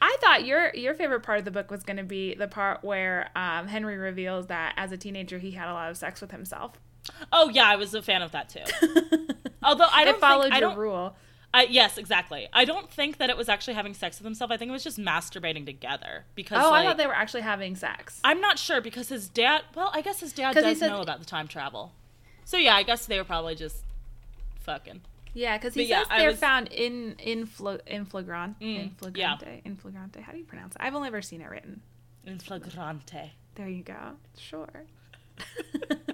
I 0.00 0.16
thought 0.20 0.44
your 0.46 0.72
your 0.74 0.94
favorite 0.94 1.20
part 1.22 1.38
of 1.40 1.44
the 1.44 1.50
book 1.50 1.70
was 1.70 1.82
going 1.82 1.96
to 1.96 2.02
be 2.04 2.34
the 2.34 2.46
part 2.48 2.84
where 2.84 3.30
um, 3.34 3.66
Henry 3.68 3.96
reveals 3.96 4.46
that 4.46 4.74
as 4.76 4.92
a 4.92 4.96
teenager 4.96 5.38
he 5.38 5.52
had 5.52 5.68
a 5.68 5.72
lot 5.72 5.90
of 5.90 5.96
sex 5.96 6.20
with 6.20 6.30
himself. 6.30 6.72
oh 7.32 7.48
yeah, 7.48 7.66
I 7.68 7.76
was 7.76 7.94
a 7.94 8.02
fan 8.02 8.22
of 8.22 8.30
that 8.32 8.48
too. 8.48 8.60
Although 9.62 9.88
I 9.92 10.04
don't 10.04 10.14
it 10.16 10.20
followed 10.20 10.42
think, 10.44 10.54
I 10.54 10.58
your 10.60 10.68
don't, 10.70 10.78
rule. 10.78 11.16
I, 11.52 11.64
yes, 11.64 11.96
exactly. 11.98 12.46
I 12.52 12.64
don't 12.66 12.90
think 12.90 13.16
that 13.16 13.30
it 13.30 13.36
was 13.36 13.48
actually 13.48 13.72
having 13.74 13.94
sex 13.94 14.18
with 14.18 14.24
himself. 14.24 14.50
I 14.50 14.56
think 14.58 14.68
it 14.68 14.72
was 14.72 14.84
just 14.84 14.98
masturbating 14.98 15.64
together 15.64 16.26
because 16.34 16.62
Oh, 16.62 16.70
like, 16.70 16.84
I 16.84 16.88
thought 16.88 16.98
they 16.98 17.06
were 17.06 17.14
actually 17.14 17.40
having 17.40 17.74
sex. 17.74 18.20
I'm 18.22 18.40
not 18.40 18.58
sure 18.58 18.80
because 18.82 19.08
his 19.08 19.28
dad. 19.28 19.62
Well, 19.74 19.90
I 19.94 20.02
guess 20.02 20.20
his 20.20 20.32
dad 20.32 20.54
does 20.54 20.78
said- 20.78 20.88
know 20.90 21.00
about 21.00 21.18
the 21.20 21.24
time 21.26 21.48
travel. 21.48 21.92
So 22.44 22.56
yeah, 22.56 22.74
I 22.76 22.82
guess 22.82 23.06
they 23.06 23.18
were 23.18 23.24
probably 23.24 23.54
just 23.54 23.82
fucking. 24.60 25.00
Yeah, 25.34 25.56
because 25.58 25.74
he 25.74 25.82
But 25.88 25.88
says 25.98 26.06
I 26.10 26.18
they're 26.18 26.30
was- 26.30 26.38
found 26.38 26.68
in 26.68 27.14
in 27.18 27.46
fl- 27.46 27.76
in 27.86 28.04
flagrant 28.04 28.58
Mm, 28.60 28.80
in 28.82 28.90
flagrante 28.90 29.62
in 29.64 29.76
flagrante. 29.76 30.20
How 30.20 30.32
do 30.32 30.38
you 30.38 30.44
pronounce 30.44 30.74
it? 30.74 30.82
I've 30.82 30.94
only 30.94 31.08
ever 31.08 31.22
seen 31.22 31.40
it 31.40 31.48
written. 31.50 31.82
In 32.24 32.38
flagrante. 32.38 33.32
There 33.54 33.68
you 33.68 33.82
go. 33.82 34.16
Sure. 34.36 34.84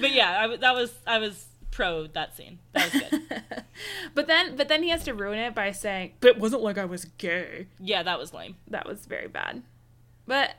But 0.00 0.12
yeah, 0.12 0.46
I, 0.50 0.56
that 0.56 0.74
was 0.74 0.94
I 1.06 1.18
was 1.18 1.46
pro 1.70 2.06
that 2.08 2.34
scene. 2.36 2.58
That 2.72 2.92
was 2.92 3.02
good. 3.02 3.42
but 4.14 4.26
then 4.26 4.56
but 4.56 4.68
then 4.68 4.82
he 4.82 4.88
has 4.90 5.04
to 5.04 5.14
ruin 5.14 5.38
it 5.38 5.54
by 5.54 5.70
saying, 5.72 6.12
"But 6.20 6.30
it 6.30 6.38
wasn't 6.38 6.62
like 6.62 6.78
I 6.78 6.84
was 6.86 7.04
gay." 7.04 7.66
yeah, 7.78 8.02
that 8.02 8.18
was 8.18 8.32
lame. 8.32 8.56
That 8.68 8.86
was 8.86 9.06
very 9.06 9.28
bad. 9.28 9.62
But 10.26 10.54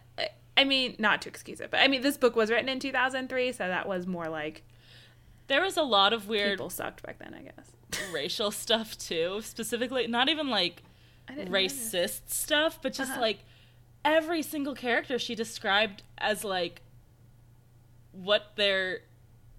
I 0.55 0.63
mean, 0.63 0.95
not 0.99 1.21
to 1.23 1.29
excuse 1.29 1.59
it, 1.59 1.71
but 1.71 1.79
I 1.81 1.87
mean, 1.87 2.01
this 2.01 2.17
book 2.17 2.35
was 2.35 2.51
written 2.51 2.69
in 2.69 2.79
2003, 2.79 3.51
so 3.53 3.67
that 3.67 3.87
was 3.87 4.05
more 4.07 4.29
like 4.29 4.63
There 5.47 5.61
was 5.61 5.77
a 5.77 5.83
lot 5.83 6.13
of 6.13 6.27
weird 6.27 6.53
people 6.57 6.69
sucked 6.69 7.03
back 7.03 7.19
then, 7.19 7.33
I 7.33 7.41
guess. 7.43 7.71
racial 8.13 8.49
stuff 8.51 8.97
too. 8.97 9.41
Specifically, 9.43 10.07
not 10.07 10.29
even 10.29 10.49
like 10.49 10.83
didn't 11.27 11.51
notice. 11.51 11.73
racist 11.93 12.29
stuff, 12.29 12.79
but 12.81 12.93
just 12.93 13.11
Uh-huh. 13.11 13.21
like 13.21 13.39
every 14.05 14.41
single 14.41 14.73
character 14.75 15.17
she 15.19 15.35
described 15.35 16.03
as 16.17 16.43
like 16.43 16.81
what 18.11 18.55
their 18.55 19.01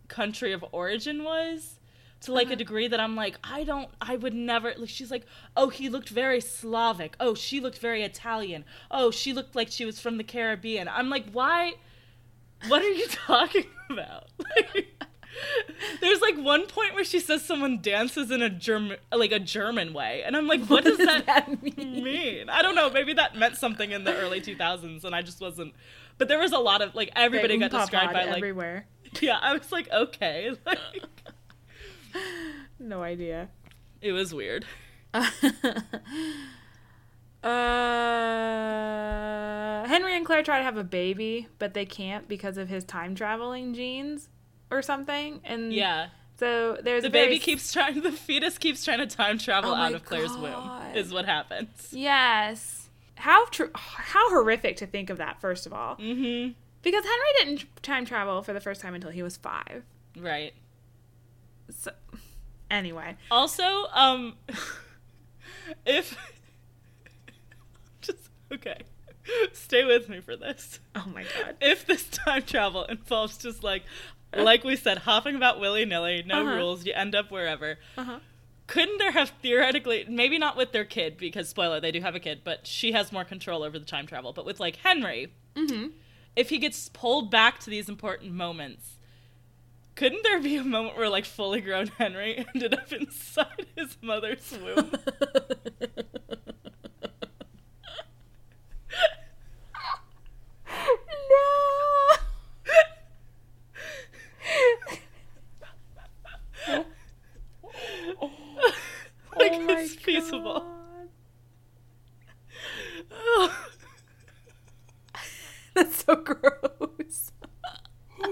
country 0.08 0.52
of 0.52 0.64
origin 0.72 1.24
was 1.24 1.78
to 2.20 2.32
like 2.32 2.46
a 2.46 2.50
Uh-huh. 2.50 2.56
degree 2.56 2.88
that 2.88 3.00
I'm 3.00 3.16
like 3.16 3.36
I 3.42 3.64
don't 3.64 3.88
I 4.00 4.16
would 4.16 4.34
never 4.34 4.74
like 4.76 4.88
she's 4.88 5.10
like 5.10 5.24
oh 5.56 5.70
he 5.70 5.88
looked 5.88 6.10
very 6.10 6.40
Slavic 6.40 7.16
oh 7.20 7.34
she 7.34 7.60
looked 7.60 7.78
very 7.78 8.02
Italian 8.02 8.64
oh 8.90 9.10
she 9.10 9.32
looked 9.32 9.54
like 9.56 9.70
she 9.70 9.84
was 9.84 9.98
from 10.00 10.18
the 10.18 10.24
Caribbean 10.24 10.88
I'm 10.88 11.08
like 11.10 11.26
why 11.32 11.74
what 12.68 12.82
are 12.82 12.90
you 12.90 13.06
talking 13.26 13.64
about 13.90 14.28
like, 14.74 14.92
there's 16.00 16.20
like 16.20 16.36
one 16.36 16.66
point 16.66 16.94
where 16.94 17.04
she 17.04 17.20
says 17.20 17.44
someone 17.44 17.80
dances 17.80 18.30
in 18.30 18.42
a 18.42 18.50
German 18.50 18.98
like 19.12 19.32
a 19.32 19.38
German 19.38 19.92
way 19.92 20.22
and 20.24 20.36
I'm 20.36 20.46
like 20.46 20.64
what, 20.66 20.84
does, 20.84 20.98
that, 20.98 21.62
mean? 21.62 22.04
mean? 22.04 22.48
I 22.48 22.62
don't 22.62 22.74
know. 22.74 22.90
Maybe 22.90 23.12
that 23.14 23.36
meant 23.36 23.56
something 23.56 23.90
in 23.90 24.04
the 24.04 24.14
early 24.16 24.40
2000s, 24.40 25.04
and 25.04 25.14
I 25.14 25.22
just 25.22 25.40
wasn't. 25.40 25.74
But 26.18 26.28
there 26.28 26.38
was 26.38 26.52
a 26.52 26.58
lot 26.58 26.82
of 26.82 26.94
like 26.94 27.10
everybody 27.16 27.58
got 27.58 27.70
described 27.70 28.12
by 28.12 28.24
like 28.24 28.36
everywhere. 28.36 28.86
yeah. 29.20 29.38
I 29.40 29.54
was 29.56 29.72
like 29.72 29.90
okay, 29.90 30.52
like 30.66 30.78
No 32.78 33.02
idea. 33.02 33.48
it 34.00 34.12
was 34.12 34.32
weird. 34.34 34.64
uh, 35.14 35.20
Henry 39.86 40.16
and 40.16 40.26
Claire 40.26 40.42
try 40.42 40.58
to 40.58 40.64
have 40.64 40.76
a 40.76 40.84
baby, 40.84 41.48
but 41.58 41.74
they 41.74 41.84
can't 41.86 42.26
because 42.28 42.56
of 42.56 42.68
his 42.68 42.84
time 42.84 43.14
traveling 43.14 43.74
genes 43.74 44.28
or 44.74 44.82
something. 44.82 45.40
And 45.44 45.72
Yeah, 45.72 46.08
so 46.38 46.76
there's 46.82 47.02
the 47.04 47.10
baby 47.10 47.38
keeps 47.38 47.72
trying. 47.72 48.02
The 48.02 48.12
fetus 48.12 48.58
keeps 48.58 48.84
trying 48.84 48.98
to 48.98 49.06
time 49.06 49.38
travel 49.38 49.70
Oh 49.72 49.74
out 49.76 49.94
of 49.94 50.04
Claire's 50.04 50.36
womb. 50.36 50.70
Is 50.94 51.12
what 51.12 51.24
happens. 51.26 51.88
Yes. 51.92 52.88
How 53.16 53.46
tr- 53.46 53.72
how 53.74 54.28
horrific 54.30 54.76
to 54.78 54.86
think 54.86 55.08
of 55.10 55.18
that. 55.18 55.40
First 55.40 55.66
of 55.66 55.72
all, 55.72 55.96
Mm-hmm. 55.96 56.52
because 56.82 57.04
Henry 57.04 57.26
didn't 57.56 57.82
time 57.82 58.04
travel 58.04 58.42
for 58.42 58.52
the 58.52 58.60
first 58.60 58.80
time 58.80 58.94
until 58.94 59.10
he 59.10 59.22
was 59.22 59.36
five. 59.36 59.84
Right. 60.18 60.52
So 61.70 61.92
anyway, 62.70 63.16
Also, 63.30 63.86
um, 63.94 64.34
if 65.86 66.16
just 68.02 68.28
okay, 68.52 68.78
stay 69.52 69.84
with 69.84 70.08
me 70.08 70.20
for 70.20 70.36
this. 70.36 70.80
oh 70.94 71.04
my 71.14 71.22
god. 71.22 71.56
if 71.60 71.86
this 71.86 72.08
time 72.08 72.42
travel 72.42 72.84
involves 72.84 73.38
just 73.38 73.62
like 73.64 73.82
like 74.42 74.64
we 74.64 74.76
said 74.76 74.98
hopping 74.98 75.36
about 75.36 75.60
willy-nilly 75.60 76.22
no 76.26 76.42
Uh-huh. 76.42 76.54
rules 76.56 76.84
you 76.86 76.92
end 76.92 77.14
up 77.14 77.30
wherever 77.30 77.78
Uh-huh. 77.96 78.18
couldn't 78.66 78.98
there 78.98 79.12
have 79.12 79.30
theoretically 79.42 80.04
maybe 80.08 80.38
not 80.38 80.56
with 80.56 80.72
their 80.72 80.84
kid 80.84 81.16
because 81.18 81.48
spoiler 81.48 81.80
they 81.80 81.90
do 81.92 82.00
have 82.00 82.14
a 82.14 82.20
kid 82.20 82.40
but 82.44 82.66
she 82.66 82.92
has 82.92 83.12
more 83.12 83.24
control 83.24 83.62
over 83.62 83.78
the 83.78 83.84
time 83.84 84.06
travel 84.06 84.32
but 84.32 84.44
with 84.46 84.60
like 84.60 84.76
henry 84.76 85.32
Mm-hmm. 85.56 85.88
if 86.34 86.48
he 86.50 86.58
gets 86.58 86.88
pulled 86.88 87.30
back 87.30 87.60
to 87.60 87.70
these 87.70 87.88
important 87.88 88.32
moments 88.32 88.98
couldn't 89.94 90.24
there 90.24 90.40
be 90.40 90.56
a 90.56 90.64
moment 90.64 90.96
where 90.96 91.08
like 91.08 91.24
fully 91.24 91.60
grown 91.60 91.86
henry 91.98 92.44
ended 92.54 92.74
up 92.74 92.92
inside 92.92 93.66
his 93.76 93.96
mother's 94.02 94.52
womb 94.60 94.90
no. 101.30 102.16
like 109.36 109.52
oh 109.54 109.60
my 109.60 109.73
it's 109.84 109.94
feasible. 109.94 110.64
That's 115.74 116.04
so 116.04 116.16
gross. 116.16 117.32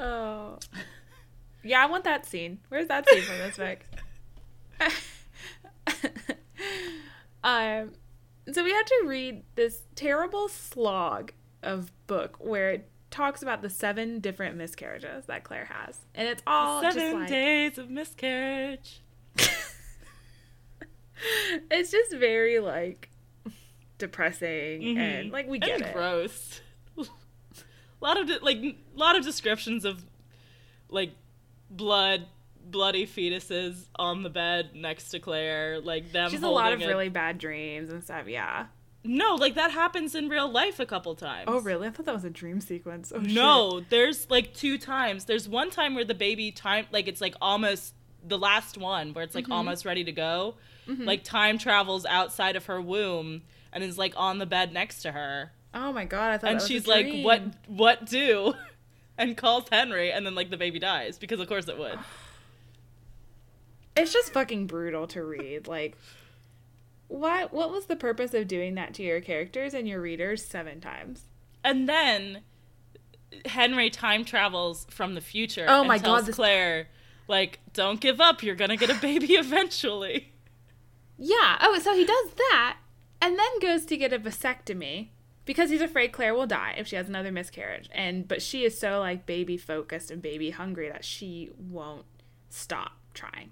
oh. 0.00 0.58
Yeah, 1.62 1.82
I 1.82 1.86
want 1.86 2.04
that 2.04 2.26
scene. 2.26 2.58
Where's 2.68 2.88
that 2.88 3.08
scene 3.08 3.22
from 3.22 3.38
this 3.38 3.56
book? 3.56 3.78
um, 7.44 7.92
so 8.52 8.62
we 8.62 8.72
had 8.72 8.86
to 8.86 9.04
read 9.06 9.44
this 9.54 9.82
terrible 9.94 10.48
slog 10.48 11.32
of 11.62 11.90
book 12.06 12.36
where 12.38 12.70
it 12.70 12.88
talks 13.10 13.42
about 13.42 13.62
the 13.62 13.70
seven 13.70 14.18
different 14.18 14.56
miscarriages 14.56 15.26
that 15.26 15.44
Claire 15.44 15.66
has, 15.66 16.00
and 16.14 16.28
it's 16.28 16.42
all 16.46 16.82
Seven 16.82 17.00
just 17.00 17.14
like, 17.14 17.28
days 17.28 17.78
of 17.78 17.88
miscarriage. 17.88 19.03
it's 21.70 21.90
just 21.90 22.12
very 22.14 22.58
like 22.58 23.10
depressing 23.98 24.82
Mhm. 24.82 24.96
and 24.98 25.30
like 25.32 25.48
we 25.48 25.58
get 25.58 25.80
and 25.80 25.84
it. 25.86 25.92
gross. 25.94 26.60
a 26.98 27.04
lot 28.00 28.20
of 28.20 28.26
de- 28.26 28.40
like 28.44 28.58
a 28.58 28.76
lot 28.94 29.16
of 29.16 29.24
descriptions 29.24 29.84
of 29.84 30.04
like 30.88 31.12
blood, 31.70 32.26
bloody 32.64 33.06
fetuses 33.06 33.88
on 33.96 34.22
the 34.22 34.30
bed 34.30 34.70
next 34.74 35.10
to 35.10 35.18
Claire, 35.20 35.80
like 35.80 36.12
them. 36.12 36.30
She's 36.30 36.42
a 36.42 36.48
lot 36.48 36.72
of 36.72 36.80
really 36.80 37.08
bad 37.08 37.38
dreams 37.38 37.90
and 37.90 38.02
stuff. 38.02 38.26
Yeah. 38.28 38.66
no, 39.04 39.34
like 39.34 39.54
that 39.54 39.70
happens 39.70 40.14
in 40.14 40.28
real 40.28 40.50
life 40.50 40.80
a 40.80 40.86
couple 40.86 41.14
times. 41.14 41.44
Oh 41.46 41.60
really? 41.60 41.86
I 41.88 41.90
thought 41.90 42.06
that 42.06 42.14
was 42.14 42.24
a 42.24 42.30
dream 42.30 42.60
sequence. 42.60 43.12
Oh 43.14 43.22
shit. 43.22 43.32
No, 43.32 43.80
there's 43.90 44.28
like 44.30 44.54
two 44.54 44.78
times. 44.78 45.24
There's 45.26 45.48
one 45.48 45.70
time 45.70 45.94
where 45.94 46.04
the 46.04 46.14
baby 46.14 46.50
time 46.50 46.86
like 46.90 47.06
it's 47.08 47.20
like 47.20 47.34
almost 47.40 47.94
the 48.26 48.38
last 48.38 48.78
one 48.78 49.12
where 49.12 49.22
it's 49.24 49.34
like 49.34 49.44
Mm-hmm. 49.44 49.52
almost 49.52 49.84
ready 49.84 50.04
to 50.04 50.12
go. 50.12 50.54
Mm-hmm. 50.88 51.04
Like 51.04 51.24
time 51.24 51.58
travels 51.58 52.04
outside 52.06 52.56
of 52.56 52.66
her 52.66 52.80
womb 52.80 53.42
and 53.72 53.82
is 53.82 53.96
like 53.98 54.12
on 54.16 54.38
the 54.38 54.46
bed 54.46 54.72
next 54.72 55.02
to 55.02 55.12
her. 55.12 55.52
Oh 55.72 55.92
my 55.92 56.04
god! 56.04 56.32
I 56.32 56.38
thought. 56.38 56.50
and 56.50 56.60
that 56.60 56.62
was 56.62 56.70
a 56.70 56.72
she's 56.72 56.86
like. 56.86 57.22
"What 57.24 57.42
what 57.66 58.04
do?" 58.06 58.54
and 59.18 59.36
calls 59.36 59.64
Henry 59.70 60.12
and 60.12 60.24
then 60.26 60.34
like 60.34 60.50
the 60.50 60.56
baby 60.56 60.78
dies 60.78 61.18
because 61.18 61.40
of 61.40 61.48
course 61.48 61.68
it 61.68 61.78
would. 61.78 61.98
It's 63.96 64.12
just 64.12 64.32
fucking 64.32 64.66
brutal 64.66 65.06
to 65.08 65.22
read. 65.22 65.68
Like, 65.68 65.96
what? 67.08 67.52
What 67.52 67.70
was 67.70 67.86
the 67.86 67.96
purpose 67.96 68.34
of 68.34 68.48
doing 68.48 68.74
that 68.74 68.92
to 68.94 69.02
your 69.04 69.20
characters 69.20 69.72
and 69.72 69.86
your 69.86 70.00
readers 70.00 70.44
seven 70.44 70.80
times? 70.80 71.26
And 71.62 71.88
then 71.88 72.40
Henry 73.46 73.90
time 73.90 74.24
travels 74.24 74.86
from 74.90 75.14
the 75.14 75.20
future 75.20 75.66
Oh 75.68 75.80
and 75.80 75.88
my 75.88 75.98
tells 75.98 76.22
God, 76.22 76.26
this- 76.26 76.34
Claire 76.36 76.88
like, 77.28 77.60
"Don't 77.72 78.00
give 78.00 78.20
up. 78.20 78.42
You're 78.42 78.56
to 78.56 78.76
get 78.76 78.90
a 78.90 79.00
baby 79.00 79.26
eventually." 79.34 80.32
Yeah. 81.16 81.58
Oh, 81.60 81.78
so 81.78 81.94
he 81.94 82.04
does 82.04 82.30
that, 82.36 82.78
and 83.20 83.38
then 83.38 83.60
goes 83.60 83.86
to 83.86 83.96
get 83.96 84.12
a 84.12 84.18
vasectomy 84.18 85.08
because 85.44 85.70
he's 85.70 85.80
afraid 85.80 86.12
Claire 86.12 86.34
will 86.34 86.46
die 86.46 86.74
if 86.76 86.86
she 86.86 86.96
has 86.96 87.08
another 87.08 87.30
miscarriage. 87.32 87.88
And 87.92 88.26
but 88.26 88.42
she 88.42 88.64
is 88.64 88.78
so 88.78 89.00
like 89.00 89.26
baby 89.26 89.56
focused 89.56 90.10
and 90.10 90.20
baby 90.22 90.50
hungry 90.50 90.88
that 90.88 91.04
she 91.04 91.50
won't 91.58 92.06
stop 92.48 92.92
trying. 93.14 93.50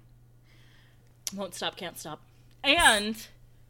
won't 1.35 1.53
stop 1.55 1.75
can't 1.75 1.97
stop 1.97 2.21
and 2.63 3.27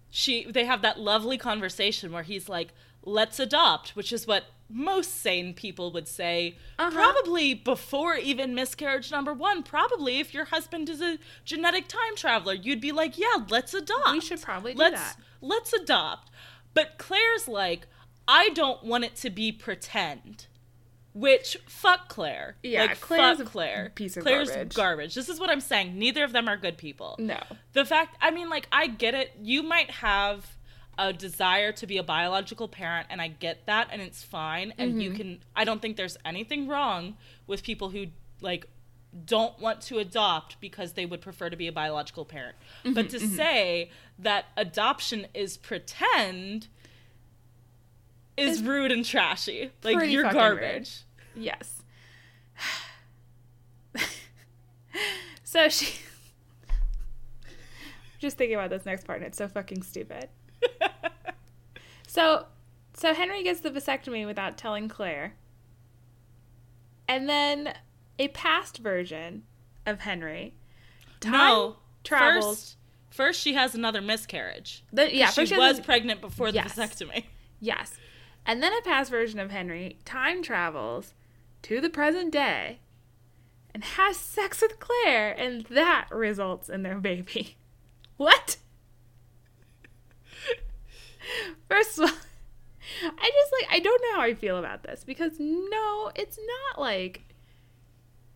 she 0.10 0.46
they 0.52 0.66
have 0.66 0.82
that 0.82 1.00
lovely 1.00 1.38
conversation 1.38 2.12
where 2.12 2.24
he's 2.24 2.48
like 2.48 2.70
let's 3.04 3.39
adopt 3.39 3.96
which 3.96 4.14
is 4.14 4.28
what 4.28 4.44
most 4.74 5.21
sane 5.21 5.53
people 5.53 5.91
would 5.91 6.07
say 6.07 6.57
Uh-huh. 6.80 6.89
probably 6.91 7.53
before 7.53 8.15
even 8.15 8.55
miscarriage 8.55 9.11
number 9.11 9.34
one 9.34 9.61
probably 9.63 10.19
if 10.19 10.34
your 10.34 10.45
husband 10.45 10.89
is 10.89 11.01
a 11.01 11.17
genetic 11.45 11.88
time 11.88 12.15
traveler 12.15 12.53
you'd 12.53 12.82
be 12.82 12.91
like 12.91 13.17
yeah 13.17 13.38
let's 13.49 13.74
adopt 13.74 14.11
We 14.11 14.19
should 14.21 14.41
probably 14.41 14.74
do 14.74 14.80
let's 14.80 15.13
that. 15.13 15.17
let's 15.41 15.74
adopt 15.74 16.32
but 16.74 16.97
claire's 16.97 17.47
like 17.47 17.88
i 18.28 18.49
don't 18.49 18.84
want 18.84 19.03
it 19.03 19.15
to 19.17 19.30
be 19.30 19.51
pretend 19.51 20.47
which 21.15 21.57
fuck 21.67 22.09
Claire. 22.09 22.55
Yeah, 22.63 22.86
like 22.86 22.99
Claire's 22.99 23.38
fuck 23.38 23.45
Claire. 23.51 23.91
piece 23.93 24.17
of 24.17 24.24
Claire's 24.24 24.49
garbage. 24.49 24.74
garbage. 24.74 25.13
This 25.13 25.30
is 25.30 25.39
what 25.39 25.51
I'm 25.51 25.59
saying. 25.59 25.99
Neither 25.99 26.24
of 26.24 26.32
them 26.32 26.47
are 26.47 26.57
good 26.57 26.76
people 26.76 27.15
No. 27.19 27.39
the 27.74 27.86
fact 27.86 28.17
i 28.19 28.32
mean 28.32 28.49
like 28.49 28.67
i 28.71 28.88
get 28.88 29.13
it 29.13 29.32
you 29.39 29.61
might 29.61 29.91
have 29.91 30.53
a 30.98 31.12
desire 31.12 31.72
to 31.72 31.88
be 31.88 31.98
a 31.98 32.04
biological 32.04 32.68
parent 32.68 33.08
and 33.10 33.22
i 33.22 33.28
get 33.28 33.66
that 33.66 33.88
and 33.91 34.02
it's 34.02 34.24
fine 34.24 34.74
and 34.78 35.02
you 35.02 35.10
mm-hmm. 35.10 35.18
can 35.18 35.39
i 35.56 35.64
don't 35.64 35.82
think 35.82 35.98
there's 35.98 36.18
anything 36.26 36.68
wrong 36.68 37.16
with 37.48 37.64
people 37.64 37.89
who 37.89 38.06
like 38.41 38.68
don't 39.26 39.60
want 39.60 39.80
to 39.80 40.00
adopt 40.00 40.60
because 40.60 40.94
they 40.94 41.06
would 41.06 41.22
prefer 41.22 41.50
to 41.50 41.56
be 41.56 41.68
a 41.68 41.72
biological 41.72 42.26
parent 42.26 42.56
mm-hmm, 42.84 42.94
but 42.94 43.10
to 43.10 43.18
mm-hmm. 43.18 43.36
say 43.36 43.91
that 44.18 44.46
adoption 44.58 45.28
is 45.34 45.58
pretend 45.58 46.68
is 48.36 48.60
It's 48.60 48.68
rude 48.68 48.91
and 48.91 49.06
trashy 49.06 49.72
like 49.84 50.10
you're 50.10 50.32
garbage 50.32 51.04
Yes. 51.36 51.82
so 55.44 55.70
she. 55.70 55.94
Just 58.20 58.38
thinking 58.38 58.56
about 58.56 58.70
this 58.70 58.86
next 58.86 59.06
part, 59.06 59.20
and 59.20 59.28
it's 59.28 59.38
so 59.38 59.48
fucking 59.48 59.84
stupid. 59.84 60.30
So, 62.14 62.45
so 62.93 63.16
Henry 63.16 63.41
gets 63.41 63.61
the 63.61 63.72
vasectomy 63.72 64.24
without 64.28 64.55
telling 64.55 64.88
Claire, 64.88 65.34
and 67.07 67.28
then 67.28 67.74
a 68.20 68.28
past 68.28 68.78
version 68.78 69.45
of 69.88 70.01
Henry. 70.01 70.53
Time 71.20 71.32
no 71.32 71.76
travels. 72.03 72.45
first 72.45 72.78
first 73.09 73.41
she 73.41 73.53
has 73.55 73.74
another 73.74 73.99
miscarriage 73.99 74.84
The, 74.93 75.16
yeah, 75.16 75.32
she 75.32 75.47
she 75.47 75.57
was 75.57 75.80
pregnant 75.80 76.22
before 76.22 76.51
the 76.51 76.57
Yes. 76.57 76.76
vasectomy. 76.76 77.26
Yes. 77.59 77.97
And 78.45 78.61
then 78.61 78.74
a 78.74 78.82
past 78.84 79.09
version 79.09 79.39
of 79.39 79.49
Henry 79.49 79.97
time 80.05 80.43
travels 80.43 81.16
to 81.64 81.82
the 81.82 81.89
present 81.89 82.32
day 82.32 82.78
and 83.74 83.84
has 83.84 84.18
sex 84.18 84.61
with 84.61 84.80
Claire, 84.80 85.32
and 85.32 85.66
that 85.72 86.09
results 86.11 86.70
in 86.70 86.84
their 86.84 86.99
baby. 86.99 87.57
What? 88.18 88.57
First 91.69 91.99
of 91.99 92.05
all, 92.05 92.15
I 93.01 93.32
just 93.32 93.53
like, 93.61 93.67
I 93.71 93.80
don't 93.80 94.01
know 94.01 94.15
how 94.17 94.21
I 94.21 94.34
feel 94.34 94.57
about 94.57 94.84
this 94.84 95.03
because 95.03 95.34
no, 95.39 96.11
it's 96.15 96.38
not 96.38 96.82
like, 96.82 97.24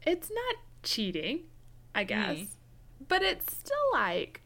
it's 0.05 0.29
not 0.29 0.55
cheating, 0.83 1.41
I 1.93 2.03
guess, 2.03 2.37
Mhm. 2.37 2.47
but 3.07 3.21
it's 3.21 3.55
still 3.55 3.75
like 3.93 4.41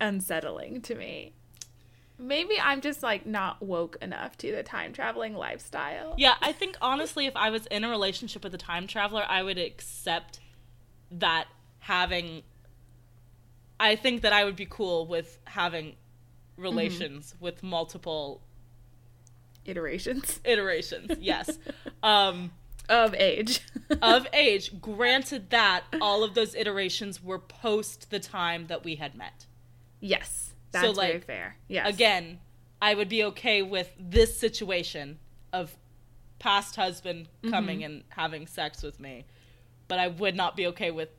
unsettling 0.00 0.80
to 0.82 0.94
me. 0.94 1.32
Maybe 2.20 2.58
I'm 2.60 2.80
just 2.80 3.02
like 3.02 3.26
not 3.26 3.62
woke 3.62 3.96
enough 4.02 4.36
to 4.38 4.50
the 4.52 4.62
time 4.64 4.92
traveling 4.92 5.34
lifestyle. 5.34 6.14
Yeah, 6.18 6.34
I 6.40 6.52
think 6.52 6.76
honestly, 6.80 7.26
if 7.26 7.36
I 7.36 7.50
was 7.50 7.66
in 7.66 7.84
a 7.84 7.88
relationship 7.88 8.42
with 8.42 8.54
a 8.54 8.58
time 8.58 8.86
traveler, 8.88 9.24
I 9.28 9.42
would 9.42 9.58
accept 9.58 10.40
that 11.12 11.46
having. 11.80 12.42
I 13.80 13.94
think 13.94 14.22
that 14.22 14.32
I 14.32 14.44
would 14.44 14.56
be 14.56 14.66
cool 14.68 15.06
with 15.06 15.38
having 15.44 15.94
relations 16.58 17.34
with 17.40 17.62
multiple 17.62 18.42
Iterations 19.68 20.40
iterations. 20.44 21.10
Yes, 21.20 21.58
um, 22.02 22.52
of 22.88 23.14
age. 23.14 23.60
of 24.02 24.26
age. 24.32 24.80
Granted 24.80 25.50
that 25.50 25.84
all 26.00 26.24
of 26.24 26.34
those 26.34 26.54
iterations 26.54 27.22
were 27.22 27.38
post 27.38 28.10
the 28.10 28.18
time 28.18 28.68
that 28.68 28.82
we 28.82 28.94
had 28.94 29.14
met. 29.14 29.46
yes, 30.00 30.54
that's 30.70 30.96
very 30.96 31.12
like, 31.14 31.26
fair. 31.26 31.56
Yes. 31.68 31.86
Again, 31.88 32.40
I 32.80 32.94
would 32.94 33.10
be 33.10 33.24
okay 33.24 33.62
with 33.62 33.92
this 33.98 34.38
situation 34.38 35.18
of 35.52 35.76
past 36.38 36.76
husband 36.76 37.28
coming 37.50 37.84
and 37.84 38.04
having 38.08 38.46
sex 38.46 38.82
with 38.82 38.98
me, 38.98 39.26
but 39.86 39.98
I 39.98 40.08
would 40.08 40.34
not 40.34 40.56
be 40.56 40.66
okay 40.68 40.90
with 40.90 41.10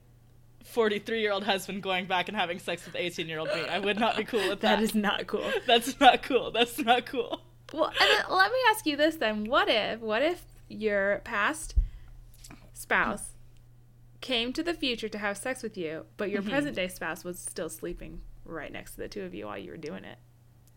43 0.70 1.20
year 1.22 1.32
old 1.32 1.44
husband 1.44 1.84
going 1.84 2.06
back 2.06 2.28
and 2.30 2.38
having 2.38 2.60
sex 2.60 2.86
with 2.86 2.96
18 2.96 3.28
year 3.28 3.40
old 3.40 3.50
me. 3.50 3.62
I 3.68 3.80
would 3.80 4.00
not 4.00 4.18
be 4.18 4.24
cool 4.24 4.48
with 4.50 4.62
that. 4.62 4.78
that 4.78 4.82
is 4.84 4.96
not 4.96 5.28
cool. 5.28 5.52
That's 5.68 6.00
not 6.00 6.24
cool. 6.24 6.52
That's 6.52 6.78
not 6.80 7.06
cool. 7.06 7.42
Well, 7.74 7.86
and 7.88 7.96
then 8.00 8.24
let 8.30 8.52
me 8.52 8.58
ask 8.72 8.86
you 8.86 8.96
this 8.98 9.16
then: 9.16 9.46
What 9.46 9.70
if, 9.70 10.00
what 10.00 10.22
if 10.24 10.44
your 10.68 11.22
past 11.24 11.76
spouse 12.74 13.32
came 14.22 14.52
to 14.54 14.64
the 14.64 14.74
future 14.74 15.10
to 15.10 15.18
have 15.18 15.38
sex 15.38 15.64
with 15.64 15.78
you, 15.78 16.06
but 16.18 16.30
your 16.30 16.42
Mhm. 16.42 16.50
present 16.50 16.76
day 16.76 16.88
spouse 16.88 17.24
was 17.24 17.40
still 17.40 17.70
sleeping 17.70 18.22
right 18.44 18.72
next 18.72 18.92
to 18.92 18.98
the 18.98 19.08
two 19.08 19.24
of 19.24 19.34
you 19.34 19.46
while 19.46 19.58
you 19.58 19.72
were 19.72 19.78
doing 19.78 20.04
it? 20.04 20.18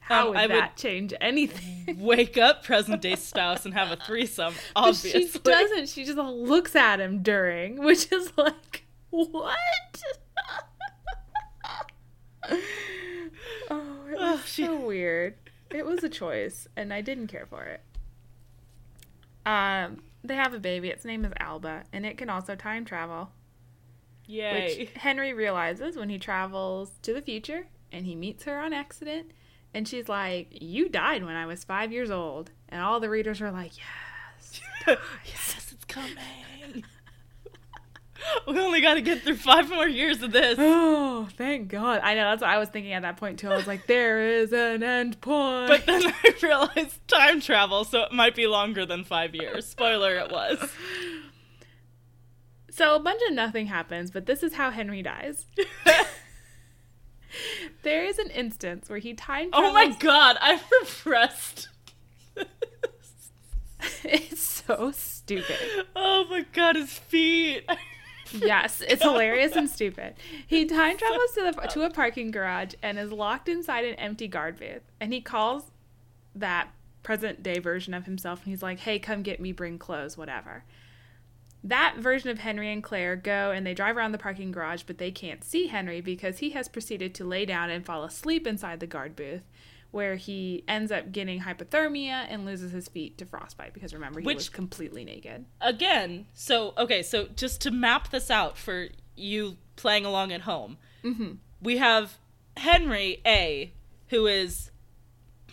How 0.00 0.22
Um, 0.22 0.28
would 0.30 0.36
I 0.38 0.46
would- 0.46 0.56
that 0.56 0.76
change 0.76 1.14
anything? 1.20 1.96
Wake 2.00 2.36
up, 2.36 2.64
present 2.64 3.00
day 3.02 3.14
spouse, 3.16 3.64
and 3.64 3.72
have 3.74 3.90
a 3.90 3.96
threesome. 3.96 4.54
But 4.74 4.80
Obviously, 4.80 5.28
she 5.28 5.38
doesn't. 5.38 5.88
She 5.88 6.04
just 6.04 6.18
looks 6.18 6.74
at 6.76 7.00
him 7.00 7.22
during, 7.22 7.76
which 7.82 8.10
is 8.12 8.32
like, 8.36 8.81
what? 9.12 9.56
oh, 13.70 14.06
it 14.10 14.18
was 14.18 14.44
she- 14.46 14.64
so 14.64 14.76
weird. 14.76 15.34
It 15.70 15.86
was 15.86 16.02
a 16.04 16.08
choice, 16.08 16.66
and 16.76 16.92
I 16.92 17.00
didn't 17.00 17.28
care 17.28 17.46
for 17.46 17.64
it. 17.64 17.80
Um, 19.46 20.02
they 20.22 20.34
have 20.34 20.52
a 20.54 20.58
baby. 20.58 20.88
Its 20.88 21.04
name 21.04 21.24
is 21.24 21.32
Alba, 21.38 21.84
and 21.92 22.04
it 22.04 22.18
can 22.18 22.28
also 22.28 22.54
time 22.54 22.84
travel, 22.84 23.30
Yay. 24.26 24.78
which 24.78 24.90
Henry 24.96 25.32
realizes 25.32 25.96
when 25.96 26.08
he 26.10 26.18
travels 26.18 26.92
to 27.02 27.12
the 27.14 27.22
future 27.22 27.66
and 27.90 28.06
he 28.06 28.14
meets 28.14 28.44
her 28.44 28.58
on 28.60 28.72
accident. 28.72 29.32
And 29.74 29.88
she's 29.88 30.08
like, 30.08 30.48
"You 30.60 30.88
died 30.90 31.24
when 31.24 31.34
I 31.36 31.46
was 31.46 31.64
five 31.64 31.90
years 31.92 32.10
old," 32.10 32.50
and 32.68 32.82
all 32.82 33.00
the 33.00 33.08
readers 33.08 33.40
are 33.40 33.50
like, 33.50 33.72
"Yes." 33.78 34.60
yes, 35.24 35.72
it's 35.72 35.84
coming. 35.86 36.16
we 38.46 38.58
only 38.58 38.80
got 38.80 38.94
to 38.94 39.00
get 39.00 39.22
through 39.22 39.36
five 39.36 39.68
more 39.70 39.88
years 39.88 40.22
of 40.22 40.32
this. 40.32 40.58
Oh, 41.14 41.28
thank 41.36 41.68
God. 41.68 42.00
I 42.02 42.14
know, 42.14 42.30
that's 42.30 42.40
what 42.42 42.50
I 42.50 42.58
was 42.58 42.68
thinking 42.68 42.92
at 42.94 43.02
that 43.02 43.16
point, 43.16 43.38
too. 43.38 43.48
I 43.48 43.54
was 43.54 43.66
like, 43.68 43.86
there 43.86 44.20
is 44.20 44.52
an 44.52 44.82
end 44.82 45.20
point. 45.20 45.68
But 45.68 45.86
then 45.86 46.02
I 46.24 46.34
realized 46.42 47.06
time 47.06 47.40
travel, 47.40 47.84
so 47.84 48.02
it 48.02 48.12
might 48.12 48.34
be 48.34 48.46
longer 48.48 48.84
than 48.84 49.04
five 49.04 49.34
years. 49.34 49.66
Spoiler, 49.66 50.16
it 50.16 50.30
was. 50.30 50.58
So 52.74 52.96
a 52.96 52.98
bunch 52.98 53.20
of 53.28 53.34
nothing 53.34 53.66
happens, 53.66 54.10
but 54.10 54.24
this 54.24 54.42
is 54.42 54.54
how 54.54 54.70
Henry 54.70 55.02
dies. 55.02 55.44
there 57.82 58.02
is 58.02 58.18
an 58.18 58.30
instance 58.30 58.88
where 58.88 58.98
he 58.98 59.12
time 59.12 59.50
travels. 59.50 59.70
Oh 59.70 59.74
my 59.74 59.94
god, 59.98 60.38
I'm 60.40 60.58
repressed. 60.80 61.68
it's 64.04 64.64
so 64.66 64.90
stupid. 64.90 65.84
Oh 65.94 66.24
my 66.30 66.46
god, 66.54 66.76
his 66.76 66.94
feet. 66.94 67.68
Yes, 68.34 68.82
it's 68.86 69.02
hilarious 69.02 69.56
and 69.56 69.68
stupid. 69.68 70.14
He 70.46 70.64
time 70.66 70.96
travels 70.96 71.32
to 71.34 71.52
the 71.52 71.68
to 71.68 71.82
a 71.82 71.90
parking 71.90 72.30
garage 72.30 72.74
and 72.82 72.98
is 72.98 73.12
locked 73.12 73.48
inside 73.48 73.84
an 73.84 73.94
empty 73.96 74.28
guard 74.28 74.58
booth. 74.58 74.82
And 75.00 75.12
he 75.12 75.20
calls 75.20 75.70
that 76.34 76.68
present 77.02 77.42
day 77.42 77.58
version 77.58 77.94
of 77.94 78.06
himself 78.06 78.40
and 78.44 78.52
he's 78.52 78.62
like, 78.62 78.80
"Hey, 78.80 78.98
come 78.98 79.22
get 79.22 79.40
me, 79.40 79.52
bring 79.52 79.78
clothes, 79.78 80.16
whatever." 80.16 80.64
That 81.64 81.96
version 81.98 82.30
of 82.30 82.40
Henry 82.40 82.72
and 82.72 82.82
Claire 82.82 83.14
go 83.14 83.52
and 83.52 83.64
they 83.64 83.74
drive 83.74 83.96
around 83.96 84.12
the 84.12 84.18
parking 84.18 84.50
garage, 84.50 84.82
but 84.82 84.98
they 84.98 85.12
can't 85.12 85.44
see 85.44 85.68
Henry 85.68 86.00
because 86.00 86.38
he 86.38 86.50
has 86.50 86.66
proceeded 86.68 87.14
to 87.14 87.24
lay 87.24 87.44
down 87.44 87.70
and 87.70 87.86
fall 87.86 88.02
asleep 88.02 88.46
inside 88.48 88.80
the 88.80 88.86
guard 88.86 89.14
booth, 89.14 89.44
where 89.92 90.16
he 90.16 90.64
ends 90.66 90.90
up 90.90 91.12
getting 91.12 91.42
hypothermia 91.42 92.26
and 92.28 92.44
loses 92.44 92.72
his 92.72 92.88
feet 92.88 93.16
to 93.18 93.24
frostbite 93.26 93.72
because 93.74 93.94
remember 93.94 94.18
he 94.20 94.26
Which- 94.26 94.36
was 94.36 94.48
completely 94.48 95.04
naked. 95.04 95.44
Again, 95.60 96.26
so, 96.34 96.72
okay, 96.76 97.02
so 97.02 97.28
just 97.36 97.60
to 97.60 97.70
map 97.70 98.10
this 98.10 98.30
out 98.30 98.58
for 98.58 98.88
you 99.14 99.56
playing 99.76 100.04
along 100.04 100.32
at 100.32 100.40
home, 100.42 100.78
Mm-hmm. 101.04 101.32
we 101.60 101.76
have 101.78 102.18
Henry 102.56 103.20
A, 103.26 103.72
who 104.08 104.26
is 104.26 104.70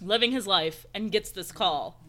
living 0.00 0.32
his 0.32 0.46
life 0.46 0.84
and 0.94 1.10
gets 1.12 1.30
this 1.30 1.52
call 1.52 2.00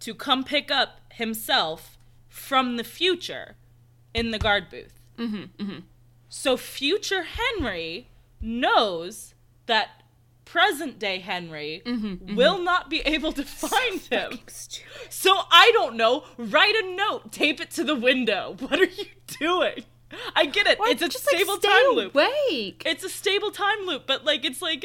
to 0.00 0.14
come 0.14 0.44
pick 0.44 0.70
up 0.70 1.00
himself 1.12 1.98
from 2.28 2.76
the 2.76 2.84
future 2.84 3.56
in 4.14 4.30
the 4.30 4.38
guard 4.38 4.70
booth. 4.70 5.00
Mm-hmm. 5.18 5.62
Mm-hmm. 5.62 5.78
So 6.28 6.56
future 6.56 7.24
Henry 7.24 8.08
knows 8.40 9.34
that 9.66 9.97
present 10.50 10.98
day 10.98 11.18
Henry 11.18 11.82
Mm-hmm, 11.84 12.34
will 12.34 12.58
not 12.58 12.90
be 12.90 13.00
able 13.00 13.32
to 13.32 13.44
find 13.44 14.00
him. 14.00 14.38
So 15.10 15.36
I 15.50 15.70
don't 15.72 15.96
know. 15.96 16.24
Write 16.36 16.74
a 16.74 16.94
note. 16.94 17.32
Tape 17.32 17.60
it 17.60 17.70
to 17.72 17.84
the 17.84 17.96
window. 17.96 18.56
What 18.68 18.80
are 18.80 18.84
you 18.84 19.06
doing? 19.26 19.84
I 20.34 20.46
get 20.46 20.66
it. 20.66 20.78
it's 20.80 21.02
a 21.02 21.18
stable 21.18 21.54
like, 21.54 21.62
time 21.62 21.90
loop. 21.92 22.14
Awake. 22.14 22.82
It's 22.86 23.04
a 23.04 23.08
stable 23.08 23.50
time 23.50 23.86
loop, 23.86 24.06
but 24.06 24.24
like 24.24 24.44
it's 24.44 24.62
like 24.62 24.84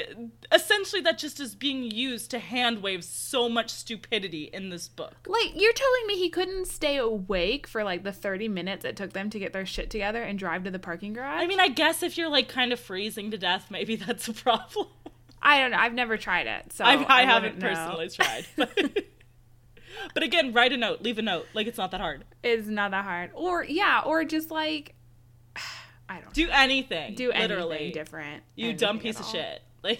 essentially 0.52 1.02
that 1.02 1.18
just 1.18 1.40
is 1.40 1.56
being 1.56 1.90
used 1.90 2.32
to 2.32 2.40
hand 2.40 2.82
wave 2.82 3.04
so 3.04 3.48
much 3.50 3.70
stupidity 3.70 4.50
in 4.54 4.70
this 4.70 4.88
book. 4.88 5.16
Like 5.28 5.52
you're 5.56 5.74
telling 5.74 6.08
me 6.08 6.18
he 6.18 6.30
couldn't 6.30 6.68
stay 6.68 6.98
awake 6.98 7.68
for 7.68 7.84
like 7.84 8.04
the 8.04 8.12
30 8.12 8.48
minutes 8.50 8.84
it 8.86 8.96
took 8.98 9.14
them 9.14 9.30
to 9.30 9.40
get 9.40 9.54
their 9.54 9.66
shit 9.66 9.90
together 9.90 10.22
and 10.22 10.38
drive 10.38 10.64
to 10.66 10.72
the 10.72 10.80
parking 10.80 11.14
garage? 11.14 11.42
I 11.42 11.48
mean, 11.48 11.60
I 11.60 11.70
guess 11.70 12.04
if 12.04 12.18
you're 12.18 12.30
like 12.30 12.50
kind 12.50 12.74
of 12.74 12.80
freezing 12.80 13.32
to 13.32 13.38
death, 13.38 13.72
maybe 13.72 13.96
that's 13.96 14.28
a 14.28 14.34
problem. 14.34 14.88
I 15.46 15.60
don't 15.60 15.72
know. 15.72 15.78
I've 15.78 15.94
never 15.94 16.18
tried 16.18 16.48
it, 16.48 16.72
so 16.74 16.86
I, 16.86 16.94
I, 16.94 17.06
I 17.20 17.22
haven't 17.26 17.56
wouldn't 17.58 17.62
know. 17.62 17.68
personally 17.70 18.10
tried. 18.16 18.46
But, 18.56 19.06
but 20.14 20.24
again, 20.24 20.54
write 20.54 20.72
a 20.74 20.78
note, 20.78 21.02
leave 21.02 21.20
a 21.20 21.22
note. 21.22 21.46
Like 21.54 21.68
it's 21.68 21.78
not 21.78 21.92
that 21.92 22.00
hard. 22.02 22.24
It's 22.44 22.68
not 22.68 22.92
that 22.92 23.04
hard. 23.04 23.32
Or 23.34 23.64
yeah, 23.64 24.02
or 24.06 24.24
just 24.24 24.50
like 24.52 24.96
I 26.10 26.20
don't 26.22 26.34
Do 26.34 26.48
anything. 26.50 27.16
do 27.16 27.32
anything 27.32 27.92
different. 27.92 28.44
You 28.56 28.74
dumb 28.74 29.00
piece 29.00 29.20
of 29.20 29.26
shit. 29.28 29.62
Like, 29.84 30.00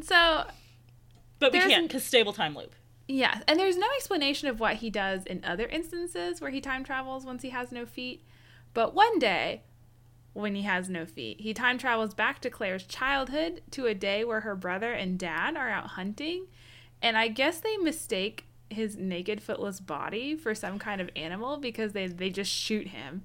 So 0.00 0.44
but 1.38 1.52
we 1.52 1.60
can't 1.60 1.86
because 1.88 2.02
stable 2.04 2.32
time 2.32 2.56
loop. 2.56 2.72
yeah, 3.08 3.40
and 3.46 3.58
there's 3.60 3.76
no 3.76 3.86
explanation 3.96 4.48
of 4.48 4.58
what 4.58 4.76
he 4.76 4.88
does 4.88 5.26
in 5.26 5.44
other 5.44 5.66
instances 5.66 6.40
where 6.40 6.50
he 6.50 6.60
time 6.62 6.82
travels 6.82 7.26
once 7.26 7.42
he 7.42 7.50
has 7.50 7.70
no 7.72 7.84
feet. 7.84 8.24
But 8.74 8.94
one 8.94 9.18
day, 9.18 9.64
when 10.32 10.54
he 10.54 10.62
has 10.62 10.88
no 10.88 11.04
feet, 11.04 11.40
he 11.40 11.52
time 11.52 11.78
travels 11.78 12.14
back 12.14 12.40
to 12.40 12.50
Claire's 12.50 12.86
childhood 12.86 13.62
to 13.70 13.86
a 13.86 13.94
day 13.94 14.24
where 14.24 14.40
her 14.40 14.56
brother 14.56 14.92
and 14.92 15.18
dad 15.18 15.56
are 15.56 15.68
out 15.68 15.88
hunting, 15.88 16.46
and 17.00 17.16
I 17.16 17.28
guess 17.28 17.60
they 17.60 17.76
mistake 17.76 18.46
his 18.70 18.96
naked 18.96 19.42
footless 19.42 19.80
body 19.80 20.34
for 20.34 20.54
some 20.54 20.78
kind 20.78 21.00
of 21.00 21.10
animal 21.14 21.58
because 21.58 21.92
they 21.92 22.06
they 22.06 22.30
just 22.30 22.50
shoot 22.50 22.88
him. 22.88 23.24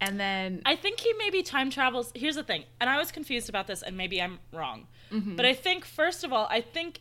And 0.00 0.20
then 0.20 0.62
I 0.64 0.76
think 0.76 1.00
he 1.00 1.12
maybe 1.14 1.42
time 1.42 1.70
travels. 1.70 2.12
Here's 2.14 2.36
the 2.36 2.44
thing, 2.44 2.64
and 2.80 2.88
I 2.88 2.96
was 2.96 3.10
confused 3.10 3.48
about 3.48 3.66
this, 3.66 3.82
and 3.82 3.96
maybe 3.96 4.22
I'm 4.22 4.38
wrong. 4.52 4.86
Mm-hmm. 5.12 5.34
But 5.34 5.44
I 5.44 5.54
think 5.54 5.84
first 5.84 6.22
of 6.22 6.32
all, 6.32 6.46
I 6.50 6.60
think 6.60 7.00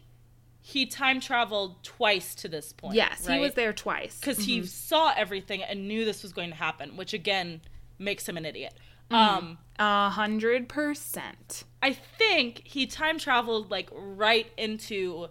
he 0.62 0.86
time 0.86 1.20
traveled 1.20 1.84
twice 1.84 2.34
to 2.36 2.48
this 2.48 2.74
point. 2.74 2.96
yes, 2.96 3.28
he 3.28 3.40
was 3.40 3.54
there 3.54 3.72
twice. 3.72 4.20
because 4.20 4.40
he 4.40 4.58
mm-hmm. 4.58 4.66
saw 4.66 5.14
everything 5.16 5.62
and 5.64 5.88
knew 5.88 6.04
this 6.04 6.24
was 6.24 6.34
going 6.34 6.50
to 6.50 6.56
happen, 6.56 6.98
which 6.98 7.14
again 7.14 7.62
makes 8.00 8.28
him 8.28 8.38
an 8.38 8.46
idiot. 8.46 8.74
Mm-hmm. 9.12 9.38
Um, 9.38 9.58
A 9.80 10.10
hundred 10.10 10.68
percent. 10.68 11.64
I 11.82 11.94
think 11.94 12.62
he 12.66 12.86
time 12.88 13.18
traveled 13.20 13.72
like 13.72 13.90
right 13.94 14.48
into 14.58 15.28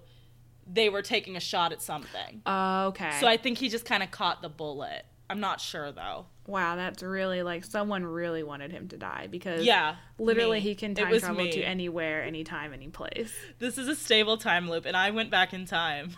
they 0.67 0.89
were 0.89 1.03
taking 1.03 1.37
a 1.37 1.41
shot 1.41 1.73
at 1.73 1.81
something. 1.83 2.43
Okay. 2.47 3.11
So 3.21 3.27
I 3.29 3.37
think 3.37 3.59
he 3.59 3.69
just 3.69 3.85
kind 3.85 4.03
of 4.03 4.11
caught 4.11 4.43
the 4.43 4.49
bullet. 4.49 5.05
I'm 5.29 5.41
not 5.41 5.61
sure 5.61 5.91
though. 5.93 6.27
wow, 6.47 6.77
that's 6.77 7.03
really 7.03 7.43
like 7.43 7.65
someone 7.65 8.05
really 8.05 8.43
wanted 8.45 8.71
him 8.71 8.87
to 8.89 8.97
die 8.97 9.27
because 9.31 9.65
Yeah, 9.65 9.97
literally 10.19 10.59
me. 10.59 10.63
he 10.63 10.75
can 10.77 10.95
time 10.95 11.19
travel 11.19 11.45
me. 11.45 11.53
to 11.53 11.61
anywhere, 11.63 12.23
anytime, 12.23 12.73
any 12.73 12.89
place. 12.89 13.35
This 13.59 13.77
is 13.77 13.89
a 13.89 13.97
stable 13.97 14.37
time 14.39 14.71
loop, 14.71 14.87
and 14.87 14.97
I 14.97 15.11
went 15.11 15.31
back 15.31 15.53
in 15.53 15.67
time 15.67 16.13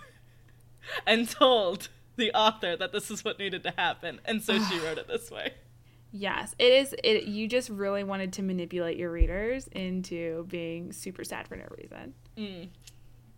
and 1.07 1.28
told 1.28 1.88
the 2.16 2.32
author 2.34 2.76
that 2.76 2.92
this 2.92 3.11
is 3.11 3.24
what 3.24 3.38
needed 3.38 3.62
to 3.64 3.70
happen, 3.76 4.20
and 4.26 4.42
so 4.42 4.62
she 4.62 4.78
wrote 4.84 4.99
it 4.99 5.09
this 5.09 5.30
way. 5.30 5.55
Yes, 6.11 6.54
it 6.59 6.72
is. 6.72 6.94
It 7.04 7.24
you 7.24 7.48
just 7.48 7.68
really 7.68 8.02
wanted 8.02 8.32
to 8.34 8.42
manipulate 8.42 8.96
your 8.96 9.11
readers 9.11 9.68
into 9.72 10.46
being 10.48 10.92
super 10.92 11.24
sad 11.24 11.46
for 11.46 11.56
no 11.56 11.66
reason. 11.76 12.14
Mm. 12.36 12.68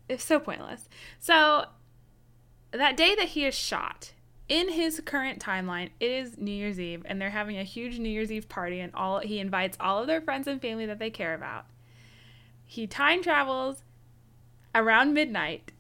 It's 0.08 0.24
so 0.24 0.38
pointless. 0.38 0.88
So 1.18 1.66
that 2.72 2.96
day 2.96 3.14
that 3.16 3.28
he 3.28 3.44
is 3.44 3.54
shot 3.54 4.12
in 4.48 4.68
his 4.68 5.00
current 5.04 5.40
timeline, 5.40 5.90
it 6.00 6.10
is 6.10 6.36
New 6.36 6.52
Year's 6.52 6.80
Eve, 6.80 7.02
and 7.04 7.20
they're 7.20 7.30
having 7.30 7.56
a 7.58 7.64
huge 7.64 7.98
New 7.98 8.08
Year's 8.08 8.32
Eve 8.32 8.48
party, 8.48 8.80
and 8.80 8.92
all 8.94 9.20
he 9.20 9.38
invites 9.38 9.76
all 9.80 10.00
of 10.00 10.06
their 10.08 10.20
friends 10.20 10.46
and 10.46 10.60
family 10.60 10.86
that 10.86 10.98
they 10.98 11.10
care 11.10 11.34
about. 11.34 11.66
He 12.66 12.86
time 12.86 13.22
travels 13.22 13.82
around 14.74 15.14
midnight 15.14 15.72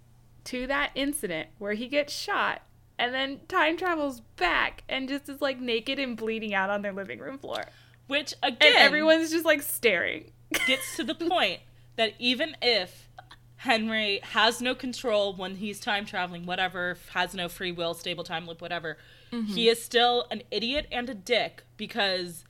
to 0.44 0.66
that 0.66 0.90
incident 0.94 1.48
where 1.58 1.74
he 1.74 1.88
gets 1.88 2.12
shot, 2.12 2.62
and 3.00 3.14
then 3.14 3.40
time 3.48 3.76
travels 3.76 4.20
back 4.36 4.84
and 4.88 5.08
just 5.08 5.28
is 5.28 5.40
like 5.40 5.58
naked 5.58 5.98
and 5.98 6.16
bleeding 6.16 6.54
out 6.54 6.70
on 6.70 6.82
their 6.82 6.92
living 6.92 7.18
room 7.18 7.38
floor, 7.38 7.64
Which 8.06 8.34
and 8.42 8.56
again, 8.56 8.76
everyone's 8.76 9.30
just 9.30 9.44
like 9.44 9.62
staring. 9.62 10.32
gets 10.66 10.96
to 10.96 11.04
the 11.04 11.14
point 11.14 11.60
that 11.96 12.12
even 12.18 12.56
if 12.60 13.08
Henry 13.56 14.20
has 14.22 14.60
no 14.60 14.74
control 14.74 15.32
when 15.32 15.56
he's 15.56 15.80
time 15.80 16.04
traveling, 16.04 16.44
whatever, 16.44 16.98
has 17.10 17.34
no 17.34 17.48
free 17.48 17.72
will, 17.72 17.94
stable 17.94 18.24
time 18.24 18.46
loop, 18.46 18.60
whatever, 18.60 18.98
mm-hmm. 19.32 19.52
he 19.52 19.68
is 19.68 19.82
still 19.82 20.26
an 20.30 20.42
idiot 20.50 20.86
and 20.90 21.08
a 21.08 21.14
dick 21.14 21.62
because 21.76 22.44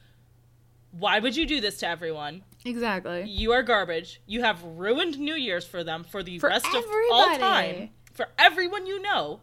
why 0.93 1.19
would 1.19 1.37
you 1.37 1.47
do 1.47 1.61
this 1.61 1.79
to 1.79 1.89
everyone? 1.89 2.43
Exactly. 2.65 3.25
You 3.25 3.53
are 3.53 3.63
garbage. 3.63 4.21
You 4.27 4.43
have 4.43 4.63
ruined 4.63 5.19
New 5.19 5.35
Year's 5.35 5.65
for 5.65 5.85
them 5.85 6.05
for 6.05 6.23
the 6.23 6.39
For 6.39 6.49
rest 6.49 6.67
of 6.75 6.85
all 7.13 7.37
time. 7.37 7.91
For 8.15 8.29
everyone 8.39 8.87
you 8.87 9.01
know. 9.01 9.41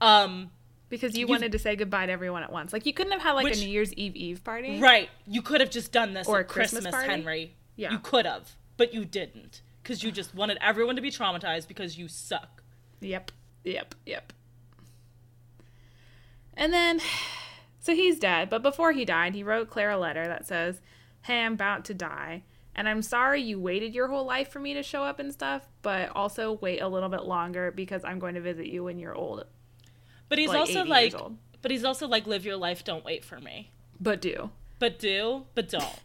Um, 0.00 0.50
Because 0.90 1.14
you 1.14 1.20
You've- 1.20 1.30
wanted 1.32 1.52
to 1.52 1.58
say 1.58 1.74
goodbye 1.76 2.06
to 2.06 2.12
everyone 2.12 2.42
at 2.44 2.52
once. 2.52 2.72
Like 2.72 2.86
you 2.86 2.92
couldn't 2.92 3.12
have 3.12 3.22
had 3.22 3.32
like 3.32 3.44
Which- 3.44 3.56
a 3.56 3.60
New 3.60 3.68
Year's 3.70 3.92
Eve 3.94 4.14
Eve 4.14 4.44
party. 4.44 4.78
right. 4.80 5.08
You 5.26 5.42
could 5.42 5.60
have 5.60 5.70
just 5.70 5.90
done 5.92 6.12
this 6.12 6.28
Or 6.28 6.40
a 6.40 6.44
Christmas 6.44 6.84
Christmas, 6.84 6.94
party? 6.94 7.10
Henry. 7.10 7.56
Yeah. 7.76 7.90
You 7.90 7.98
could 7.98 8.26
have, 8.26 8.52
but 8.76 8.94
you 8.94 9.04
didn't. 9.04 9.62
Because 9.82 10.02
you 10.04 10.12
just 10.12 10.34
wanted 10.34 10.56
everyone 10.60 10.94
to 10.96 11.02
be 11.02 11.10
traumatized 11.10 11.68
because 11.68 11.98
you 11.98 12.06
suck. 12.08 12.62
Yep. 13.00 13.32
Yep. 13.64 13.94
Yep. 14.06 14.32
And 16.56 16.72
then, 16.72 17.00
so 17.80 17.94
he's 17.94 18.18
dead. 18.18 18.48
But 18.48 18.62
before 18.62 18.92
he 18.92 19.04
died, 19.04 19.34
he 19.34 19.42
wrote 19.42 19.70
Claire 19.70 19.90
a 19.90 19.98
letter 19.98 20.26
that 20.26 20.46
says, 20.46 20.80
Hey, 21.22 21.40
I'm 21.42 21.54
about 21.54 21.84
to 21.86 21.94
die. 21.94 22.42
And 22.76 22.88
I'm 22.88 23.02
sorry 23.02 23.40
you 23.42 23.58
waited 23.60 23.94
your 23.94 24.08
whole 24.08 24.24
life 24.26 24.50
for 24.50 24.58
me 24.60 24.74
to 24.74 24.82
show 24.82 25.02
up 25.04 25.18
and 25.18 25.32
stuff, 25.32 25.66
but 25.82 26.10
also 26.14 26.52
wait 26.52 26.80
a 26.80 26.88
little 26.88 27.08
bit 27.08 27.22
longer 27.24 27.70
because 27.70 28.04
I'm 28.04 28.18
going 28.18 28.34
to 28.34 28.40
visit 28.40 28.66
you 28.66 28.84
when 28.84 28.98
you're 28.98 29.14
old. 29.14 29.44
But 30.28 30.38
he's 30.38 30.48
Like 30.48 30.58
also 30.58 30.84
like, 30.84 31.14
but 31.62 31.70
he's 31.70 31.84
also 31.84 32.06
like, 32.08 32.26
live 32.26 32.44
your 32.44 32.56
life, 32.56 32.84
don't 32.84 33.04
wait 33.04 33.24
for 33.24 33.38
me. 33.40 33.70
But 34.00 34.20
do. 34.20 34.50
But 34.78 34.98
do, 34.98 35.44
but 35.54 35.68
don't. 35.68 36.00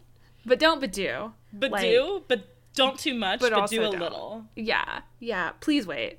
But 0.46 0.58
don't, 0.58 0.80
but 0.80 0.92
do. 0.92 1.32
But 1.52 1.70
Like- 1.70 1.82
do, 1.82 2.22
but 2.28 2.44
don't 2.74 2.98
too 2.98 3.14
much, 3.14 3.40
But 3.40 3.52
but, 3.52 3.68
do 3.70 3.80
a 3.80 3.90
don't. 3.90 4.00
little. 4.00 4.44
Yeah. 4.54 5.00
Yeah. 5.18 5.50
Please 5.60 5.86
wait. 5.86 6.18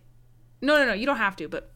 No, 0.62 0.78
no, 0.78 0.86
no. 0.86 0.94
You 0.94 1.06
don't 1.06 1.18
have 1.18 1.36
to, 1.38 1.48
but 1.48 1.72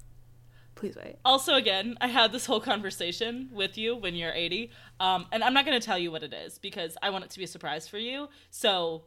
Please 0.75 0.97
wait. 0.97 1.15
Also, 1.23 1.55
again, 1.55 1.97
I 2.01 2.07
had 2.07 2.33
this 2.33 2.45
whole 2.47 2.59
conversation 2.59 3.49
with 3.53 3.77
you 3.77 3.95
when 3.95 4.13
you're 4.13 4.33
80, 4.33 4.71
um, 4.99 5.25
and 5.31 5.41
I'm 5.41 5.53
not 5.53 5.65
going 5.65 5.79
to 5.79 5.83
tell 5.85 5.97
you 5.97 6.11
what 6.11 6.21
it 6.21 6.33
is 6.33 6.57
because 6.57 6.97
I 7.01 7.11
want 7.11 7.23
it 7.23 7.29
to 7.31 7.37
be 7.37 7.45
a 7.45 7.47
surprise 7.47 7.87
for 7.87 7.97
you. 7.97 8.27
So 8.51 9.03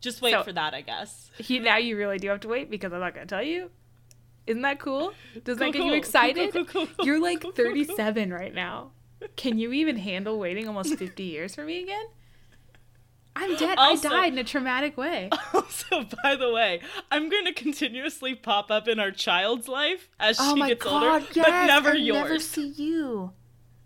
just 0.00 0.20
wait 0.20 0.32
So- 0.32 0.42
for 0.42 0.52
that, 0.52 0.74
I 0.74 0.80
guess. 0.80 1.30
He, 1.38 1.60
now 1.60 1.76
you 1.76 1.96
really 1.96 2.18
do 2.18 2.28
have 2.30 2.40
to 2.40 2.48
wait 2.48 2.68
because 2.68 2.92
I'm 2.92 2.98
not 2.98 3.14
going 3.14 3.26
to 3.28 3.32
tell 3.32 3.44
you. 3.44 3.70
Isn't 4.46 4.62
that 4.62 4.78
cool? 4.80 5.12
Does 5.44 5.58
that 5.58 5.72
get 5.72 5.78
cool. 5.80 5.86
you 5.86 5.94
excited? 5.94 6.52
Cool, 6.52 6.64
cool, 6.64 6.86
cool. 6.96 7.06
You're 7.06 7.20
like 7.20 7.40
Cool, 7.42 7.52
cool, 7.52 7.64
cool. 7.64 7.72
37 7.72 8.32
right 8.32 8.54
now. 8.54 8.90
Can 9.36 9.58
you 9.58 9.72
even 9.72 9.96
handle 9.96 10.38
waiting 10.38 10.66
almost 10.66 10.94
50 10.98 11.22
years 11.22 11.54
for 11.54 11.64
me 11.64 11.82
again? 11.82 12.04
I'm 13.36 13.56
dead. 13.56 13.78
Also- 13.78 14.08
I 14.08 14.12
died 14.12 14.32
in 14.32 14.38
a 14.38 14.44
traumatic 14.44 14.96
way. 14.96 15.30
Also, 15.54 16.06
by 16.22 16.36
the 16.36 16.50
way, 16.50 16.80
I'm 17.10 17.28
going 17.28 17.44
to 17.44 17.52
continuously 17.52 18.34
pop 18.34 18.70
up 18.70 18.88
in 18.88 18.98
our 18.98 19.10
child's 19.10 19.68
life 19.68 20.08
as 20.18 20.38
oh 20.40 20.54
she 20.54 20.66
gets 20.66 20.84
god, 20.84 21.02
older, 21.22 21.26
yes. 21.34 21.46
but 21.46 21.66
never 21.66 21.90
I 21.90 21.92
never 21.92 21.94
yours 21.94 22.48
see 22.48 22.68
you. 22.68 23.32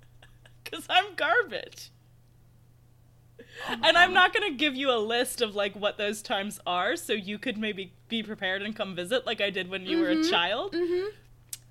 because 0.65 0.87
I'm 0.89 1.15
garbage. 1.17 1.91
Oh 3.69 3.77
and 3.83 3.97
I'm 3.97 4.13
not 4.13 4.35
going 4.35 4.51
to 4.51 4.57
give 4.57 4.75
you 4.77 4.91
a 4.91 4.99
list 4.99 5.41
of 5.41 5.55
like 5.55 5.75
what 5.75 5.97
those 5.99 6.21
times 6.23 6.61
are 6.67 6.97
so 6.97 7.13
you 7.15 7.39
could 7.39 7.57
maybe 7.59 7.93
be 8.09 8.23
prepared 8.23 8.63
and 8.63 8.77
come 8.77 8.95
visit 8.95 9.27
like 9.27 9.41
I 9.41 9.51
did 9.51 9.69
when 9.71 9.87
you 9.87 10.01
were 10.01 10.11
a 10.11 10.23
child. 10.25 10.73
Mm-hmm. 10.75 11.09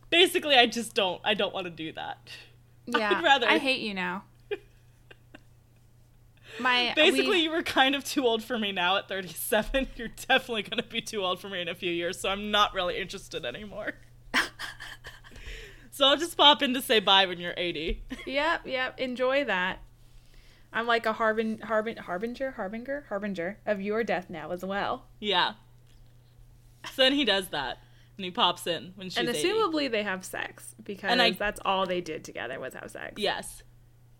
Basically, 0.09 0.55
I 0.55 0.65
just 0.65 0.93
don't 0.95 1.21
I 1.23 1.33
don't 1.33 1.53
want 1.53 1.65
to 1.65 1.71
do 1.71 1.91
that. 1.93 2.17
Yeah. 2.87 3.19
rather- 3.21 3.47
I 3.49 3.57
hate 3.57 3.81
you 3.81 3.95
now. 3.95 4.23
My 6.59 6.93
Basically, 6.95 7.29
we- 7.37 7.39
you 7.39 7.51
were 7.51 7.63
kind 7.63 7.95
of 7.95 8.03
too 8.03 8.25
old 8.25 8.43
for 8.43 8.57
me 8.57 8.71
now 8.71 8.97
at 8.97 9.07
37. 9.09 9.87
You're 9.95 10.07
definitely 10.09 10.63
going 10.63 10.81
to 10.81 10.87
be 10.87 11.01
too 11.01 11.23
old 11.23 11.39
for 11.39 11.49
me 11.49 11.61
in 11.61 11.67
a 11.67 11.75
few 11.75 11.91
years, 11.91 12.19
so 12.19 12.29
I'm 12.29 12.51
not 12.51 12.73
really 12.73 12.97
interested 12.97 13.45
anymore. 13.45 13.93
so 15.91 16.05
I'll 16.05 16.17
just 16.17 16.37
pop 16.37 16.61
in 16.61 16.73
to 16.75 16.81
say 16.81 16.99
bye 16.99 17.25
when 17.25 17.39
you're 17.39 17.53
80. 17.57 18.03
Yep, 18.25 18.61
yep. 18.67 18.99
Enjoy 18.99 19.43
that. 19.45 19.79
I'm 20.75 20.85
like 20.85 21.05
a 21.07 21.13
harbin, 21.13 21.59
harbin, 21.61 21.97
harbinger, 21.97 22.51
harbinger, 22.51 23.05
harbinger 23.09 23.57
of 23.65 23.81
your 23.81 24.03
death 24.03 24.29
now 24.29 24.51
as 24.51 24.63
well. 24.63 25.07
yeah. 25.19 25.53
So 26.93 27.01
then 27.01 27.13
he 27.13 27.25
does 27.25 27.47
that, 27.49 27.79
and 28.17 28.25
he 28.25 28.29
pops 28.29 28.67
in 28.67 28.91
when 28.95 29.09
she's 29.09 29.17
and 29.17 29.27
80. 29.29 29.47
assumably 29.47 29.89
they 29.89 30.03
have 30.03 30.23
sex 30.23 30.75
because 30.83 31.19
I- 31.19 31.31
that's 31.31 31.59
all 31.65 31.87
they 31.87 31.99
did 32.01 32.23
together 32.23 32.59
was 32.59 32.75
have 32.75 32.91
sex. 32.91 33.13
Yes. 33.17 33.63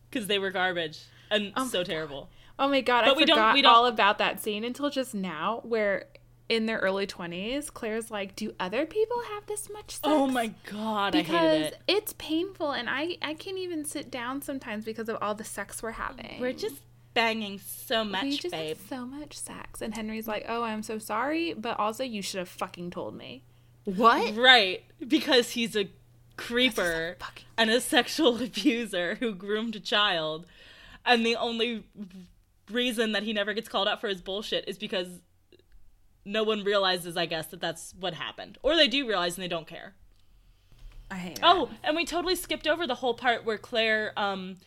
Because 0.09 0.25
they 0.27 0.39
were 0.39 0.49
garbage 0.49 0.99
and 1.29 1.53
Oh 1.55 1.67
so 1.67 1.83
terrible. 1.83 2.29
Oh 2.57 2.67
my 2.67 2.81
god, 2.81 3.03
I 3.03 3.07
But 3.09 3.17
we 3.17 3.25
don't- 3.25 3.35
forgot 3.37 3.53
we 3.53 3.61
don't- 3.61 3.71
all 3.71 3.85
about 3.85 4.17
that 4.17 4.39
scene 4.41 4.63
until 4.63 4.89
just 4.89 5.13
now, 5.13 5.59
where 5.63 6.05
in 6.47 6.65
their 6.67 6.77
early 6.79 7.07
twenties, 7.07 7.69
Claire's 7.69 8.11
like, 8.11 8.35
"Do 8.35 8.53
other 8.59 8.85
people 8.85 9.17
have 9.33 9.45
this 9.47 9.69
much 9.71 9.91
sex?" 9.91 10.01
Oh 10.03 10.27
my 10.27 10.51
god, 10.71 11.15
I 11.15 11.21
Because 11.21 11.65
it. 11.67 11.77
it's 11.87 12.13
painful, 12.17 12.71
and 12.71 12.89
I 12.89 13.17
I 13.21 13.33
can't 13.33 13.57
even 13.57 13.85
sit 13.85 14.11
down 14.11 14.41
sometimes 14.41 14.85
because 14.85 15.09
of 15.09 15.17
all 15.21 15.33
the 15.35 15.43
sex 15.43 15.81
we're 15.81 15.91
having. 15.91 16.39
We're 16.39 16.53
just 16.53 16.75
banging 17.13 17.59
so 17.59 18.03
much, 18.03 18.23
we 18.23 18.37
just 18.37 18.51
babe. 18.51 18.77
have 18.77 18.87
so 18.87 19.05
much 19.05 19.33
sex, 19.37 19.81
and 19.81 19.95
Henry's 19.95 20.27
like, 20.27 20.45
"Oh, 20.47 20.63
I'm 20.63 20.83
so 20.83 20.99
sorry, 20.99 21.53
but 21.53 21.79
also 21.79 22.03
you 22.03 22.21
should 22.21 22.39
have 22.39 22.49
fucking 22.49 22.91
told 22.91 23.15
me." 23.15 23.43
What? 23.85 24.35
Right, 24.35 24.83
because 25.07 25.51
he's 25.51 25.75
a 25.75 25.87
creeper 26.37 27.15
fucking- 27.19 27.45
and 27.57 27.69
a 27.69 27.79
sexual 27.81 28.41
abuser 28.43 29.15
who 29.15 29.33
groomed 29.33 29.75
a 29.75 29.79
child. 29.79 30.45
And 31.05 31.25
the 31.25 31.35
only 31.35 31.83
reason 32.71 33.11
that 33.13 33.23
he 33.23 33.31
never 33.33 33.53
gets 33.53 33.69
called 33.69 33.87
out 33.87 34.01
for 34.01 34.07
his 34.07 34.21
bullshit 34.21 34.67
is 34.67 34.77
because 34.77 35.21
no 36.25 36.43
one 36.43 36.63
realizes, 36.63 37.15
I 37.15 37.25
guess, 37.27 37.47
that 37.47 37.61
that's 37.61 37.93
what 37.99 38.15
happened. 38.15 38.57
Or 38.63 38.75
they 38.75 38.87
do 38.87 39.07
realize 39.07 39.37
and 39.37 39.43
they 39.43 39.47
don't 39.47 39.67
care. 39.67 39.93
I 41.09 41.15
hate 41.15 41.33
it. 41.33 41.39
Oh, 41.43 41.69
and 41.83 41.95
we 41.95 42.03
totally 42.03 42.35
skipped 42.35 42.67
over 42.67 42.87
the 42.87 42.95
whole 42.95 43.13
part 43.13 43.45
where 43.45 43.59
Claire, 43.59 44.11
um, 44.17 44.57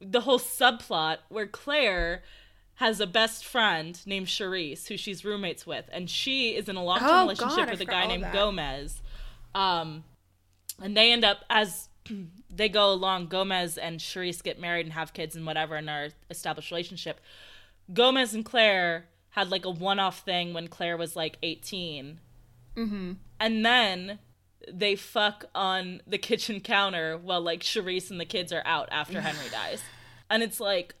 the 0.00 0.22
whole 0.22 0.38
subplot 0.38 1.18
where 1.28 1.46
Claire 1.46 2.22
has 2.76 2.98
a 2.98 3.06
best 3.06 3.44
friend 3.44 4.00
named 4.06 4.26
Charisse 4.26 4.88
who 4.88 4.96
she's 4.96 5.22
roommates 5.22 5.66
with, 5.66 5.84
and 5.92 6.08
she 6.08 6.56
is 6.56 6.66
in 6.68 6.76
a 6.76 6.82
long 6.82 6.98
term 7.00 7.08
Oh, 7.10 7.20
relationship 7.22 7.56
God, 7.66 7.70
with 7.70 7.80
a 7.82 7.84
guy 7.84 8.06
named 8.06 8.24
that. 8.24 8.32
Gomez. 8.32 9.02
Um, 9.54 10.04
and 10.82 10.96
they 10.96 11.12
end 11.12 11.22
up 11.24 11.44
as 11.50 11.90
they 12.50 12.70
go 12.70 12.90
along. 12.90 13.26
Gomez 13.26 13.76
and 13.76 14.00
Charisse 14.00 14.42
get 14.42 14.58
married 14.58 14.86
and 14.86 14.94
have 14.94 15.12
kids 15.12 15.36
and 15.36 15.44
whatever 15.44 15.76
in 15.76 15.90
our 15.90 16.08
established 16.30 16.70
relationship. 16.70 17.20
Gomez 17.92 18.32
and 18.32 18.46
Claire 18.46 19.04
had 19.30 19.50
like 19.50 19.64
a 19.64 19.70
one 19.70 19.98
off 19.98 20.24
thing 20.24 20.52
when 20.54 20.68
Claire 20.68 20.96
was 20.96 21.16
like 21.16 21.38
18 21.42 22.20
Mm-hmm. 22.76 23.12
and 23.40 23.66
then 23.66 24.18
they 24.72 24.94
fuck 24.94 25.46
on 25.54 26.00
the 26.06 26.18
kitchen 26.18 26.60
counter 26.60 27.18
while 27.18 27.40
like 27.40 27.60
Charisse 27.60 28.10
and 28.10 28.20
the 28.20 28.24
kids 28.24 28.52
are 28.52 28.62
out 28.64 28.88
after 28.92 29.20
Henry 29.22 29.50
dies. 29.50 29.82
And 30.28 30.42
it's 30.42 30.60
like, 30.60 30.94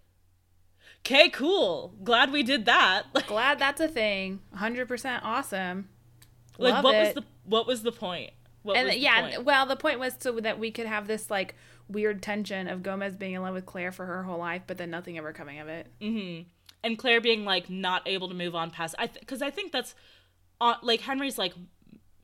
okay, 1.06 1.28
cool. 1.28 1.94
Glad 2.02 2.32
we 2.32 2.42
did 2.42 2.64
that. 2.66 3.04
Like, 3.14 3.26
Glad 3.28 3.58
that's 3.58 3.80
a 3.80 3.88
thing. 3.88 4.40
100% 4.56 5.20
awesome. 5.22 5.88
like 6.58 6.74
Love 6.74 6.84
what 6.84 6.94
was 6.96 7.14
the 7.14 7.24
what 7.44 7.66
was 7.66 7.82
the 7.82 7.92
point? 7.92 8.32
What 8.62 8.76
and 8.76 8.86
was 8.86 8.94
the 8.94 9.00
yeah, 9.00 9.20
point? 9.30 9.44
well, 9.44 9.66
the 9.66 9.76
point 9.76 9.98
was 10.00 10.14
so 10.18 10.32
that 10.40 10.58
we 10.58 10.70
could 10.70 10.86
have 10.86 11.06
this 11.06 11.30
like 11.30 11.54
weird 11.88 12.22
tension 12.22 12.68
of 12.68 12.82
Gomez 12.82 13.16
being 13.16 13.34
in 13.34 13.42
love 13.42 13.54
with 13.54 13.66
Claire 13.66 13.92
for 13.92 14.06
her 14.06 14.22
whole 14.24 14.38
life, 14.38 14.62
but 14.66 14.76
then 14.78 14.90
nothing 14.90 15.16
ever 15.18 15.32
coming 15.32 15.58
of 15.60 15.68
it. 15.68 15.86
hmm 16.00 16.40
And 16.82 16.98
Claire 16.98 17.20
being 17.20 17.44
like 17.44 17.68
not 17.68 18.02
able 18.06 18.28
to 18.28 18.34
move 18.34 18.54
on 18.54 18.70
past. 18.70 18.94
I 18.98 19.06
because 19.06 19.42
I 19.42 19.50
think 19.50 19.70
that's, 19.72 19.94
uh, 20.60 20.74
like 20.82 21.00
Henry's 21.02 21.36
like, 21.36 21.52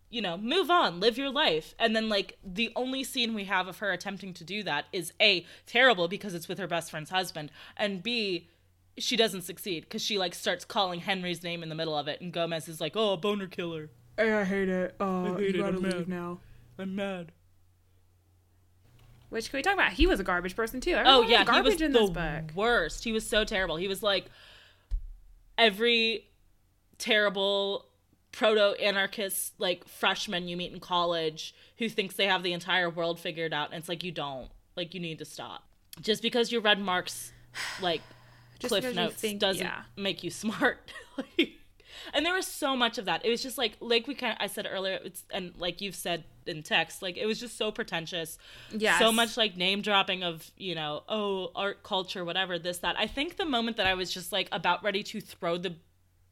you 0.09 0.22
know, 0.22 0.36
move 0.38 0.70
on, 0.70 0.98
live 1.00 1.18
your 1.18 1.30
life, 1.30 1.74
and 1.78 1.94
then 1.94 2.09
like 2.09 2.38
the 2.44 2.72
only 2.76 3.04
scene 3.04 3.34
we 3.34 3.44
have 3.44 3.68
of 3.68 3.78
her 3.78 3.90
attempting 3.92 4.32
to 4.34 4.44
do 4.44 4.62
that 4.62 4.86
is 4.92 5.12
a 5.20 5.44
terrible 5.66 6.09
because 6.09 6.34
it's 6.34 6.48
with 6.48 6.59
her 6.59 6.66
best 6.66 6.90
friend's 6.90 7.11
husband, 7.11 7.50
and 7.76 8.02
b 8.02 8.48
she 8.98 9.14
doesn't 9.14 9.42
succeed 9.42 9.82
because 9.84 10.00
she 10.00 10.16
like 10.16 10.34
starts 10.34 10.64
calling 10.64 11.00
Henry's 11.00 11.42
name 11.42 11.62
in 11.62 11.68
the 11.68 11.74
middle 11.74 11.98
of 11.98 12.09
it, 12.09 12.20
and 12.22 12.32
Gomez 12.32 12.66
is 12.66 12.80
like, 12.80 12.92
oh, 12.96 13.16
boner 13.18 13.46
killer. 13.46 13.90
hey 14.16 14.32
I 14.32 14.44
hate 14.44 14.68
it. 14.70 14.94
Oh, 15.00 15.34
I 15.34 15.38
hate 15.38 15.54
you 15.54 15.61
it. 15.61 15.64
gotta 15.64 15.76
I'm 15.76 15.82
leave 15.82 15.94
mad. 15.98 16.09
now. 16.09 16.40
I'm 16.78 16.96
mad. 16.96 17.32
Which 19.28 19.50
can 19.50 19.58
we 19.58 19.62
talk 19.62 19.74
about? 19.74 19.92
He 19.92 20.06
was 20.06 20.20
a 20.20 20.24
garbage 20.24 20.54
person 20.54 20.80
too. 20.80 20.92
Oh 20.92 20.98
Everyone 20.98 21.20
was 21.22 21.30
yeah, 21.30 21.38
he 21.40 21.44
garbage 21.44 21.72
was 21.74 21.82
in 21.82 21.92
the 21.92 21.98
this 22.00 22.10
book. 22.10 22.44
worst. 22.54 23.04
He 23.04 23.12
was 23.12 23.26
so 23.28 23.44
terrible. 23.44 23.76
He 23.76 23.88
was 23.88 24.02
like 24.02 24.26
every 25.58 26.26
terrible 26.98 27.86
proto 28.32 28.74
anarchist 28.82 29.54
like 29.58 29.86
freshman 29.88 30.46
you 30.48 30.56
meet 30.56 30.72
in 30.72 30.80
college 30.80 31.54
who 31.78 31.88
thinks 31.88 32.16
they 32.16 32.26
have 32.26 32.42
the 32.42 32.52
entire 32.52 32.90
world 32.90 33.18
figured 33.18 33.52
out 33.54 33.70
and 33.70 33.78
it's 33.78 33.88
like 33.88 34.04
you 34.04 34.12
don't. 34.12 34.50
Like 34.76 34.92
you 34.94 35.00
need 35.00 35.18
to 35.18 35.24
stop. 35.24 35.64
Just 36.00 36.22
because 36.22 36.52
you 36.52 36.60
read 36.60 36.78
Marx 36.78 37.32
like 37.80 38.02
cliff 38.62 38.94
notes 38.94 39.16
think- 39.16 39.40
doesn't 39.40 39.64
yeah. 39.64 39.82
make 39.96 40.22
you 40.22 40.30
smart. 40.30 40.92
Like- 41.38 41.52
and 42.14 42.24
there 42.24 42.34
was 42.34 42.46
so 42.46 42.76
much 42.76 42.98
of 42.98 43.04
that. 43.07 43.24
It 43.24 43.30
was 43.30 43.42
just 43.42 43.59
like 43.59 43.76
like 43.80 44.07
we 44.07 44.14
kind 44.14 44.32
of 44.32 44.38
I 44.40 44.46
said 44.46 44.66
earlier 44.70 44.98
it's 45.04 45.24
and 45.32 45.52
like 45.59 45.80
you've 45.80 45.94
said 45.96 46.24
in 46.46 46.62
text 46.62 47.02
like 47.02 47.16
it 47.16 47.26
was 47.26 47.40
just 47.40 47.57
so 47.59 47.72
pretentious 47.72 48.38
Yeah. 48.70 48.98
so 49.00 49.11
much 49.11 49.36
like 49.36 49.57
name 49.57 49.82
dropping 49.82 50.22
of 50.22 50.48
you 50.57 50.74
know 50.76 51.02
oh 51.09 51.50
art 51.57 51.82
culture 51.82 52.24
whatever 52.24 52.57
this 52.57 52.78
that 52.78 52.94
i 52.96 53.09
think 53.09 53.36
the 53.36 53.44
moment 53.44 53.76
that 53.78 53.86
i 53.88 53.94
was 53.94 54.14
just 54.14 54.30
like 54.30 54.48
about 54.52 54.84
ready 54.84 55.02
to 55.02 55.20
throw 55.20 55.57
the 55.59 55.74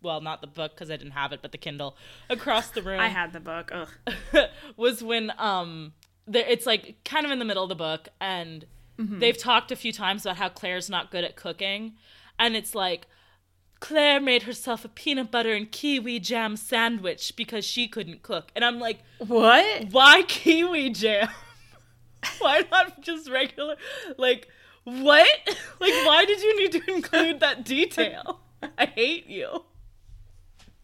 well 0.02 0.20
not 0.20 0.40
the 0.40 0.46
book 0.46 0.70
because 0.72 0.88
i 0.88 0.96
didn't 0.96 1.14
have 1.14 1.32
it 1.32 1.40
but 1.42 1.50
the 1.50 1.58
kindle 1.58 1.96
across 2.30 2.68
the 2.70 2.80
room 2.80 3.00
I 3.00 3.08
had 3.08 3.32
the 3.32 3.40
book. 3.40 3.72
Ugh. 3.72 3.88
was 4.76 5.02
when 5.02 5.32
um 5.36 5.94
there, 6.28 6.44
it's 6.48 6.64
like 6.64 6.96
kind 7.04 7.26
of 7.26 7.32
in 7.32 7.40
the 7.40 7.44
middle 7.44 7.64
of 7.64 7.68
the 7.68 7.74
book 7.74 8.08
and 8.20 8.64
Mm-hmm. 8.96 9.18
they've 9.18 9.36
talked 9.36 9.72
a 9.72 9.76
few 9.76 9.92
times 9.92 10.24
about 10.24 10.36
how 10.36 10.48
claire's 10.48 10.88
not 10.88 11.10
good 11.10 11.24
at 11.24 11.34
cooking 11.34 11.94
and 12.38 12.54
it's 12.54 12.76
like 12.76 13.08
claire 13.84 14.18
made 14.18 14.44
herself 14.44 14.82
a 14.84 14.88
peanut 14.88 15.30
butter 15.30 15.52
and 15.52 15.70
kiwi 15.70 16.18
jam 16.18 16.56
sandwich 16.56 17.34
because 17.36 17.66
she 17.66 17.86
couldn't 17.86 18.22
cook 18.22 18.50
and 18.56 18.64
i'm 18.64 18.80
like 18.80 19.00
What? 19.18 19.88
why 19.90 20.22
kiwi 20.22 20.88
jam? 20.90 21.28
why 22.38 22.62
not 22.70 23.00
just 23.00 23.28
regular? 23.30 23.76
Like, 24.16 24.48
what? 24.84 25.28
Like, 25.80 26.06
why 26.06 26.24
did 26.24 26.40
you 26.40 26.56
need 26.56 26.72
to 26.72 26.94
include 26.94 27.40
that 27.40 27.64
detail? 27.64 28.40
I 28.78 28.86
hate 28.86 29.26
you. 29.26 29.64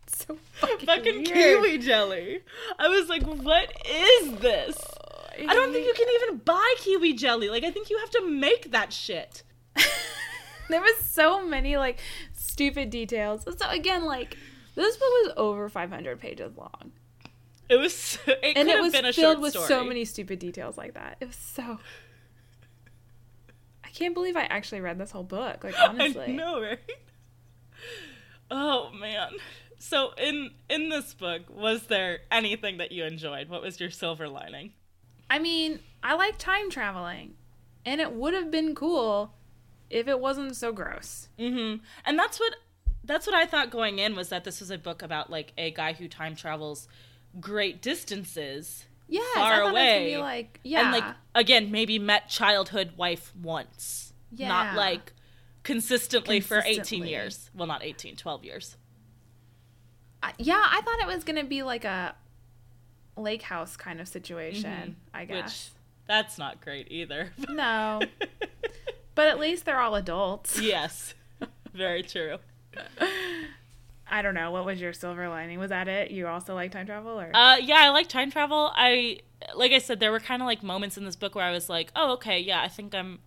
So 0.06 0.36
fucking, 0.52 0.86
Fucking 0.86 1.24
kiwi 1.24 1.78
jelly. 1.78 2.42
I 2.78 2.88
was 2.88 3.08
like, 3.08 3.22
what 3.22 3.72
is 3.88 4.38
this? 4.40 4.76
Oh, 4.78 5.48
I 5.48 5.54
don't 5.54 5.72
think 5.72 5.86
you 5.86 5.94
can 5.94 6.08
even 6.22 6.38
buy 6.38 6.74
kiwi 6.78 7.14
jelly. 7.14 7.48
Like, 7.48 7.64
I 7.64 7.70
think 7.70 7.88
you 7.88 7.98
have 7.98 8.10
to 8.10 8.28
make 8.28 8.72
that 8.72 8.92
shit. 8.92 9.42
there 10.68 10.82
was 10.82 10.96
so 10.98 11.46
many 11.46 11.78
like 11.78 11.98
stupid 12.40 12.90
details. 12.90 13.44
So 13.44 13.68
again, 13.68 14.04
like 14.06 14.36
this 14.74 14.96
book 14.96 15.08
was 15.24 15.32
over 15.36 15.68
500 15.68 16.20
pages 16.20 16.56
long, 16.56 16.92
It 17.68 17.76
was, 17.76 17.94
so, 17.94 18.20
it 18.26 18.38
and 18.42 18.54
could 18.56 18.66
it 18.66 18.70
have 18.76 18.80
was 18.84 18.92
been 18.92 19.04
a 19.04 19.12
filled 19.12 19.40
with 19.40 19.52
story. 19.52 19.68
so 19.68 19.84
many 19.84 20.04
stupid 20.04 20.38
details 20.38 20.78
like 20.78 20.94
that. 20.94 21.16
It 21.20 21.26
was 21.26 21.36
so. 21.36 21.78
I 23.84 23.88
can't 23.88 24.14
believe 24.14 24.36
I 24.36 24.44
actually 24.44 24.80
read 24.80 24.98
this 24.98 25.10
whole 25.10 25.24
book. 25.24 25.64
Like 25.64 25.74
honestly, 25.88 26.24
I 26.24 26.32
know, 26.32 26.60
right? 26.60 26.78
Oh 28.50 28.90
man. 28.98 29.32
So 29.78 30.12
in 30.18 30.50
in 30.68 30.88
this 30.88 31.14
book, 31.14 31.42
was 31.48 31.84
there 31.84 32.20
anything 32.30 32.78
that 32.78 32.92
you 32.92 33.04
enjoyed? 33.04 33.48
What 33.48 33.62
was 33.62 33.80
your 33.80 33.90
silver 33.90 34.28
lining? 34.28 34.72
I 35.28 35.38
mean, 35.38 35.80
I 36.02 36.14
like 36.14 36.38
time 36.38 36.70
traveling, 36.70 37.34
and 37.84 38.00
it 38.00 38.12
would 38.12 38.34
have 38.34 38.50
been 38.50 38.74
cool 38.74 39.34
if 39.90 40.08
it 40.08 40.18
wasn't 40.20 40.56
so 40.56 40.72
gross. 40.72 41.28
Mm-hmm. 41.38 41.82
And 42.04 42.18
that's 42.18 42.38
what 42.40 42.54
that's 43.04 43.26
what 43.26 43.34
I 43.34 43.44
thought 43.46 43.70
going 43.70 43.98
in 43.98 44.14
was 44.14 44.28
that 44.28 44.44
this 44.44 44.60
was 44.60 44.70
a 44.70 44.78
book 44.78 45.02
about 45.02 45.30
like 45.30 45.52
a 45.58 45.70
guy 45.72 45.92
who 45.94 46.06
time 46.08 46.36
travels 46.36 46.86
great 47.40 47.80
distances 47.82 48.86
Yeah, 49.08 49.20
far 49.34 49.64
I 49.64 49.70
away. 49.70 49.70
It 49.70 49.72
was 49.72 49.96
gonna 49.96 50.04
be 50.04 50.16
like, 50.18 50.60
yeah, 50.64 50.80
and 50.82 50.92
like 50.92 51.16
again 51.34 51.70
maybe 51.70 51.98
met 51.98 52.28
childhood 52.28 52.92
wife 52.96 53.32
once 53.40 54.12
Yeah. 54.32 54.48
not 54.48 54.76
like 54.76 55.12
consistently, 55.62 56.40
for 56.40 56.62
18 56.64 57.04
years 57.04 57.50
well 57.54 57.66
not 57.66 57.82
18 57.84 58.16
12 58.16 58.44
years 58.44 58.76
I- 60.22 60.32
yeah. 60.38 60.62
I 60.70 60.80
thought 60.82 61.00
it 61.00 61.06
was 61.06 61.24
gonna 61.24 61.44
be 61.44 61.62
like 61.62 61.84
a 61.84 62.14
lake 63.16 63.42
house 63.42 63.76
kind 63.76 64.00
of 64.00 64.08
situation. 64.08 64.96
I 65.14 65.24
Mm-hmm. 65.24 65.32
which 65.34 65.42
guess 65.44 65.70
that's 66.06 66.38
not 66.38 66.60
great 66.60 66.88
either 66.90 67.32
no, 67.48 68.00
but 69.20 69.28
at 69.28 69.38
least 69.38 69.66
they're 69.66 69.78
all 69.80 69.96
adults. 69.96 70.58
yes 70.74 71.12
very 71.74 72.02
true 72.02 72.38
I 74.12 74.22
don't 74.22 74.34
know. 74.34 74.50
What 74.50 74.64
was 74.64 74.80
your 74.80 74.92
silver 74.92 75.28
lining? 75.28 75.58
Was 75.58 75.68
that 75.68 75.86
it? 75.86 76.10
You 76.10 76.26
also 76.26 76.54
like 76.54 76.72
time 76.72 76.86
travel, 76.86 77.20
or 77.20 77.30
Uh, 77.32 77.58
yeah, 77.58 77.76
I 77.76 77.90
like 77.90 78.08
time 78.08 78.30
travel. 78.30 78.72
I 78.74 79.20
like 79.54 79.72
I 79.72 79.78
said, 79.78 80.00
there 80.00 80.10
were 80.10 80.18
kind 80.20 80.42
of 80.42 80.46
like 80.46 80.62
moments 80.62 80.96
in 80.96 81.04
this 81.04 81.16
book 81.16 81.34
where 81.34 81.44
I 81.44 81.52
was 81.52 81.68
like, 81.68 81.92
oh, 81.94 82.14
okay, 82.14 82.40
yeah, 82.40 82.60
I 82.60 82.66
think 82.68 82.92
I'm 82.94 83.20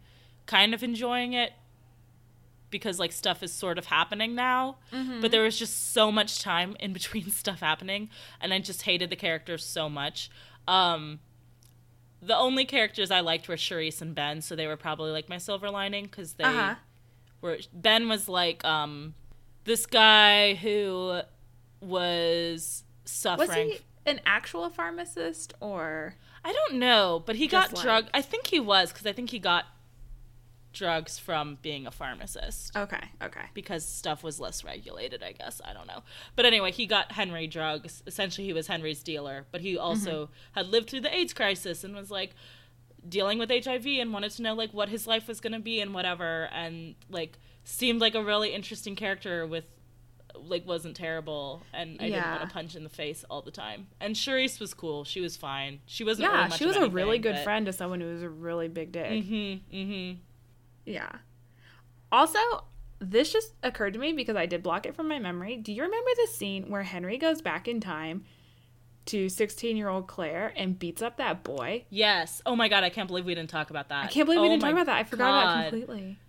kind 0.46 0.74
of 0.74 0.84
enjoying 0.84 1.32
it 1.34 1.54
because 2.70 3.00
like 3.00 3.14
stuff 3.14 3.44
is 3.44 3.54
sort 3.54 3.78
of 3.78 3.86
happening 3.86 4.36
now. 4.36 4.78
But 5.22 5.32
there 5.32 5.44
was 5.44 5.58
just 5.58 5.94
so 5.94 6.12
much 6.12 6.42
time 6.42 6.76
in 6.82 6.92
between 6.92 7.30
stuff 7.42 7.62
happening, 7.62 8.10
and 8.42 8.54
I 8.54 8.60
just 8.60 8.82
hated 8.82 9.10
the 9.10 9.16
characters 9.16 9.64
so 9.64 9.88
much. 9.88 10.30
Um, 10.68 11.20
the 12.26 12.38
only 12.38 12.66
characters 12.66 13.12
I 13.12 13.20
liked 13.20 13.48
were 13.48 13.56
Charisse 13.56 14.02
and 14.02 14.16
Ben, 14.16 14.42
so 14.42 14.56
they 14.56 14.68
were 14.68 14.78
probably 14.78 15.12
like 15.12 15.30
my 15.30 15.38
silver 15.38 15.70
lining 15.70 16.06
because 16.06 16.34
they 16.34 16.44
Uh-huh. 16.44 16.76
were. 17.42 17.58
Ben 17.74 18.08
was 18.10 18.30
like 18.30 18.64
um, 18.66 19.14
this 19.66 19.86
guy 19.86 20.54
who 20.56 21.22
was 21.82 22.84
suffering. 23.06 23.48
was 23.48 23.56
he 23.78 23.80
an 24.06 24.20
actual 24.26 24.70
pharmacist 24.70 25.54
or? 25.60 26.16
I 26.46 26.52
don't 26.52 26.76
know, 26.80 27.24
but 27.26 27.36
he 27.38 27.48
Just 27.48 27.70
got 27.72 27.76
like- 27.78 27.84
drug. 27.84 28.06
I 28.14 28.22
think 28.22 28.48
he 28.48 28.60
was 28.60 28.92
because 28.92 29.06
I 29.08 29.14
think 29.14 29.30
he 29.30 29.40
got 29.40 29.66
drugs 30.74 31.18
from 31.20 31.58
being 31.62 31.86
a 31.88 31.92
pharmacist 31.92 32.76
Okay, 32.76 33.04
okay. 33.22 33.46
because 33.54 33.86
stuff 33.86 34.24
was 34.24 34.40
less 34.40 34.64
regulated. 34.64 35.24
I 35.24 35.32
guess 35.32 35.62
I 35.64 35.74
don't 35.74 35.88
know, 35.88 36.04
but 36.36 36.46
anyway, 36.46 36.72
he 36.72 36.86
got 36.86 37.12
Henry 37.14 37.48
drugs. 37.48 38.04
Essentially, 38.08 38.46
he 38.46 38.54
was 38.54 38.68
Henry's 38.68 39.04
dealer, 39.04 39.46
but 39.52 39.62
he 39.62 39.78
also 39.78 40.30
had 40.54 40.68
lived 40.68 40.90
through 40.90 41.02
the 41.02 41.16
AIDS 41.16 41.34
crisis 41.34 41.84
and 41.84 41.96
was 41.96 42.10
like 42.12 42.32
dealing 43.08 43.38
with 43.38 43.50
HIV 43.50 43.86
and 43.86 44.14
wanted 44.14 44.32
to 44.32 44.42
know 44.42 44.54
like 44.54 44.74
what 44.74 44.90
his 44.90 45.06
life 45.08 45.28
was 45.28 45.40
going 45.42 45.54
to 45.54 45.60
be 45.60 45.80
and 45.82 45.94
whatever, 45.94 46.50
and 46.54 46.96
like 47.10 47.38
seemed 47.64 48.02
like 48.02 48.16
a 48.16 48.24
really 48.24 48.54
interesting 48.54 48.96
character 48.96 49.46
with 49.48 49.66
like 50.36 50.66
wasn't 50.66 50.96
terrible 50.96 51.62
and 51.74 51.98
I 52.02 52.10
didn't 52.10 52.28
want 52.28 52.42
to 52.42 52.48
punch 52.48 52.76
in 52.76 52.84
the 52.84 52.90
face 52.90 53.24
all 53.30 53.44
the 53.44 53.52
time. 53.52 53.88
And 54.02 54.16
Charisse 54.16 54.60
was 54.60 54.74
cool. 54.74 55.04
She 55.04 55.22
was 55.22 55.38
fine. 55.38 55.80
She 55.86 56.04
wasn't 56.04 56.28
Yeah, 56.30 56.36
really 56.38 56.50
much 56.50 56.58
she 56.58 56.66
was 56.66 56.76
a 56.76 56.90
really 56.90 57.20
good 57.20 57.36
but- 57.36 57.44
friend 57.44 57.68
to 57.68 57.72
someone 57.74 58.02
who 58.02 58.08
was 58.08 58.24
a 58.24 58.30
really 58.30 58.68
big 58.68 58.92
dick. 58.92 59.12
Mm-hmm. 59.12 59.76
Mm-hmm. 59.76 60.20
Yeah. 60.86 61.12
Also, 62.12 62.40
this 63.00 63.32
just 63.32 63.54
occurred 63.64 63.94
to 63.94 64.00
me 64.00 64.14
because 64.14 64.36
I 64.36 64.46
did 64.46 64.64
block 64.64 64.86
it 64.86 64.96
from 64.96 65.08
my 65.08 65.20
memory. 65.20 65.58
Do 65.58 65.74
you 65.74 65.84
remember 65.84 66.10
the 66.16 66.28
scene 66.32 66.70
where 66.70 66.84
Henry 66.84 67.18
goes 67.18 67.42
back 67.42 67.68
in 67.68 67.80
time 67.80 68.24
to 69.06 69.28
16 69.28 69.76
year 69.76 69.90
old 69.90 70.08
Claire 70.08 70.54
and 70.56 70.78
beats 70.78 71.02
up 71.02 71.18
that 71.18 71.44
boy? 71.44 71.86
Yes. 71.90 72.42
Oh 72.46 72.56
my 72.56 72.70
god, 72.70 72.84
I 72.84 72.90
can't 72.90 73.08
believe 73.08 73.26
we 73.26 73.36
didn't 73.36 73.50
talk 73.50 73.70
about 73.70 73.90
that. 73.90 74.06
I 74.06 74.08
can't 74.08 74.26
believe 74.26 74.42
we 74.42 74.48
Oh 74.48 74.52
didn't 74.52 74.62
talk 74.62 74.72
about 74.72 74.86
that. 74.86 74.98
I 74.98 75.04
forgot 75.04 75.30
about 75.30 75.44
God. 75.44 75.60
it 75.60 75.70
completely. 75.70 76.20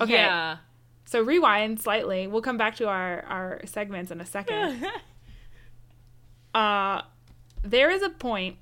Okay. 0.00 0.12
Yeah. 0.14 0.56
So 1.04 1.22
rewind 1.22 1.80
slightly. 1.80 2.26
We'll 2.26 2.42
come 2.42 2.56
back 2.56 2.76
to 2.76 2.88
our, 2.88 3.22
our 3.22 3.60
segments 3.66 4.10
in 4.10 4.20
a 4.20 4.26
second. 4.26 4.86
uh, 6.54 7.02
there 7.62 7.90
is 7.90 8.02
a 8.02 8.08
point 8.08 8.56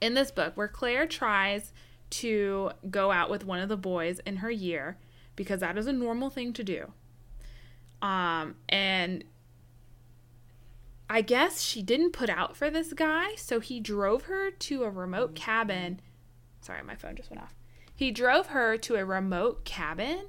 in 0.00 0.14
this 0.14 0.30
book 0.30 0.56
where 0.56 0.68
Claire 0.68 1.06
tries 1.06 1.72
to 2.10 2.70
go 2.90 3.10
out 3.10 3.30
with 3.30 3.44
one 3.44 3.60
of 3.60 3.68
the 3.68 3.76
boys 3.76 4.20
in 4.26 4.36
her 4.36 4.50
year 4.50 4.98
because 5.34 5.60
that 5.60 5.76
is 5.76 5.86
a 5.86 5.92
normal 5.92 6.30
thing 6.30 6.52
to 6.54 6.64
do. 6.64 6.92
Um, 8.02 8.56
and 8.68 9.24
I 11.08 11.20
guess 11.20 11.60
she 11.60 11.82
didn't 11.82 12.12
put 12.12 12.28
out 12.30 12.56
for 12.56 12.70
this 12.70 12.92
guy, 12.92 13.34
so 13.36 13.60
he 13.60 13.80
drove 13.80 14.22
her 14.22 14.50
to 14.50 14.84
a 14.84 14.90
remote 14.90 15.34
cabin. 15.34 16.00
Sorry, 16.60 16.82
my 16.82 16.96
phone 16.96 17.16
just 17.16 17.30
went 17.30 17.42
off. 17.42 17.54
He 17.94 18.10
drove 18.10 18.48
her 18.48 18.76
to 18.78 18.96
a 18.96 19.04
remote 19.04 19.64
cabin 19.64 20.26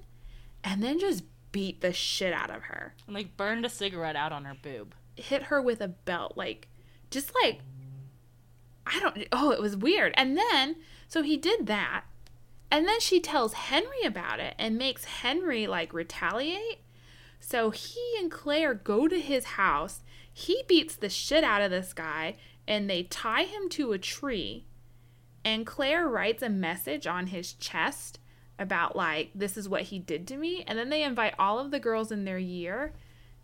and 0.63 0.81
then 0.81 0.99
just 0.99 1.23
beat 1.51 1.81
the 1.81 1.93
shit 1.93 2.33
out 2.33 2.49
of 2.49 2.63
her. 2.63 2.93
and 3.05 3.15
like 3.15 3.35
burned 3.35 3.65
a 3.65 3.69
cigarette 3.69 4.15
out 4.15 4.31
on 4.31 4.45
her 4.45 4.55
boob. 4.61 4.93
Hit 5.15 5.43
her 5.43 5.61
with 5.61 5.81
a 5.81 5.87
belt, 5.87 6.33
like 6.35 6.67
just 7.09 7.31
like 7.43 7.61
I 8.85 8.99
don't 8.99 9.27
oh, 9.31 9.51
it 9.51 9.61
was 9.61 9.75
weird. 9.75 10.13
And 10.15 10.37
then 10.37 10.77
so 11.07 11.23
he 11.23 11.37
did 11.37 11.67
that. 11.67 12.03
And 12.69 12.85
then 12.85 12.99
she 12.99 13.19
tells 13.19 13.53
Henry 13.53 14.03
about 14.05 14.39
it 14.39 14.55
and 14.59 14.77
makes 14.77 15.05
Henry 15.05 15.67
like 15.67 15.93
retaliate. 15.93 16.79
So 17.39 17.69
he 17.69 18.01
and 18.19 18.29
Claire 18.29 18.73
go 18.73 19.07
to 19.07 19.19
his 19.19 19.45
house. 19.45 20.01
He 20.31 20.63
beats 20.67 20.95
the 20.95 21.09
shit 21.09 21.43
out 21.43 21.61
of 21.61 21.71
this 21.71 21.93
guy 21.93 22.35
and 22.67 22.89
they 22.89 23.03
tie 23.03 23.43
him 23.43 23.69
to 23.69 23.93
a 23.93 23.97
tree. 23.97 24.65
And 25.45 25.65
Claire 25.65 26.07
writes 26.07 26.43
a 26.43 26.49
message 26.49 27.07
on 27.07 27.27
his 27.27 27.53
chest 27.53 28.19
about 28.59 28.95
like 28.95 29.31
this 29.33 29.55
is 29.55 29.69
what 29.69 29.83
he 29.83 29.99
did 29.99 30.27
to 30.27 30.35
me 30.35 30.63
and 30.65 30.79
then 30.79 30.89
they 30.89 31.03
invite 31.03 31.35
all 31.37 31.59
of 31.59 31.69
the 31.69 31.79
girls 31.79 32.11
in 32.11 32.25
their 32.25 32.39
year 32.39 32.91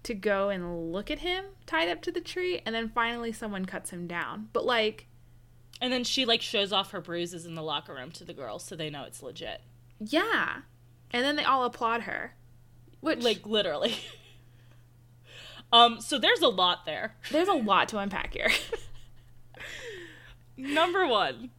to 0.01 0.16
go 0.16 0.49
and 0.49 0.91
look 0.91 1.11
at 1.11 1.20
him 1.20 1.45
tied 1.68 1.88
up 1.88 2.01
to 2.01 2.11
the 2.11 2.20
tree 2.20 2.61
and 2.66 2.74
then 2.74 2.89
finally 2.89 3.32
someone 3.32 3.66
cuts 3.66 3.91
him 3.91 4.07
down. 4.07 4.49
But 4.51 4.66
like 4.66 5.07
And 5.84 5.92
then 5.92 6.06
she 6.06 6.24
like 6.24 6.42
shows 6.42 6.72
off 6.72 6.92
her 6.92 7.02
bruises 7.02 7.46
in 7.46 7.56
the 7.56 7.62
locker 7.62 7.94
room 7.94 8.10
to 8.12 8.24
the 8.24 8.34
girls 8.34 8.64
so 8.64 8.74
they 8.74 8.90
know 8.90 9.04
it's 9.04 9.22
legit. 9.22 9.60
yeah. 10.00 10.60
And 11.12 11.26
then 11.26 11.36
they 11.36 11.44
all 11.44 11.66
applaud 11.66 12.04
her. 12.04 12.36
Which 13.02 13.22
Like 13.22 13.46
literally. 13.46 13.96
um 15.74 16.00
so 16.00 16.18
there's 16.18 16.40
a 16.40 16.48
lot 16.48 16.86
there. 16.86 17.16
there's 17.32 17.50
a 17.50 17.54
lot 17.54 17.90
to 17.90 17.98
unpack 17.98 18.34
here. 18.34 18.50
Number 20.58 21.06
1. 21.06 21.50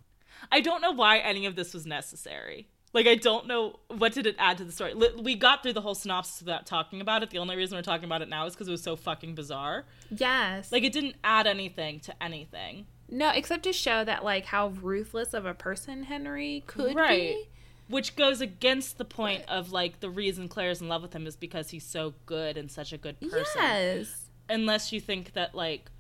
I 0.50 0.60
don't 0.62 0.80
know 0.80 0.92
why 0.92 1.18
any 1.18 1.44
of 1.44 1.54
this 1.54 1.74
was 1.74 1.84
necessary. 1.84 2.68
Like 2.94 3.06
I 3.06 3.16
don't 3.16 3.46
know 3.46 3.80
what 3.88 4.14
did 4.14 4.26
it 4.26 4.36
add 4.38 4.56
to 4.58 4.64
the 4.64 4.72
story. 4.72 4.94
We 5.20 5.34
got 5.34 5.62
through 5.62 5.74
the 5.74 5.82
whole 5.82 5.94
synopsis 5.94 6.40
without 6.40 6.64
talking 6.64 7.02
about 7.02 7.22
it. 7.22 7.28
The 7.28 7.38
only 7.38 7.56
reason 7.56 7.76
we're 7.76 7.82
talking 7.82 8.06
about 8.06 8.22
it 8.22 8.30
now 8.30 8.46
is 8.46 8.54
because 8.54 8.68
it 8.68 8.70
was 8.70 8.82
so 8.82 8.96
fucking 8.96 9.34
bizarre. 9.34 9.84
yes. 10.10 10.72
Like 10.72 10.82
it 10.84 10.94
didn't 10.94 11.16
add 11.22 11.46
anything 11.46 12.00
to 12.00 12.22
anything. 12.22 12.86
No, 13.08 13.30
except 13.30 13.64
to 13.64 13.72
show 13.72 14.04
that 14.04 14.24
like 14.24 14.46
how 14.46 14.68
ruthless 14.68 15.34
of 15.34 15.46
a 15.46 15.54
person 15.54 16.04
Henry 16.04 16.64
could 16.66 16.94
Right. 16.94 17.36
be. 17.36 17.48
Which 17.86 18.16
goes 18.16 18.40
against 18.40 18.96
the 18.96 19.04
point 19.04 19.44
of 19.46 19.70
like 19.70 20.00
the 20.00 20.08
reason 20.08 20.48
Claire's 20.48 20.80
in 20.80 20.88
love 20.88 21.02
with 21.02 21.14
him 21.14 21.26
is 21.26 21.36
because 21.36 21.68
he's 21.70 21.84
so 21.84 22.14
good 22.24 22.56
and 22.56 22.70
such 22.70 22.92
a 22.94 22.98
good 22.98 23.20
person. 23.20 23.62
Yes. 23.62 24.30
Unless 24.48 24.92
you 24.92 25.00
think 25.00 25.34
that 25.34 25.54
like 25.54 25.90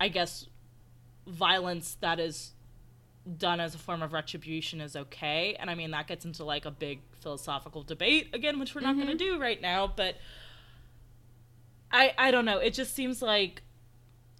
I 0.00 0.08
guess 0.08 0.46
violence 1.26 1.96
that 2.00 2.18
is 2.18 2.52
done 3.38 3.60
as 3.60 3.74
a 3.74 3.78
form 3.78 4.02
of 4.02 4.12
retribution 4.14 4.80
is 4.80 4.96
okay. 4.96 5.54
And 5.58 5.68
I 5.68 5.74
mean 5.74 5.90
that 5.90 6.06
gets 6.06 6.24
into 6.24 6.44
like 6.44 6.64
a 6.64 6.70
big 6.70 7.00
philosophical 7.20 7.82
debate 7.82 8.34
again, 8.34 8.58
which 8.58 8.74
we're 8.74 8.80
not 8.80 8.96
gonna 8.96 9.10
mm-hmm. 9.10 9.18
do 9.18 9.38
right 9.38 9.60
now, 9.60 9.92
but 9.94 10.16
I 11.92 12.14
I 12.16 12.30
don't 12.30 12.46
know. 12.46 12.58
It 12.58 12.72
just 12.72 12.94
seems 12.94 13.20
like 13.20 13.62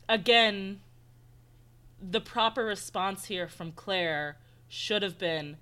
again 0.09 0.81
the 2.01 2.21
proper 2.21 2.65
response 2.65 3.27
here 3.27 3.49
from 3.49 3.73
Claire 3.73 4.39
should 4.69 5.03
have 5.03 5.19
been 5.19 5.57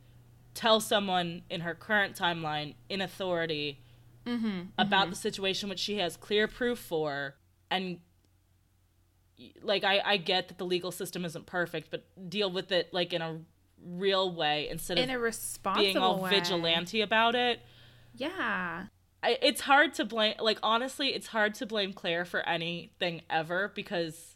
tell 0.55 0.81
someone 0.81 1.43
in 1.51 1.61
her 1.63 1.75
current 1.75 2.17
timeline 2.17 2.75
in 2.89 3.01
authority 3.01 3.81
Mm-hmm. 4.27 4.61
about 4.79 5.11
the 5.11 5.17
situation 5.17 5.69
which 5.69 5.79
she 5.79 5.99
has 5.99 6.17
clear 6.17 6.49
proof 6.49 6.79
for 6.79 7.35
and 7.71 7.99
like 9.63 9.85
I, 9.85 10.01
I 10.03 10.17
get 10.17 10.49
that 10.49 10.57
the 10.57 10.65
legal 10.65 10.91
system 10.93 11.27
isn't 11.27 11.45
perfect 11.45 11.91
but 11.91 12.05
deal 12.31 12.51
with 12.51 12.73
it 12.73 12.89
like 12.95 13.13
in 13.13 13.21
a 13.21 13.41
real 13.85 14.35
way 14.35 14.69
instead 14.71 14.99
In 14.99 15.11
a 15.11 15.17
of 15.17 15.21
responsible 15.21 15.83
being 15.85 15.97
all 15.99 16.23
way. 16.23 16.31
vigilante 16.31 17.03
about 17.03 17.35
it 17.35 17.61
Yeah. 18.15 18.87
I, 19.23 19.39
it's 19.43 19.61
hard 19.61 19.93
to 19.95 20.07
blame 20.07 20.37
like 20.41 20.59
honestly 20.63 21.09
it's 21.09 21.27
hard 21.27 21.55
to 21.57 21.67
blame 21.67 21.93
claire 21.93 22.25
for 22.25 22.41
anything 22.49 23.23
ever 23.29 23.73
because 23.75 24.34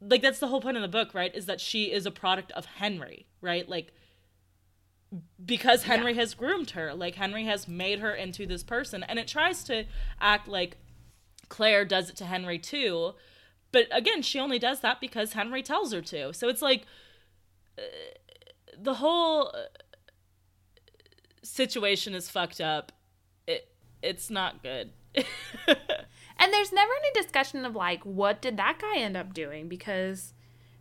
like 0.00 0.22
that's 0.22 0.38
the 0.38 0.48
whole 0.48 0.60
point 0.60 0.76
of 0.76 0.82
the 0.82 0.88
book 0.88 1.14
right 1.14 1.34
is 1.34 1.46
that 1.46 1.60
she 1.60 1.92
is 1.92 2.06
a 2.06 2.10
product 2.10 2.52
of 2.52 2.64
henry 2.64 3.26
right 3.40 3.68
like 3.68 3.92
because 5.44 5.84
henry 5.84 6.14
has 6.14 6.34
groomed 6.34 6.70
her 6.70 6.94
like 6.94 7.14
henry 7.14 7.44
has 7.44 7.66
made 7.66 7.98
her 7.98 8.14
into 8.14 8.46
this 8.46 8.62
person 8.62 9.02
and 9.02 9.18
it 9.18 9.26
tries 9.26 9.64
to 9.64 9.84
act 10.20 10.46
like 10.46 10.76
claire 11.48 11.84
does 11.84 12.10
it 12.10 12.16
to 12.16 12.24
henry 12.24 12.58
too 12.58 13.14
but 13.72 13.86
again 13.90 14.22
she 14.22 14.38
only 14.38 14.58
does 14.58 14.80
that 14.80 15.00
because 15.00 15.32
henry 15.32 15.62
tells 15.62 15.92
her 15.92 16.02
to 16.02 16.32
so 16.32 16.48
it's 16.48 16.62
like 16.62 16.84
the 18.80 18.94
whole 18.94 19.48
uh, 19.48 19.60
situation 21.42 22.14
is 22.14 22.28
fucked 22.28 22.60
up. 22.60 22.92
It 23.46 23.68
it's 24.02 24.30
not 24.30 24.62
good. 24.62 24.90
there's 26.58 26.72
never 26.72 26.90
any 26.92 27.22
discussion 27.22 27.64
of 27.64 27.76
like 27.76 28.02
what 28.04 28.42
did 28.42 28.56
that 28.56 28.80
guy 28.80 28.98
end 28.98 29.16
up 29.16 29.32
doing 29.32 29.68
because 29.68 30.34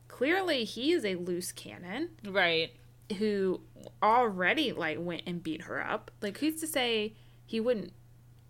clearly 0.08 0.64
he 0.64 0.92
is 0.92 1.06
a 1.06 1.14
loose 1.16 1.52
cannon. 1.52 2.10
Right. 2.28 2.72
Who 3.20 3.62
already 4.02 4.72
like 4.72 4.98
went 5.00 5.22
and 5.28 5.44
beat 5.44 5.64
her 5.64 5.86
up. 5.86 6.10
Like 6.20 6.40
who's 6.40 6.60
to 6.62 6.68
say 6.68 7.14
he 7.46 7.60
wouldn't 7.60 7.94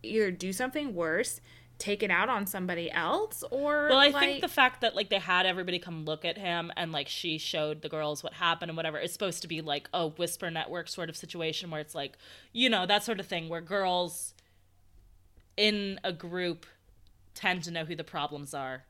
either 0.04 0.32
do 0.32 0.54
something 0.54 0.96
worse 0.96 1.42
take 1.80 2.02
it 2.02 2.10
out 2.10 2.28
on 2.28 2.48
somebody 2.48 2.90
else 2.92 3.44
or 3.52 3.88
well 3.90 4.00
i 4.00 4.08
like... 4.08 4.16
think 4.16 4.42
the 4.42 4.48
fact 4.48 4.82
that 4.82 4.96
like 4.96 5.10
they 5.10 5.20
had 5.20 5.46
everybody 5.46 5.78
come 5.78 6.06
look 6.06 6.26
at 6.26 6.36
him 6.36 6.72
and 6.76 6.92
like 6.92 7.08
she 7.08 7.38
showed 7.38 7.84
the 7.84 7.90
girls 7.90 8.24
what 8.24 8.34
happened 8.34 8.72
and 8.72 8.76
whatever 8.76 8.98
is 8.98 9.14
supposed 9.14 9.44
to 9.44 9.48
be 9.48 9.62
like 9.62 9.88
a 9.94 10.08
whisper 10.08 10.50
network 10.50 10.88
sort 10.88 11.08
of 11.08 11.16
situation 11.16 11.70
where 11.70 11.80
it's 11.80 11.94
like 11.94 12.18
you 12.52 12.68
know 12.68 12.88
that 12.88 13.04
sort 13.04 13.20
of 13.20 13.28
thing 13.28 13.48
where 13.48 13.62
girls 13.62 14.34
in 15.56 16.00
a 16.04 16.12
group 16.12 16.66
tend 17.38 17.64
to 17.64 17.72
know 17.72 17.86
who 17.86 17.96
the 17.96 18.04
problems 18.04 18.54
are 18.54 18.84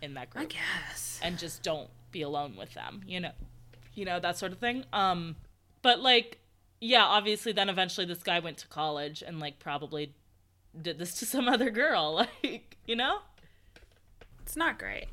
in 0.00 0.14
that 0.14 0.30
group 0.30 0.44
i 0.44 0.46
guess 0.46 1.18
and 1.22 1.38
just 1.38 1.62
don't 1.62 1.90
be 2.12 2.22
alone 2.22 2.54
with 2.56 2.72
them 2.74 3.02
you 3.06 3.18
know 3.18 3.32
you 3.94 4.04
know 4.04 4.20
that 4.20 4.38
sort 4.38 4.52
of 4.52 4.58
thing 4.58 4.84
um 4.92 5.34
but 5.82 6.00
like 6.00 6.38
yeah 6.80 7.04
obviously 7.04 7.52
then 7.52 7.68
eventually 7.68 8.06
this 8.06 8.22
guy 8.22 8.38
went 8.38 8.56
to 8.56 8.68
college 8.68 9.22
and 9.26 9.40
like 9.40 9.58
probably 9.58 10.14
did 10.82 10.98
this 10.98 11.14
to 11.14 11.26
some 11.26 11.48
other 11.48 11.70
girl. 11.70 12.26
Like, 12.42 12.76
you 12.86 12.96
know? 12.96 13.18
It's 14.42 14.56
not 14.56 14.78
great. 14.78 15.06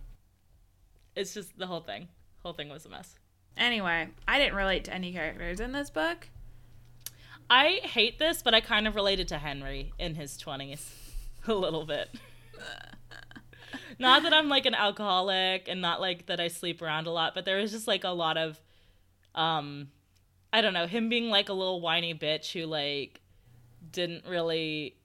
It's 1.15 1.33
just 1.33 1.57
the 1.57 1.67
whole 1.67 1.81
thing. 1.81 2.07
Whole 2.43 2.53
thing 2.53 2.69
was 2.69 2.85
a 2.85 2.89
mess. 2.89 3.15
Anyway, 3.57 4.09
I 4.27 4.39
didn't 4.39 4.55
relate 4.55 4.85
to 4.85 4.93
any 4.93 5.11
characters 5.11 5.59
in 5.59 5.71
this 5.71 5.89
book. 5.89 6.29
I 7.49 7.79
hate 7.83 8.19
this, 8.19 8.41
but 8.41 8.53
I 8.53 8.61
kind 8.61 8.87
of 8.87 8.95
related 8.95 9.27
to 9.29 9.37
Henry 9.37 9.93
in 9.99 10.15
his 10.15 10.37
20s 10.37 10.81
a 11.47 11.53
little 11.53 11.85
bit. 11.85 12.09
not 13.99 14.23
that 14.23 14.33
I'm 14.33 14.49
like 14.49 14.65
an 14.65 14.75
alcoholic 14.75 15.67
and 15.67 15.81
not 15.81 16.01
like 16.01 16.27
that 16.27 16.39
I 16.39 16.47
sleep 16.47 16.81
around 16.81 17.07
a 17.07 17.11
lot, 17.11 17.33
but 17.35 17.45
there 17.45 17.57
was 17.57 17.71
just 17.71 17.87
like 17.87 18.03
a 18.03 18.09
lot 18.09 18.37
of 18.37 18.59
um 19.33 19.89
I 20.53 20.61
don't 20.61 20.73
know, 20.73 20.87
him 20.87 21.09
being 21.09 21.29
like 21.29 21.49
a 21.49 21.53
little 21.53 21.81
whiny 21.81 22.13
bitch 22.13 22.53
who 22.53 22.65
like 22.65 23.21
didn't 23.91 24.25
really 24.25 24.95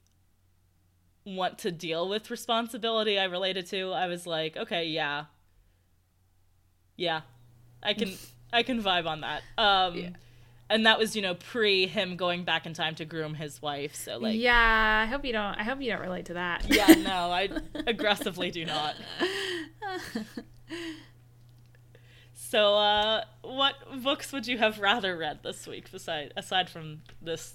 want 1.25 1.59
to 1.59 1.71
deal 1.71 2.09
with 2.09 2.31
responsibility 2.31 3.19
I 3.19 3.25
related 3.25 3.67
to, 3.67 3.93
I 3.93 4.07
was 4.07 4.27
like, 4.27 4.57
okay, 4.57 4.87
yeah. 4.87 5.25
Yeah. 6.97 7.23
I 7.83 7.95
can 7.95 8.13
I 8.53 8.63
can 8.63 8.83
vibe 8.83 9.07
on 9.07 9.21
that. 9.23 9.43
Um 9.59 9.97
yeah. 9.97 10.11
And 10.71 10.87
that 10.87 10.99
was, 10.99 11.15
you 11.15 11.21
know, 11.21 11.35
pre 11.35 11.87
him 11.87 12.17
going 12.17 12.45
back 12.45 12.65
in 12.65 12.73
time 12.73 12.95
to 12.95 13.05
groom 13.05 13.35
his 13.35 13.61
wife. 13.61 13.95
So 13.95 14.17
like 14.17 14.39
Yeah, 14.39 15.05
I 15.05 15.11
hope 15.11 15.25
you 15.25 15.33
don't 15.33 15.55
I 15.59 15.65
hope 15.65 15.83
you 15.83 15.91
don't 15.91 16.01
relate 16.01 16.27
to 16.27 16.35
that. 16.35 16.65
yeah, 16.69 16.87
no, 16.95 17.31
I 17.31 17.51
aggressively 17.87 18.51
do 18.51 18.65
not. 18.65 18.95
So, 22.51 22.75
uh, 22.75 23.23
what 23.43 23.75
books 24.03 24.33
would 24.33 24.49
you 24.49 24.59
have 24.59 24.81
rather 24.81 25.17
read 25.17 25.39
this 25.45 25.69
week, 25.69 25.89
beside 25.93 26.33
aside 26.37 26.69
from 26.69 27.03
this 27.23 27.55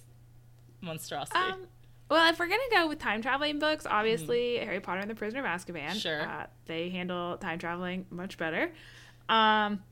monstrosity? 0.80 1.38
Um, 1.38 1.68
well, 2.10 2.30
if 2.32 2.40
we're 2.40 2.48
gonna 2.48 2.62
go 2.72 2.88
with 2.88 3.00
time 3.00 3.22
traveling 3.22 3.60
books, 3.60 3.86
obviously 3.86 4.58
mm. 4.58 4.64
Harry 4.64 4.80
Potter 4.80 5.02
and 5.02 5.10
the 5.10 5.16
Prisoner 5.16 5.42
of 5.42 5.46
Azkaban. 5.48 5.96
Sure, 5.96 6.22
uh, 6.22 6.46
they 6.66 6.90
handle 6.92 7.36
time 7.36 7.60
traveling 7.60 8.06
much 8.10 8.38
better. 8.38 8.72
Um, 9.28 9.84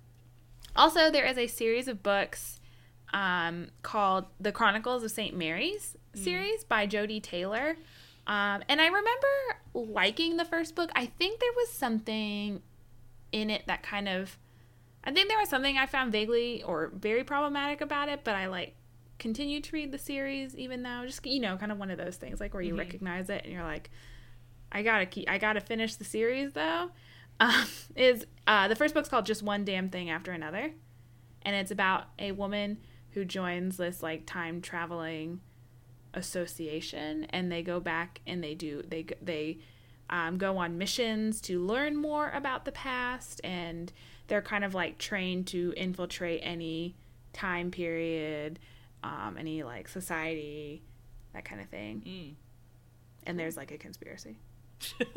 also, 0.74 1.12
there 1.12 1.26
is 1.26 1.38
a 1.38 1.48
series 1.48 1.90
of 1.90 2.02
books 2.02 2.62
um, 3.14 3.68
called 3.84 4.26
The 4.40 4.52
Chronicles 4.52 5.04
of 5.04 5.12
St. 5.12 5.36
Mary's 5.36 5.96
mm. 6.16 6.24
series 6.24 6.64
by 6.64 6.86
Jodi 6.86 7.22
Taylor. 7.22 7.78
Um, 8.26 8.64
and 8.68 8.82
I 8.82 8.88
remember 8.88 9.28
liking 9.74 10.38
the 10.38 10.46
first 10.46 10.76
book. 10.76 10.92
I 10.96 11.06
think 11.06 11.40
there 11.40 11.52
was 11.56 11.70
something 11.70 12.62
in 13.32 13.50
it 13.50 13.64
that 13.68 13.84
kind 13.84 14.10
of, 14.10 14.38
I 15.04 15.12
think 15.12 15.30
there 15.30 15.38
was 15.38 15.50
something 15.50 15.78
I 15.78 15.86
found 15.86 16.12
vaguely 16.12 16.64
or 16.64 16.92
very 16.96 17.24
problematic 17.24 17.82
about 17.82 18.10
it, 18.10 18.22
but 18.24 18.36
I 18.36 18.48
like 18.48 18.76
continue 19.20 19.62
to 19.62 19.72
read 19.72 19.92
the 19.92 19.98
series 19.98 20.56
even 20.56 20.84
though 20.84 21.04
just 21.06 21.26
you 21.26 21.40
know 21.40 21.56
kind 21.56 21.72
of 21.72 21.78
one 21.78 21.90
of 21.90 21.98
those 21.98 22.18
things 22.18 22.42
like 22.42 22.54
where 22.54 22.62
you 22.62 22.72
mm-hmm. 22.72 22.80
recognize 22.80 23.30
it 23.30 23.42
and 23.46 23.54
you're 23.54 23.64
like 23.64 23.90
i 24.72 24.82
gotta 24.82 25.06
keep 25.06 25.30
i 25.30 25.38
gotta 25.38 25.62
finish 25.62 25.96
the 25.96 26.04
series 26.04 26.52
though 26.52 26.90
um, 27.40 27.66
is 27.96 28.26
uh, 28.48 28.68
the 28.68 28.76
first 28.76 28.94
book's 28.94 29.08
called 29.08 29.26
just 29.26 29.42
one 29.42 29.64
damn 29.64 29.90
thing 29.90 30.10
after 30.10 30.32
another 30.32 30.72
and 31.44 31.56
it's 31.56 31.72
about 31.72 32.06
a 32.20 32.32
woman 32.34 32.78
who 33.14 33.26
joins 33.26 33.78
this 33.78 34.04
like 34.04 34.26
time 34.26 34.62
traveling 34.62 35.42
association 36.14 37.26
and 37.32 37.52
they 37.52 37.64
go 37.64 37.80
back 37.80 38.22
and 38.28 38.44
they 38.44 38.54
do 38.54 38.82
they 38.88 39.06
they 39.22 39.58
um, 40.10 40.38
go 40.38 40.58
on 40.58 40.78
missions 40.78 41.42
to 41.42 41.60
learn 41.60 41.96
more 41.96 42.30
about 42.32 42.66
the 42.66 42.72
past 42.72 43.42
and 43.44 43.92
they're 44.28 44.42
kind 44.42 44.64
of 44.64 44.74
like 44.74 44.98
trained 44.98 45.48
to 45.48 45.74
infiltrate 45.76 46.42
any 46.44 46.96
time 47.32 47.72
period 47.72 48.60
um, 49.04 49.36
any 49.38 49.64
like 49.64 49.88
society, 49.88 50.82
that 51.34 51.46
kind 51.46 51.62
of 51.62 51.68
thing. 51.68 52.04
Mm. 52.06 52.34
And 53.26 53.40
there's 53.40 53.58
like 53.58 53.72
a 53.72 53.78
conspiracy. 53.78 54.38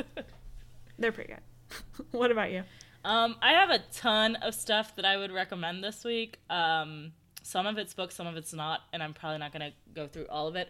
They're 0.98 1.12
pretty 1.12 1.34
good. 1.34 2.06
what 2.10 2.30
about 2.30 2.50
you? 2.50 2.62
Um, 3.04 3.36
I 3.40 3.52
have 3.52 3.70
a 3.70 3.78
ton 3.92 4.36
of 4.36 4.54
stuff 4.54 4.96
that 4.96 5.04
I 5.04 5.16
would 5.16 5.30
recommend 5.30 5.84
this 5.84 6.04
week. 6.04 6.40
Um, 6.50 7.12
some 7.46 7.66
of 7.66 7.78
it's 7.78 7.94
books, 7.94 8.14
some 8.14 8.26
of 8.26 8.36
it's 8.36 8.52
not, 8.52 8.80
and 8.92 9.02
I'm 9.02 9.14
probably 9.14 9.38
not 9.38 9.52
going 9.52 9.70
to 9.70 9.72
go 9.94 10.08
through 10.08 10.26
all 10.26 10.48
of 10.48 10.56
it. 10.56 10.68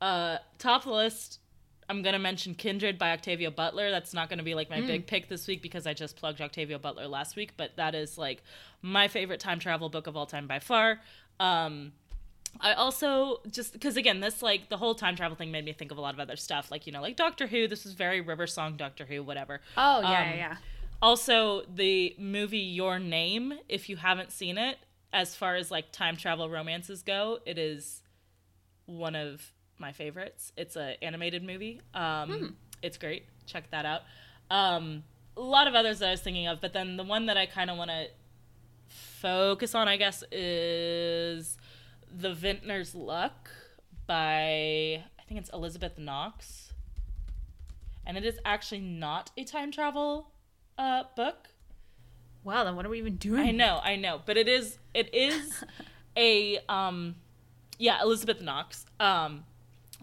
Uh, 0.00 0.38
top 0.58 0.82
of 0.82 0.90
the 0.90 0.96
list, 0.96 1.40
I'm 1.88 2.02
going 2.02 2.12
to 2.12 2.18
mention 2.18 2.54
Kindred 2.54 2.96
by 2.96 3.10
Octavia 3.10 3.50
Butler. 3.50 3.90
That's 3.90 4.14
not 4.14 4.28
going 4.28 4.38
to 4.38 4.44
be 4.44 4.54
like 4.54 4.70
my 4.70 4.80
mm. 4.80 4.86
big 4.86 5.06
pick 5.06 5.28
this 5.28 5.48
week 5.48 5.62
because 5.62 5.86
I 5.86 5.94
just 5.94 6.16
plugged 6.16 6.40
Octavia 6.40 6.78
Butler 6.78 7.08
last 7.08 7.34
week, 7.34 7.54
but 7.56 7.76
that 7.76 7.94
is 7.96 8.16
like 8.16 8.42
my 8.82 9.08
favorite 9.08 9.40
time 9.40 9.58
travel 9.58 9.88
book 9.88 10.06
of 10.06 10.16
all 10.16 10.26
time 10.26 10.46
by 10.46 10.60
far. 10.60 11.00
Um, 11.40 11.92
I 12.60 12.74
also 12.74 13.40
just 13.50 13.72
because 13.72 13.96
again, 13.96 14.20
this 14.20 14.42
like 14.42 14.68
the 14.68 14.76
whole 14.76 14.94
time 14.94 15.16
travel 15.16 15.36
thing 15.36 15.50
made 15.50 15.64
me 15.64 15.72
think 15.72 15.90
of 15.90 15.98
a 15.98 16.00
lot 16.00 16.14
of 16.14 16.20
other 16.20 16.36
stuff, 16.36 16.70
like 16.70 16.86
you 16.86 16.92
know, 16.92 17.00
like 17.00 17.16
Doctor 17.16 17.48
Who. 17.48 17.66
This 17.66 17.84
was 17.84 17.94
very 17.94 18.20
River 18.20 18.46
Song 18.46 18.76
Doctor 18.76 19.06
Who, 19.06 19.22
whatever. 19.24 19.60
Oh 19.76 20.00
yeah, 20.00 20.06
um, 20.06 20.12
yeah, 20.12 20.34
yeah. 20.34 20.56
Also, 21.00 21.62
the 21.74 22.14
movie 22.16 22.58
Your 22.58 23.00
Name. 23.00 23.54
If 23.68 23.88
you 23.88 23.96
haven't 23.96 24.30
seen 24.30 24.56
it, 24.56 24.78
as 25.12 25.34
far 25.34 25.56
as 25.56 25.70
like 25.70 25.92
time 25.92 26.16
travel 26.16 26.48
romances 26.48 27.02
go, 27.02 27.38
it 27.44 27.58
is 27.58 28.02
one 28.86 29.14
of 29.14 29.52
my 29.78 29.92
favorites. 29.92 30.52
It's 30.56 30.76
an 30.76 30.96
animated 31.02 31.42
movie. 31.42 31.80
Um, 31.94 32.30
hmm. 32.30 32.46
It's 32.82 32.98
great. 32.98 33.26
Check 33.46 33.70
that 33.70 33.84
out. 33.84 34.02
Um, 34.50 35.04
a 35.36 35.40
lot 35.40 35.66
of 35.66 35.74
others 35.74 36.00
that 36.00 36.08
I 36.08 36.10
was 36.12 36.20
thinking 36.20 36.46
of, 36.46 36.60
but 36.60 36.72
then 36.72 36.96
the 36.96 37.04
one 37.04 37.26
that 37.26 37.36
I 37.36 37.46
kind 37.46 37.70
of 37.70 37.76
want 37.76 37.90
to 37.90 38.06
focus 38.88 39.74
on, 39.74 39.88
I 39.88 39.96
guess, 39.96 40.24
is 40.30 41.56
the 42.14 42.34
Vintner's 42.34 42.94
Luck 42.94 43.50
by 44.06 45.02
I 45.18 45.22
think 45.26 45.40
it's 45.40 45.50
Elizabeth 45.52 45.98
Knox. 45.98 46.72
And 48.04 48.16
it 48.16 48.24
is 48.24 48.38
actually 48.44 48.80
not 48.80 49.30
a 49.36 49.44
time 49.44 49.70
travel 49.70 50.32
uh, 50.76 51.04
book. 51.16 51.48
Wow, 52.44 52.64
then 52.64 52.76
what 52.76 52.84
are 52.84 52.88
we 52.88 52.98
even 52.98 53.16
doing? 53.16 53.46
I 53.46 53.50
know, 53.50 53.80
I 53.82 53.96
know, 53.96 54.20
but 54.24 54.36
it 54.36 54.48
is 54.48 54.78
it 54.94 55.14
is 55.14 55.64
a 56.16 56.58
um 56.68 57.16
yeah, 57.78 58.02
Elizabeth 58.02 58.40
Knox. 58.40 58.84
Um 59.00 59.44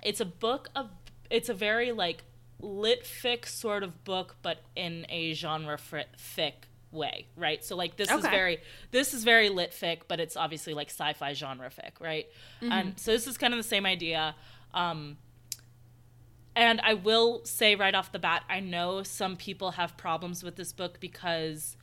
it's 0.04 0.22
a 0.22 0.26
book 0.26 0.70
of 0.76 0.90
it's 1.30 1.50
a 1.50 1.54
very 1.54 1.92
like 1.92 2.24
lit 2.62 3.04
fic 3.04 3.46
sort 3.46 3.84
of 3.84 4.04
book 4.04 4.36
but 4.42 4.62
in 4.76 5.06
a 5.10 5.34
genre 5.34 5.78
fic 5.78 6.54
way, 6.92 7.28
right? 7.36 7.64
So 7.64 7.76
like 7.76 7.98
this 7.98 8.10
okay. 8.10 8.18
is 8.20 8.26
very 8.26 8.58
this 8.92 9.14
is 9.14 9.24
very 9.24 9.50
lit 9.50 9.72
fic, 9.72 10.02
but 10.08 10.20
it's 10.20 10.38
obviously 10.38 10.74
like 10.74 10.90
sci-fi 10.90 11.34
genre 11.34 11.70
fic, 11.70 12.00
right? 12.00 12.28
Mm-hmm. 12.62 12.72
And 12.72 13.00
so 13.00 13.12
this 13.12 13.28
is 13.28 13.38
kind 13.38 13.54
of 13.54 13.58
the 13.58 13.64
same 13.68 13.86
idea. 13.86 14.36
Um, 14.74 15.18
and 16.56 16.82
I 16.82 16.94
will 16.96 17.46
say 17.46 17.76
right 17.76 17.96
off 17.96 18.12
the 18.12 18.20
bat, 18.20 18.44
I 18.50 18.60
know 18.60 19.04
some 19.04 19.38
people 19.38 19.72
have 19.72 19.96
problems 19.98 20.44
with 20.44 20.56
this 20.56 20.74
book 20.74 21.00
because 21.00 21.78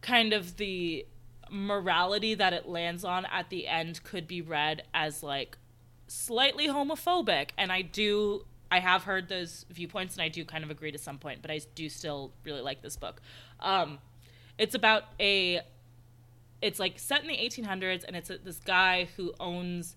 kind 0.00 0.32
of 0.32 0.56
the 0.56 1.06
morality 1.50 2.34
that 2.34 2.52
it 2.52 2.68
lands 2.68 3.04
on 3.04 3.26
at 3.26 3.50
the 3.50 3.66
end 3.66 4.02
could 4.04 4.26
be 4.26 4.40
read 4.40 4.82
as 4.94 5.22
like 5.22 5.58
slightly 6.06 6.68
homophobic 6.68 7.50
and 7.58 7.72
I 7.72 7.82
do 7.82 8.44
I 8.70 8.78
have 8.78 9.04
heard 9.04 9.28
those 9.28 9.66
viewpoints 9.70 10.14
and 10.14 10.22
I 10.22 10.28
do 10.28 10.44
kind 10.44 10.62
of 10.62 10.70
agree 10.70 10.92
to 10.92 10.98
some 10.98 11.18
point, 11.18 11.42
but 11.42 11.50
I 11.50 11.60
do 11.74 11.88
still 11.88 12.32
really 12.44 12.60
like 12.60 12.82
this 12.82 12.96
book. 12.96 13.20
Um, 13.58 13.98
it's 14.58 14.74
about 14.74 15.04
a 15.18 15.60
it's 16.62 16.78
like 16.78 16.98
set 16.98 17.22
in 17.22 17.28
the 17.28 17.36
1800s 17.36 18.04
and 18.06 18.14
it's 18.14 18.30
a, 18.30 18.38
this 18.38 18.58
guy 18.58 19.08
who 19.16 19.32
owns 19.40 19.96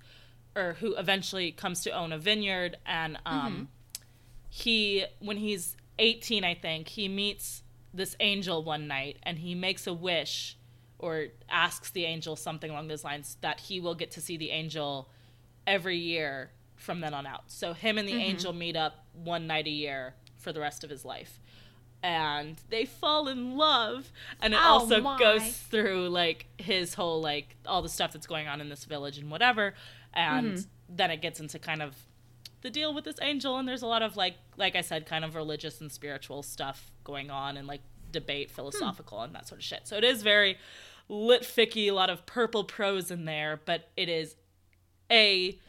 or 0.55 0.77
who 0.79 0.95
eventually 0.95 1.51
comes 1.51 1.83
to 1.83 1.91
own 1.91 2.13
a 2.13 2.17
vineyard 2.17 2.77
and 2.85 3.17
um 3.25 3.51
mm-hmm. 3.51 3.63
he 4.49 5.05
when 5.19 5.37
he's 5.37 5.75
18 5.99 6.45
I 6.45 6.55
think 6.55 6.87
he 6.87 7.09
meets 7.09 7.62
this 7.93 8.15
angel 8.19 8.63
one 8.63 8.87
night 8.87 9.17
and 9.23 9.39
he 9.39 9.53
makes 9.55 9.87
a 9.87 9.93
wish 9.93 10.57
or 10.99 11.27
asks 11.49 11.89
the 11.91 12.05
angel 12.05 12.35
something 12.35 12.71
along 12.71 12.87
those 12.87 13.03
lines 13.03 13.37
that 13.41 13.59
he 13.59 13.79
will 13.79 13.95
get 13.95 14.11
to 14.11 14.21
see 14.21 14.37
the 14.37 14.49
angel 14.51 15.09
every 15.67 15.97
year 15.97 16.51
from 16.75 17.01
then 17.01 17.13
on 17.13 17.25
out. 17.25 17.43
So 17.47 17.73
him 17.73 17.97
and 17.97 18.07
the 18.07 18.13
mm-hmm. 18.13 18.21
angel 18.21 18.53
meet 18.53 18.75
up 18.75 19.05
one 19.13 19.47
night 19.47 19.67
a 19.67 19.71
year 19.71 20.15
for 20.37 20.51
the 20.53 20.59
rest 20.59 20.83
of 20.83 20.89
his 20.89 21.05
life. 21.05 21.39
And 22.01 22.57
they 22.69 22.85
fall 22.85 23.27
in 23.29 23.55
love. 23.55 24.11
And 24.41 24.53
it 24.53 24.59
Oh, 24.61 24.79
also 24.79 25.01
my. 25.01 25.17
goes 25.17 25.57
through 25.57 26.09
like 26.09 26.47
his 26.57 26.93
whole 26.93 27.21
like 27.21 27.55
all 27.65 27.81
the 27.81 27.89
stuff 27.89 28.11
that's 28.11 28.27
going 28.27 28.47
on 28.47 28.59
in 28.59 28.69
this 28.69 28.85
village 28.85 29.17
and 29.17 29.31
whatever. 29.31 29.73
And 30.13 30.53
mm-hmm. 30.53 30.95
then 30.95 31.11
it 31.11 31.21
gets 31.21 31.39
into 31.39 31.59
kind 31.59 31.81
of 31.81 31.95
the 32.63 32.69
deal 32.71 32.93
with 32.93 33.03
this 33.05 33.17
angel 33.21 33.57
and 33.57 33.67
there's 33.67 33.83
a 33.83 33.87
lot 33.87 34.01
of 34.01 34.17
like 34.17 34.35
like 34.57 34.75
I 34.75 34.81
said, 34.81 35.05
kind 35.05 35.23
of 35.23 35.35
religious 35.35 35.79
and 35.81 35.91
spiritual 35.91 36.41
stuff 36.41 36.91
going 37.03 37.29
on 37.29 37.57
and 37.57 37.67
like 37.67 37.81
debate, 38.11 38.49
philosophical 38.51 39.21
and 39.21 39.35
that 39.35 39.47
sort 39.47 39.59
of 39.61 39.65
shit. 39.65 39.81
So 39.87 39.97
it 39.97 40.03
is 40.03 40.23
very 40.23 40.57
lit 41.09 41.41
ficky, 41.43 41.87
a 41.87 41.91
lot 41.91 42.09
of 42.09 42.25
purple 42.25 42.63
prose 42.63 43.11
in 43.11 43.25
there, 43.25 43.59
but 43.65 43.89
it 43.97 44.09
is 44.09 44.35
a 45.11 45.59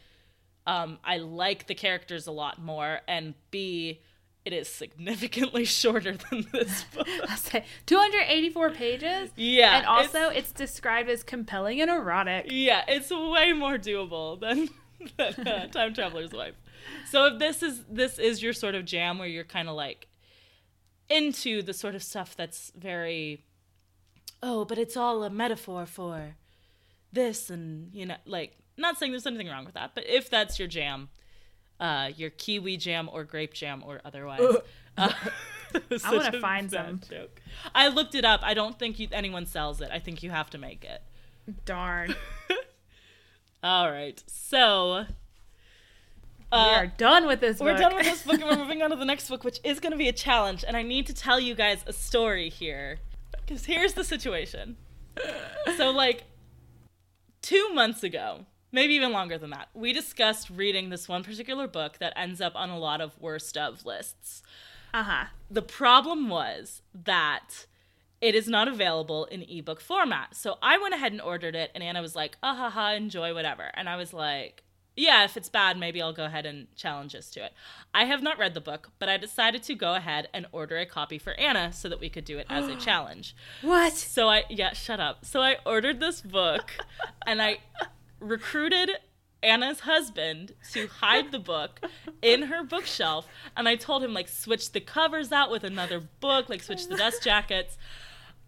um, 0.67 0.97
I 1.03 1.17
like 1.17 1.67
the 1.67 1.75
characters 1.75 2.25
a 2.25 2.31
lot 2.31 2.59
more, 2.59 3.01
and 3.07 3.35
B, 3.51 4.01
it 4.45 4.51
is 4.53 4.67
significantly 4.67 5.63
shorter 5.79 6.13
than 6.17 6.47
this 6.51 6.83
book. 6.95 7.07
I'll 7.29 7.37
say 7.37 7.65
284 7.85 8.71
pages. 8.71 9.29
Yeah, 9.35 9.75
And 9.77 9.83
it's- 9.83 10.15
also, 10.15 10.29
it's, 10.35 10.51
described 10.51 11.07
as 11.09 11.21
compelling 11.23 11.81
and 11.81 11.91
erotic. 11.91 12.47
yeah, 12.49 12.83
it's 12.87 13.11
way 13.11 13.53
more 13.53 13.77
doable 13.77 14.39
than, 14.39 14.69
than 15.17 15.47
uh, 15.47 15.67
Time 15.67 15.93
Traveler's 15.93 16.31
Wife. 16.31 16.55
So 17.09 17.25
if 17.25 17.39
this 17.39 17.63
is 17.63 17.83
this 17.89 18.19
is 18.19 18.41
your 18.41 18.53
sort 18.53 18.75
of 18.75 18.85
jam 18.85 19.19
where 19.19 19.27
you're 19.27 19.43
kind 19.43 19.69
of 19.69 19.75
like 19.75 20.07
into 21.09 21.61
the 21.61 21.73
sort 21.73 21.95
of 21.95 22.03
stuff 22.03 22.35
that's 22.35 22.71
very 22.75 23.43
oh, 24.41 24.65
but 24.65 24.77
it's 24.77 24.97
all 24.97 25.23
a 25.23 25.29
metaphor 25.29 25.85
for 25.85 26.35
this 27.13 27.49
and 27.49 27.93
you 27.93 28.05
know 28.05 28.17
like 28.25 28.57
not 28.77 28.97
saying 28.97 29.11
there's 29.11 29.25
anything 29.25 29.47
wrong 29.47 29.65
with 29.65 29.75
that, 29.75 29.91
but 29.95 30.05
if 30.07 30.29
that's 30.29 30.59
your 30.59 30.67
jam, 30.67 31.09
uh, 31.79 32.09
your 32.15 32.29
kiwi 32.29 32.77
jam 32.77 33.09
or 33.11 33.23
grape 33.23 33.53
jam 33.53 33.83
or 33.85 34.01
otherwise. 34.03 34.41
Uh, 34.97 35.11
I 36.03 36.15
wanna 36.15 36.39
find 36.39 36.71
some. 36.71 37.01
Joke. 37.09 37.41
I 37.73 37.89
looked 37.89 38.15
it 38.15 38.25
up. 38.25 38.41
I 38.43 38.53
don't 38.53 38.77
think 38.77 38.99
you, 38.99 39.07
anyone 39.11 39.45
sells 39.45 39.81
it. 39.81 39.89
I 39.91 39.99
think 39.99 40.23
you 40.23 40.29
have 40.29 40.49
to 40.51 40.57
make 40.57 40.85
it. 40.85 41.01
Darn. 41.65 42.15
All 43.63 43.91
right. 43.91 44.21
So 44.27 45.05
we 46.51 46.57
uh, 46.57 46.77
are 46.77 46.87
done 46.87 47.27
with 47.27 47.39
this 47.39 47.57
book. 47.57 47.65
we're 47.65 47.73
book. 47.73 47.81
done 47.81 47.95
with 47.95 48.05
this 48.05 48.23
book 48.23 48.39
and 48.39 48.43
we're 48.43 48.55
moving 48.63 48.81
on 48.81 48.89
to 48.91 48.95
the 48.95 49.05
next 49.05 49.29
book, 49.29 49.43
which 49.43 49.59
is 49.63 49.79
going 49.79 49.91
to 49.91 49.97
be 49.97 50.07
a 50.07 50.13
challenge. 50.13 50.63
And 50.65 50.77
I 50.77 50.81
need 50.81 51.07
to 51.07 51.13
tell 51.13 51.39
you 51.39 51.55
guys 51.55 51.83
a 51.87 51.93
story 51.93 52.49
here. 52.49 52.99
Because 53.45 53.65
here's 53.65 53.93
the 53.93 54.03
situation. 54.03 54.77
So, 55.77 55.91
like, 55.91 56.23
two 57.41 57.69
months 57.73 58.03
ago, 58.03 58.45
maybe 58.71 58.93
even 58.93 59.11
longer 59.11 59.37
than 59.37 59.51
that, 59.51 59.69
we 59.73 59.93
discussed 59.93 60.49
reading 60.49 60.89
this 60.89 61.07
one 61.07 61.23
particular 61.23 61.67
book 61.67 61.97
that 61.99 62.13
ends 62.15 62.41
up 62.41 62.53
on 62.55 62.69
a 62.69 62.77
lot 62.77 63.01
of 63.01 63.19
worst 63.19 63.57
of 63.57 63.85
lists. 63.85 64.41
Uh 64.93 65.03
huh. 65.03 65.25
The 65.49 65.61
problem 65.61 66.29
was 66.29 66.81
that 66.93 67.65
it 68.21 68.35
is 68.35 68.47
not 68.47 68.67
available 68.67 69.25
in 69.25 69.43
ebook 69.43 69.79
format. 69.79 70.35
So 70.35 70.57
I 70.61 70.77
went 70.77 70.93
ahead 70.93 71.11
and 71.11 71.21
ordered 71.21 71.55
it, 71.55 71.71
and 71.73 71.83
Anna 71.83 72.01
was 72.01 72.15
like, 72.15 72.37
ah 72.41 72.55
ha 72.55 72.69
ha, 72.69 72.91
enjoy 72.91 73.33
whatever. 73.33 73.71
And 73.73 73.87
I 73.87 73.95
was 73.95 74.13
like, 74.13 74.63
yeah, 74.95 75.25
if 75.25 75.35
it's 75.35 75.49
bad, 75.49 75.77
maybe 75.77 76.01
I'll 76.01 76.13
go 76.13 76.25
ahead 76.25 76.45
and 76.45 76.67
challenge 76.75 77.15
us 77.15 77.29
to 77.31 77.43
it. 77.45 77.53
I 77.93 78.05
have 78.05 78.21
not 78.21 78.37
read 78.37 78.53
the 78.53 78.61
book, 78.61 78.91
but 78.99 79.09
I 79.09 79.17
decided 79.17 79.63
to 79.63 79.75
go 79.75 79.95
ahead 79.95 80.29
and 80.33 80.45
order 80.51 80.77
a 80.77 80.85
copy 80.85 81.17
for 81.17 81.33
Anna 81.33 81.73
so 81.73 81.89
that 81.89 81.99
we 81.99 82.09
could 82.09 82.25
do 82.25 82.37
it 82.37 82.47
as 82.49 82.67
a 82.67 82.75
challenge. 82.79 83.35
What? 83.61 83.93
So 83.93 84.29
I, 84.29 84.43
yeah, 84.49 84.73
shut 84.73 84.99
up. 84.99 85.25
So 85.25 85.41
I 85.41 85.57
ordered 85.65 85.99
this 85.99 86.21
book 86.21 86.71
and 87.27 87.41
I 87.41 87.59
recruited 88.19 88.91
Anna's 89.43 89.81
husband 89.81 90.53
to 90.71 90.87
hide 90.87 91.31
the 91.31 91.39
book 91.39 91.79
in 92.21 92.43
her 92.43 92.63
bookshelf. 92.63 93.27
And 93.55 93.67
I 93.67 93.75
told 93.75 94.03
him, 94.03 94.13
like, 94.13 94.27
switch 94.27 94.71
the 94.71 94.81
covers 94.81 95.31
out 95.31 95.51
with 95.51 95.63
another 95.63 95.99
book, 95.99 96.49
like, 96.49 96.63
switch 96.63 96.87
the 96.87 96.95
dust 96.95 97.23
jackets. 97.23 97.77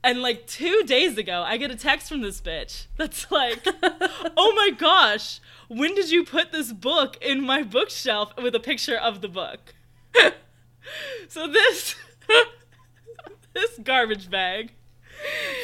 And 0.04 0.22
like 0.22 0.48
two 0.48 0.84
days 0.86 1.18
ago, 1.18 1.44
I 1.46 1.58
get 1.58 1.72
a 1.72 1.76
text 1.76 2.10
from 2.10 2.22
this 2.22 2.40
bitch 2.40 2.88
that's 2.98 3.30
like, 3.32 3.66
oh 4.38 4.54
my 4.56 4.72
gosh, 4.78 5.40
when 5.68 5.96
did 5.96 6.12
you 6.12 6.24
put 6.24 6.52
this 6.52 6.72
book 6.72 7.18
in 7.22 7.42
my 7.44 7.64
bookshelf 7.64 8.34
with 8.42 8.56
a 8.56 8.60
picture 8.60 8.98
of 8.98 9.22
the 9.22 9.28
book? 9.28 9.74
so 11.28 11.48
this, 11.48 11.96
this 13.54 13.78
garbage 13.84 14.30
bag 14.30 14.72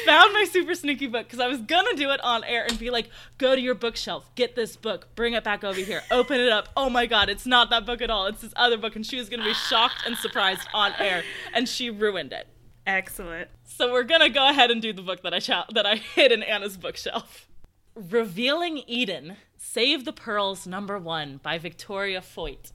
found 0.04 0.32
my 0.32 0.44
super 0.44 0.74
sneaky 0.74 1.06
book 1.06 1.26
because 1.26 1.40
I 1.40 1.46
was 1.46 1.60
gonna 1.60 1.94
do 1.94 2.10
it 2.10 2.20
on 2.22 2.44
air 2.44 2.64
and 2.68 2.78
be 2.78 2.90
like, 2.90 3.08
go 3.38 3.54
to 3.54 3.60
your 3.60 3.74
bookshelf, 3.74 4.28
get 4.34 4.54
this 4.54 4.76
book, 4.76 5.08
bring 5.14 5.34
it 5.34 5.44
back 5.44 5.64
over 5.64 5.80
here, 5.80 6.02
open 6.10 6.40
it 6.40 6.50
up. 6.50 6.68
Oh 6.76 6.90
my 6.90 7.06
god, 7.06 7.28
it's 7.28 7.46
not 7.46 7.70
that 7.70 7.86
book 7.86 8.02
at 8.02 8.10
all. 8.10 8.26
It's 8.26 8.42
this 8.42 8.52
other 8.56 8.76
book, 8.76 8.96
and 8.96 9.06
she 9.06 9.16
was 9.16 9.28
gonna 9.28 9.44
be 9.44 9.54
shocked 9.54 10.02
and 10.06 10.16
surprised 10.16 10.68
on 10.74 10.92
air, 10.98 11.22
and 11.52 11.68
she 11.68 11.90
ruined 11.90 12.32
it. 12.32 12.48
Excellent. 12.86 13.48
So 13.64 13.92
we're 13.92 14.02
gonna 14.04 14.28
go 14.28 14.48
ahead 14.48 14.70
and 14.70 14.80
do 14.82 14.92
the 14.92 15.02
book 15.02 15.22
that 15.22 15.32
I 15.34 15.64
that 15.72 15.86
I 15.86 15.96
hid 16.14 16.32
in 16.32 16.42
Anna's 16.42 16.76
bookshelf. 16.76 17.46
Revealing 17.94 18.82
Eden, 18.86 19.36
Save 19.56 20.04
the 20.04 20.12
Pearls 20.12 20.66
Number 20.66 20.98
One 20.98 21.38
by 21.42 21.58
Victoria 21.58 22.20
Foyt. 22.20 22.72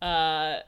Uh, 0.00 0.60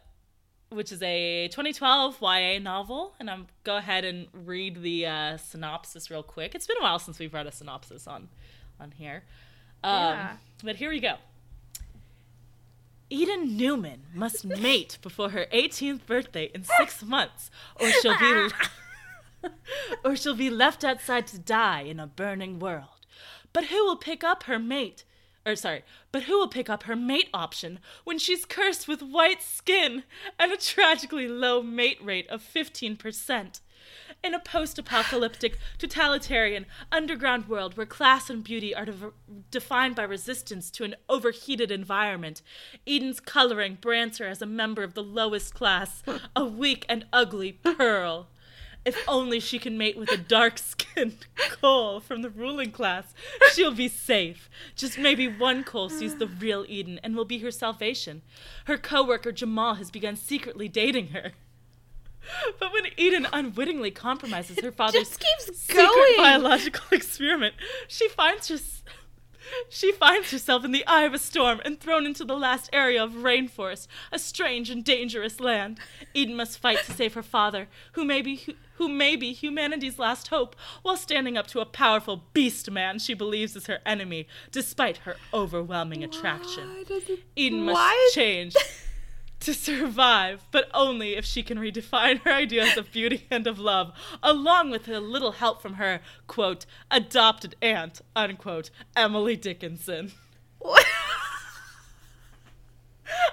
which 0.71 0.91
is 0.91 1.03
a 1.03 1.49
2012 1.49 2.19
YA 2.21 2.59
novel, 2.59 3.15
and 3.21 3.31
I'm 3.31 3.47
go 3.63 3.77
ahead 3.77 4.05
and 4.05 4.27
read 4.33 4.83
the 4.83 5.07
uh, 5.07 5.37
synopsis 5.37 6.11
real 6.11 6.23
quick. 6.25 6.55
It's 6.55 6.67
been 6.67 6.79
a 6.79 6.83
while 6.83 6.99
since 6.99 7.19
we've 7.19 7.33
read 7.35 7.47
a 7.47 7.53
synopsis 7.53 8.07
on 8.09 8.29
on 8.81 8.91
here, 8.93 9.23
um, 9.85 9.93
Yeah. 9.93 10.37
but 10.65 10.77
here 10.77 10.91
we 10.91 10.99
go. 10.99 11.15
Eden 13.15 13.57
Newman 13.57 14.07
must 14.13 14.45
mate 14.45 14.99
before 15.01 15.31
her 15.31 15.47
18th 15.53 16.05
birthday 16.05 16.51
in 16.53 16.65
six 16.65 17.01
months, 17.01 17.49
or 17.81 17.89
she'll 17.89 18.19
be 18.19 18.49
or 20.05 20.17
she'll 20.17 20.35
be 20.35 20.51
left 20.51 20.83
outside 20.83 21.29
to 21.29 21.39
die 21.39 21.83
in 21.83 22.01
a 22.01 22.09
burning 22.09 22.59
world. 22.59 23.07
But 23.53 23.67
who 23.67 23.85
will 23.85 23.97
pick 23.97 24.25
up 24.25 24.45
her 24.45 24.59
mate? 24.59 25.05
Or 25.47 25.55
sorry, 25.55 25.85
but 26.11 26.25
who 26.25 26.39
will 26.39 26.49
pick 26.49 26.69
up 26.69 26.85
her 26.85 26.97
mate 26.97 27.29
option 27.33 27.79
when 28.03 28.19
she's 28.19 28.45
cursed 28.45 28.89
with 28.89 29.01
white 29.01 29.43
skin 29.43 30.03
and 30.37 30.51
a 30.51 30.57
tragically 30.57 31.29
low 31.29 31.63
mate 31.63 32.03
rate 32.03 32.29
of 32.29 32.43
15%? 32.43 33.61
In 34.23 34.33
a 34.35 34.39
post 34.39 34.79
apocalyptic, 34.79 35.59
totalitarian, 35.77 36.67
underground 36.91 37.49
world 37.49 37.77
where 37.77 37.87
class 37.87 38.31
and 38.31 38.43
beauty 38.43 38.75
are 38.75 38.87
dev- 38.87 39.13
defined 39.51 39.97
by 39.97 40.05
resistance 40.05 40.71
to 40.71 40.85
an 40.85 40.95
overheated 41.09 41.71
environment, 41.71 42.41
Eden's 42.87 43.21
coloring 43.21 43.77
brands 43.81 44.19
her 44.19 44.27
as 44.27 44.41
a 44.41 44.47
member 44.47 44.83
of 44.83 44.95
the 44.95 45.03
lowest 45.03 45.55
class, 45.55 46.03
a 46.35 46.45
weak 46.45 46.87
and 46.89 47.07
ugly 47.13 47.53
pearl. 47.53 48.29
If 48.85 49.03
only 49.09 49.41
she 49.41 49.59
can 49.59 49.79
mate 49.79 49.97
with 49.97 50.11
a 50.11 50.19
dark 50.19 50.59
skinned 50.59 51.27
Cole 51.37 52.01
from 52.01 52.23
the 52.23 52.29
ruling 52.29 52.71
class, 52.71 53.15
she'll 53.53 53.75
be 53.75 53.89
safe. 53.89 54.51
Just 54.77 54.99
maybe 54.99 55.27
one 55.27 55.65
Cole 55.65 55.89
sees 55.89 56.17
the 56.17 56.27
real 56.27 56.67
Eden 56.69 57.01
and 57.03 57.17
will 57.17 57.25
be 57.25 57.39
her 57.39 57.51
salvation. 57.51 58.23
Her 58.67 58.77
coworker 58.77 59.33
Jamal 59.33 59.75
has 59.77 59.91
begun 59.91 60.17
secretly 60.17 60.69
dating 60.69 61.09
her. 61.09 61.33
But 62.59 62.73
when 62.73 62.85
Eden 62.97 63.27
unwittingly 63.33 63.91
compromises 63.91 64.61
her 64.61 64.73
father's 64.81 65.09
just 65.09 65.21
keeps 65.21 65.59
secret 65.59 65.85
going. 65.87 66.15
biological 66.17 66.85
experiment, 66.93 67.55
she 67.89 68.09
finds 68.09 68.49
her, 68.49 68.57
she 69.69 69.93
finds 69.93 70.31
herself 70.31 70.65
in 70.65 70.73
the 70.73 70.87
eye 70.87 71.03
of 71.03 71.13
a 71.15 71.19
storm 71.19 71.61
and 71.65 71.79
thrown 71.79 72.07
into 72.07 72.25
the 72.25 72.37
last 72.37 72.71
area 72.73 73.03
of 73.03 73.13
rainforest, 73.13 73.87
a 74.11 74.19
strange 74.19 74.71
and 74.71 74.85
dangerous 74.85 75.39
land. 75.41 75.79
Eden 76.15 76.35
must 76.37 76.59
fight 76.59 76.79
to 76.85 76.93
save 76.93 77.15
her 77.15 77.23
father, 77.23 77.69
who 77.93 78.05
may 78.05 78.23
be 78.23 78.37
hu- 78.37 78.55
who 78.77 78.89
may 78.89 79.15
be 79.15 79.33
humanity's 79.33 80.01
last 80.01 80.29
hope, 80.29 80.57
while 80.83 80.97
standing 80.97 81.37
up 81.39 81.47
to 81.47 81.61
a 81.61 81.65
powerful 81.67 82.25
beast 82.33 82.69
man 82.73 82.99
she 82.99 83.15
believes 83.15 83.55
is 83.55 83.67
her 83.67 83.79
enemy, 83.87 84.27
despite 84.51 84.97
her 84.99 85.15
overwhelming 85.33 86.03
attraction. 86.03 86.69
Why 86.69 86.83
does 86.83 87.09
it- 87.09 87.21
Eden 87.37 87.67
must 87.67 87.75
why- 87.77 88.11
change 88.13 88.57
to 89.45 89.55
survive, 89.55 90.47
but 90.51 90.69
only 90.75 91.17
if 91.17 91.25
she 91.25 91.43
can 91.43 91.59
redefine 91.59 92.21
her 92.23 92.33
ideas 92.33 92.77
of 92.77 92.91
beauty 92.93 93.27
and 93.31 93.47
of 93.47 93.59
love, 93.59 93.93
along 94.23 94.71
with 94.71 94.89
a 94.89 95.01
little 95.01 95.33
help 95.33 95.61
from 95.63 95.75
her, 95.75 96.01
quote, 96.27 96.67
adopted 96.91 97.55
aunt, 97.63 98.01
unquote, 98.17 98.71
Emily 98.97 99.37
Dickinson. 99.37 100.13
What? 100.59 100.85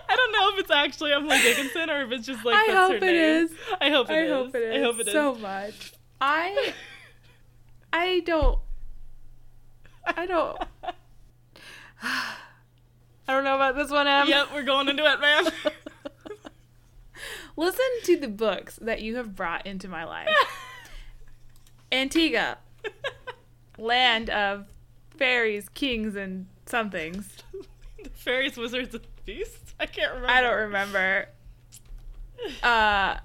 I 0.09 0.15
don't 0.15 0.31
know 0.33 0.49
if 0.53 0.59
it's 0.59 0.71
actually 0.71 1.13
Emily 1.13 1.37
Dickinson 1.41 1.89
or 1.89 2.01
if 2.03 2.11
it's 2.11 2.27
just 2.27 2.43
like 2.45 2.55
I 2.55 2.67
that's 2.67 2.77
hope 2.77 2.91
her 2.91 2.97
it 2.97 3.01
name. 3.01 3.45
is. 3.45 3.51
I 3.79 3.89
hope 3.89 4.09
it 4.09 4.13
I 4.13 4.21
is. 4.23 4.31
hope 4.31 4.55
it 4.55 4.61
is. 4.63 4.75
I 4.75 4.83
hope 4.83 4.99
it 4.99 5.07
is. 5.07 5.13
so 5.13 5.35
much. 5.35 5.93
I 6.19 6.73
I 7.93 8.19
don't 8.25 8.59
I 10.05 10.25
don't 10.25 10.57
I 12.03 13.33
don't 13.35 13.43
know 13.45 13.55
about 13.55 13.75
this 13.77 13.89
one, 13.89 14.07
Em. 14.07 14.27
yep, 14.27 14.47
we're 14.53 14.63
going 14.63 14.89
into 14.89 15.05
it, 15.05 15.21
man. 15.21 15.45
Listen 17.55 17.85
to 18.03 18.17
the 18.17 18.27
books 18.27 18.77
that 18.81 19.01
you 19.01 19.17
have 19.17 19.35
brought 19.35 19.65
into 19.65 19.87
my 19.87 20.03
life. 20.03 20.29
Antigua, 21.91 22.57
land 23.77 24.29
of 24.29 24.67
fairies, 25.17 25.67
kings, 25.69 26.15
and 26.15 26.47
somethings. 26.65 27.37
the 28.03 28.09
fairies, 28.09 28.57
wizards, 28.57 28.95
and 28.95 29.05
beasts. 29.25 29.73
I 29.79 29.85
can't 29.85 30.13
remember. 30.13 30.33
I 30.33 30.41
don't 30.41 30.59
remember. 30.59 31.27
Uh, 32.63 33.17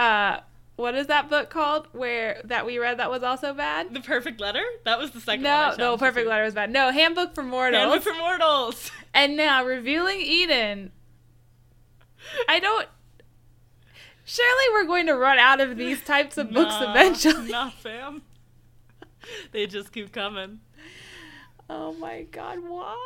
uh, 0.00 0.40
what 0.76 0.94
is 0.94 1.08
that 1.08 1.28
book 1.28 1.50
called? 1.50 1.88
Where 1.92 2.40
that 2.44 2.64
we 2.64 2.78
read 2.78 2.98
that 2.98 3.10
was 3.10 3.22
also 3.22 3.52
bad? 3.52 3.92
The 3.92 4.00
Perfect 4.00 4.40
Letter. 4.40 4.64
That 4.84 4.98
was 4.98 5.10
the 5.10 5.20
second 5.20 5.42
one. 5.44 5.76
No, 5.76 5.92
no, 5.92 5.96
Perfect. 5.98 6.28
Letter 6.28 6.44
was 6.44 6.54
bad. 6.54 6.70
No, 6.70 6.90
Handbook 6.90 7.34
for 7.34 7.42
Mortals. 7.42 7.80
Handbook 7.82 8.02
for 8.02 8.14
Mortals. 8.18 8.90
and 9.12 9.36
now 9.36 9.64
Revealing 9.64 10.20
Eden. 10.20 10.92
I 12.48 12.60
don't. 12.60 12.88
Surely 14.24 14.64
we're 14.72 14.84
going 14.84 15.06
to 15.06 15.16
run 15.16 15.38
out 15.38 15.60
of 15.60 15.76
these 15.76 16.02
types 16.04 16.36
of 16.36 16.52
books 16.52 16.74
eventually. 16.80 17.50
Nah, 17.50 17.70
fam. 17.70 18.22
they 19.52 19.66
just 19.66 19.92
keep 19.92 20.12
coming. 20.12 20.60
Oh 21.70 21.92
my 21.94 22.22
god, 22.22 22.58
why? 22.66 22.96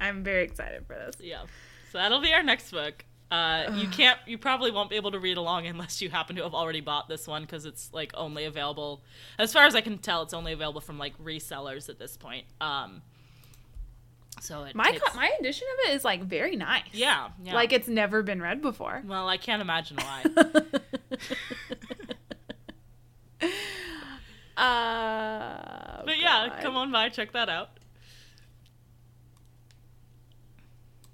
I'm 0.00 0.22
very 0.22 0.44
excited 0.44 0.86
for 0.86 0.94
this. 0.94 1.16
Yeah. 1.20 1.42
So 1.92 1.98
that'll 1.98 2.20
be 2.20 2.32
our 2.32 2.42
next 2.42 2.70
book. 2.70 3.04
Uh, 3.30 3.72
you 3.74 3.88
can't. 3.92 4.18
You 4.26 4.38
probably 4.38 4.70
won't 4.70 4.90
be 4.90 4.96
able 4.96 5.12
to 5.12 5.18
read 5.18 5.36
along 5.36 5.66
unless 5.66 6.00
you 6.02 6.10
happen 6.10 6.36
to 6.36 6.42
have 6.42 6.54
already 6.54 6.80
bought 6.80 7.08
this 7.08 7.26
one 7.26 7.42
because 7.42 7.64
it's 7.66 7.90
like 7.92 8.12
only 8.14 8.44
available, 8.44 9.02
as 9.38 9.52
far 9.52 9.64
as 9.64 9.74
I 9.74 9.80
can 9.80 9.98
tell, 9.98 10.22
it's 10.22 10.34
only 10.34 10.52
available 10.52 10.80
from 10.80 10.98
like 10.98 11.16
resellers 11.18 11.88
at 11.88 11.98
this 11.98 12.16
point. 12.16 12.46
Um. 12.60 13.02
So 14.40 14.64
it 14.64 14.74
My 14.74 14.90
takes- 14.90 15.14
my 15.14 15.30
edition 15.38 15.66
of 15.74 15.90
it 15.90 15.94
is 15.96 16.04
like 16.04 16.22
very 16.24 16.56
nice. 16.56 16.82
yeah, 16.92 17.28
yeah. 17.44 17.54
Like 17.54 17.72
it's 17.72 17.88
never 17.88 18.22
been 18.22 18.40
read 18.42 18.60
before. 18.62 19.02
well, 19.06 19.28
I 19.28 19.36
can't 19.36 19.60
imagine 19.62 19.98
why. 19.98 20.22
uh, 24.56 26.02
but 26.04 26.18
yeah, 26.18 26.48
God. 26.48 26.58
come 26.60 26.76
on 26.76 26.90
by, 26.92 27.08
check 27.08 27.32
that 27.32 27.48
out. 27.48 27.70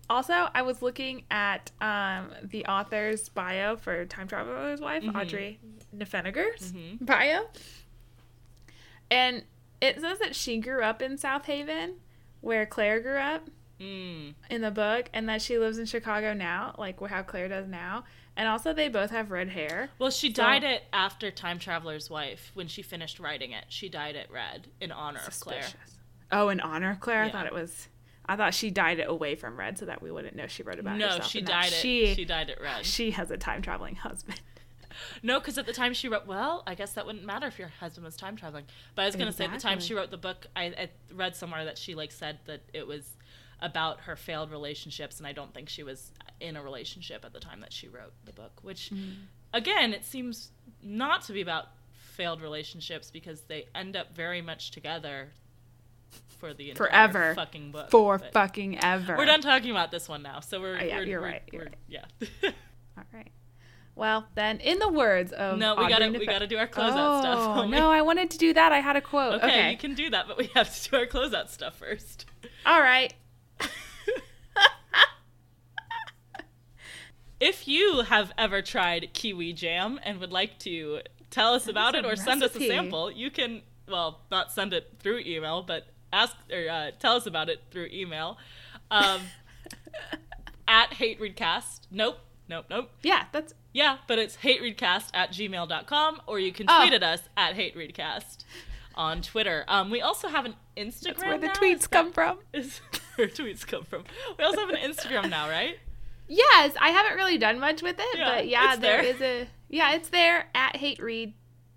Also, 0.08 0.48
I 0.54 0.62
was 0.62 0.82
looking 0.82 1.24
at 1.30 1.72
um, 1.80 2.30
the 2.44 2.64
author's 2.66 3.28
bio 3.28 3.76
for 3.76 4.04
Time 4.06 4.28
Traveler's 4.28 4.80
Wife, 4.80 5.02
Mm-hmm. 5.02 5.16
Audrey 5.16 5.58
Niffenegger's 5.96 6.72
Mhm. 6.72 7.04
bio. 7.04 7.46
And 9.10 9.44
it 9.80 10.00
says 10.00 10.18
that 10.20 10.36
she 10.36 10.58
grew 10.58 10.82
up 10.82 11.02
in 11.02 11.18
South 11.18 11.46
Haven, 11.46 11.96
where 12.40 12.66
Claire 12.66 13.00
grew 13.00 13.18
up 13.18 13.48
Mm. 13.80 14.32
in 14.48 14.62
the 14.62 14.70
book, 14.70 15.10
and 15.12 15.28
that 15.28 15.42
she 15.42 15.58
lives 15.58 15.76
in 15.76 15.84
Chicago 15.84 16.32
now, 16.32 16.74
like 16.78 16.98
how 17.08 17.22
Claire 17.22 17.48
does 17.48 17.66
now. 17.68 18.04
And 18.34 18.48
also, 18.48 18.72
they 18.72 18.88
both 18.88 19.10
have 19.10 19.30
red 19.30 19.50
hair. 19.50 19.90
Well, 19.98 20.10
she 20.10 20.28
So- 20.28 20.42
dyed 20.42 20.64
it 20.64 20.84
after 20.94 21.30
Time 21.30 21.58
Traveler's 21.58 22.08
Wife 22.08 22.50
when 22.54 22.68
she 22.68 22.80
finished 22.82 23.18
writing 23.18 23.52
it. 23.52 23.66
She 23.68 23.88
dyed 23.90 24.16
it 24.16 24.30
red 24.30 24.68
in 24.80 24.92
honor 24.92 25.20
of 25.26 25.38
Claire. 25.40 25.64
Oh, 26.32 26.48
in 26.48 26.60
honor 26.60 26.90
of 26.92 27.00
Claire? 27.00 27.24
I 27.24 27.30
thought 27.30 27.46
it 27.46 27.52
was. 27.52 27.88
I 28.28 28.34
thought 28.36 28.54
she 28.54 28.70
dyed 28.70 28.98
it 28.98 29.08
away 29.08 29.34
from 29.36 29.58
red 29.58 29.78
so 29.78 29.84
that 29.86 30.02
we 30.02 30.10
wouldn't 30.10 30.34
know 30.36 30.46
she 30.48 30.62
wrote 30.62 30.78
about 30.80 30.96
No, 30.96 31.06
herself. 31.08 31.30
she 31.30 31.38
and 31.38 31.46
dyed 31.46 31.66
it. 31.66 31.72
She, 31.74 32.14
She 32.14 32.24
dyed 32.24 32.48
it 32.50 32.58
red. 32.60 32.84
she 32.84 33.10
has 33.12 33.30
a 33.30 33.36
time 33.36 33.60
traveling 33.62 33.94
husband. 33.96 34.40
No, 35.22 35.38
because 35.38 35.58
at 35.58 35.66
the 35.66 35.72
time 35.72 35.94
she 35.94 36.08
wrote, 36.08 36.26
well, 36.26 36.62
I 36.66 36.74
guess 36.74 36.92
that 36.92 37.06
wouldn't 37.06 37.24
matter 37.24 37.46
if 37.46 37.58
your 37.58 37.68
husband 37.68 38.04
was 38.04 38.16
time 38.16 38.36
traveling. 38.36 38.64
But 38.94 39.02
I 39.02 39.06
was 39.06 39.16
going 39.16 39.26
to 39.26 39.32
say, 39.32 39.44
at 39.44 39.52
the 39.52 39.58
time 39.58 39.80
she 39.80 39.94
wrote 39.94 40.10
the 40.10 40.16
book, 40.16 40.46
I, 40.54 40.64
I 40.64 40.88
read 41.14 41.36
somewhere 41.36 41.64
that 41.64 41.78
she 41.78 41.94
like 41.94 42.12
said 42.12 42.38
that 42.46 42.62
it 42.72 42.86
was 42.86 43.16
about 43.60 44.00
her 44.00 44.16
failed 44.16 44.50
relationships, 44.50 45.18
and 45.18 45.26
I 45.26 45.32
don't 45.32 45.52
think 45.54 45.68
she 45.68 45.82
was 45.82 46.12
in 46.40 46.56
a 46.56 46.62
relationship 46.62 47.24
at 47.24 47.32
the 47.32 47.40
time 47.40 47.60
that 47.60 47.72
she 47.72 47.88
wrote 47.88 48.12
the 48.24 48.32
book. 48.32 48.52
Which, 48.62 48.90
hmm. 48.90 49.10
again, 49.52 49.92
it 49.92 50.04
seems 50.04 50.50
not 50.82 51.22
to 51.22 51.32
be 51.32 51.40
about 51.40 51.66
failed 51.92 52.40
relationships 52.40 53.10
because 53.10 53.42
they 53.42 53.66
end 53.74 53.96
up 53.96 54.14
very 54.14 54.42
much 54.42 54.70
together 54.70 55.28
for 56.38 56.54
the 56.54 56.70
entire 56.70 56.88
Forever. 56.88 57.34
fucking 57.34 57.72
book. 57.72 57.90
For 57.90 58.18
But 58.18 58.32
fucking 58.32 58.82
ever. 58.84 59.16
We're 59.16 59.26
done 59.26 59.40
talking 59.40 59.70
about 59.70 59.90
this 59.90 60.08
one 60.08 60.22
now, 60.22 60.40
so 60.40 60.60
we're 60.60 60.78
Oh, 60.78 60.84
yeah, 60.84 60.98
we're, 60.98 61.04
you're 61.04 61.20
we're- 61.20 61.32
right, 61.32 61.42
you're 61.52 61.64
right. 61.64 61.74
Yeah. 61.88 62.04
All 62.98 63.04
right. 63.12 63.30
Well, 63.96 64.26
then, 64.34 64.60
in 64.60 64.78
the 64.78 64.92
words 64.92 65.32
of 65.32 65.58
no, 65.58 65.74
we 65.74 65.84
Audrey 65.84 65.98
gotta 65.98 66.18
we 66.18 66.26
gotta 66.26 66.46
do 66.46 66.58
our 66.58 66.66
closeout 66.66 67.18
oh, 67.18 67.20
stuff. 67.20 67.38
homie. 67.56 67.70
no, 67.70 67.90
I 67.90 68.02
wanted 68.02 68.30
to 68.30 68.38
do 68.38 68.52
that. 68.52 68.70
I 68.70 68.80
had 68.80 68.94
a 68.94 69.00
quote. 69.00 69.36
Okay, 69.36 69.46
Okay. 69.46 69.70
you 69.70 69.78
can 69.78 69.94
do 69.94 70.10
that, 70.10 70.28
but 70.28 70.36
we 70.36 70.50
have 70.54 70.82
to 70.82 70.90
do 70.90 70.96
our 70.98 71.06
closeout 71.06 71.48
stuff 71.48 71.78
first. 71.78 72.26
All 72.66 72.80
right. 72.80 73.14
if 77.40 77.66
you 77.66 78.02
have 78.02 78.32
ever 78.36 78.60
tried 78.60 79.14
kiwi 79.14 79.54
jam 79.54 79.98
and 80.04 80.20
would 80.20 80.32
like 80.32 80.58
to 80.60 81.00
tell 81.30 81.54
us 81.54 81.66
about 81.66 81.94
us 81.94 82.00
it 82.00 82.06
or 82.06 82.16
send 82.16 82.42
us 82.42 82.54
a 82.54 82.60
sample, 82.60 83.10
you 83.10 83.30
can 83.30 83.62
well 83.88 84.20
not 84.30 84.52
send 84.52 84.74
it 84.74 84.92
through 84.98 85.20
email, 85.20 85.62
but 85.62 85.86
ask 86.12 86.36
or 86.52 86.68
uh, 86.68 86.90
tell 86.98 87.16
us 87.16 87.24
about 87.24 87.48
it 87.48 87.62
through 87.70 87.88
email. 87.92 88.36
Um, 88.90 89.22
at 90.68 90.92
hate 90.92 91.20
readcast. 91.20 91.86
Nope, 91.90 92.18
nope, 92.46 92.66
nope. 92.68 92.90
Yeah, 93.02 93.24
that's. 93.32 93.54
Yeah, 93.76 93.98
but 94.06 94.18
it's 94.18 94.38
hatereadcast 94.38 95.10
at 95.12 95.32
gmail.com 95.32 96.22
or 96.26 96.38
you 96.40 96.50
can 96.50 96.64
Oh. 96.68 96.80
tweet 96.80 96.94
at 96.94 97.02
us 97.02 97.20
at 97.36 97.54
hatereadcast 97.56 98.44
on 98.94 99.20
Twitter. 99.20 99.66
Um, 99.68 99.90
we 99.90 100.00
also 100.00 100.28
have 100.28 100.46
an 100.46 100.54
Instagram. 100.78 101.02
That's 101.02 101.22
where 101.24 101.38
the 101.38 101.46
now. 101.48 101.52
tweets 101.52 101.90
come 101.90 102.10
from. 102.10 102.38
Is 102.54 102.80
where 103.16 103.28
tweets 103.28 103.66
come 103.66 103.84
from. 103.84 104.04
We 104.38 104.44
also 104.44 104.60
have 104.60 104.70
an 104.70 104.76
Instagram 104.76 105.28
now, 105.28 105.48
right? 105.50 105.78
Yes, 106.26 106.74
I 106.80 106.88
haven't 106.88 107.16
really 107.16 107.36
done 107.36 107.60
much 107.60 107.82
with 107.82 107.96
it, 107.98 108.18
Yeah, 108.18 108.34
but 108.34 108.48
yeah, 108.48 108.76
there 108.76 109.02
there. 109.02 109.14
is 109.14 109.20
a. 109.20 109.48
Yeah, 109.68 109.92
it's 109.94 110.08
there 110.08 110.46
at 110.54 110.76
Hate 110.76 111.00
Read 111.02 111.34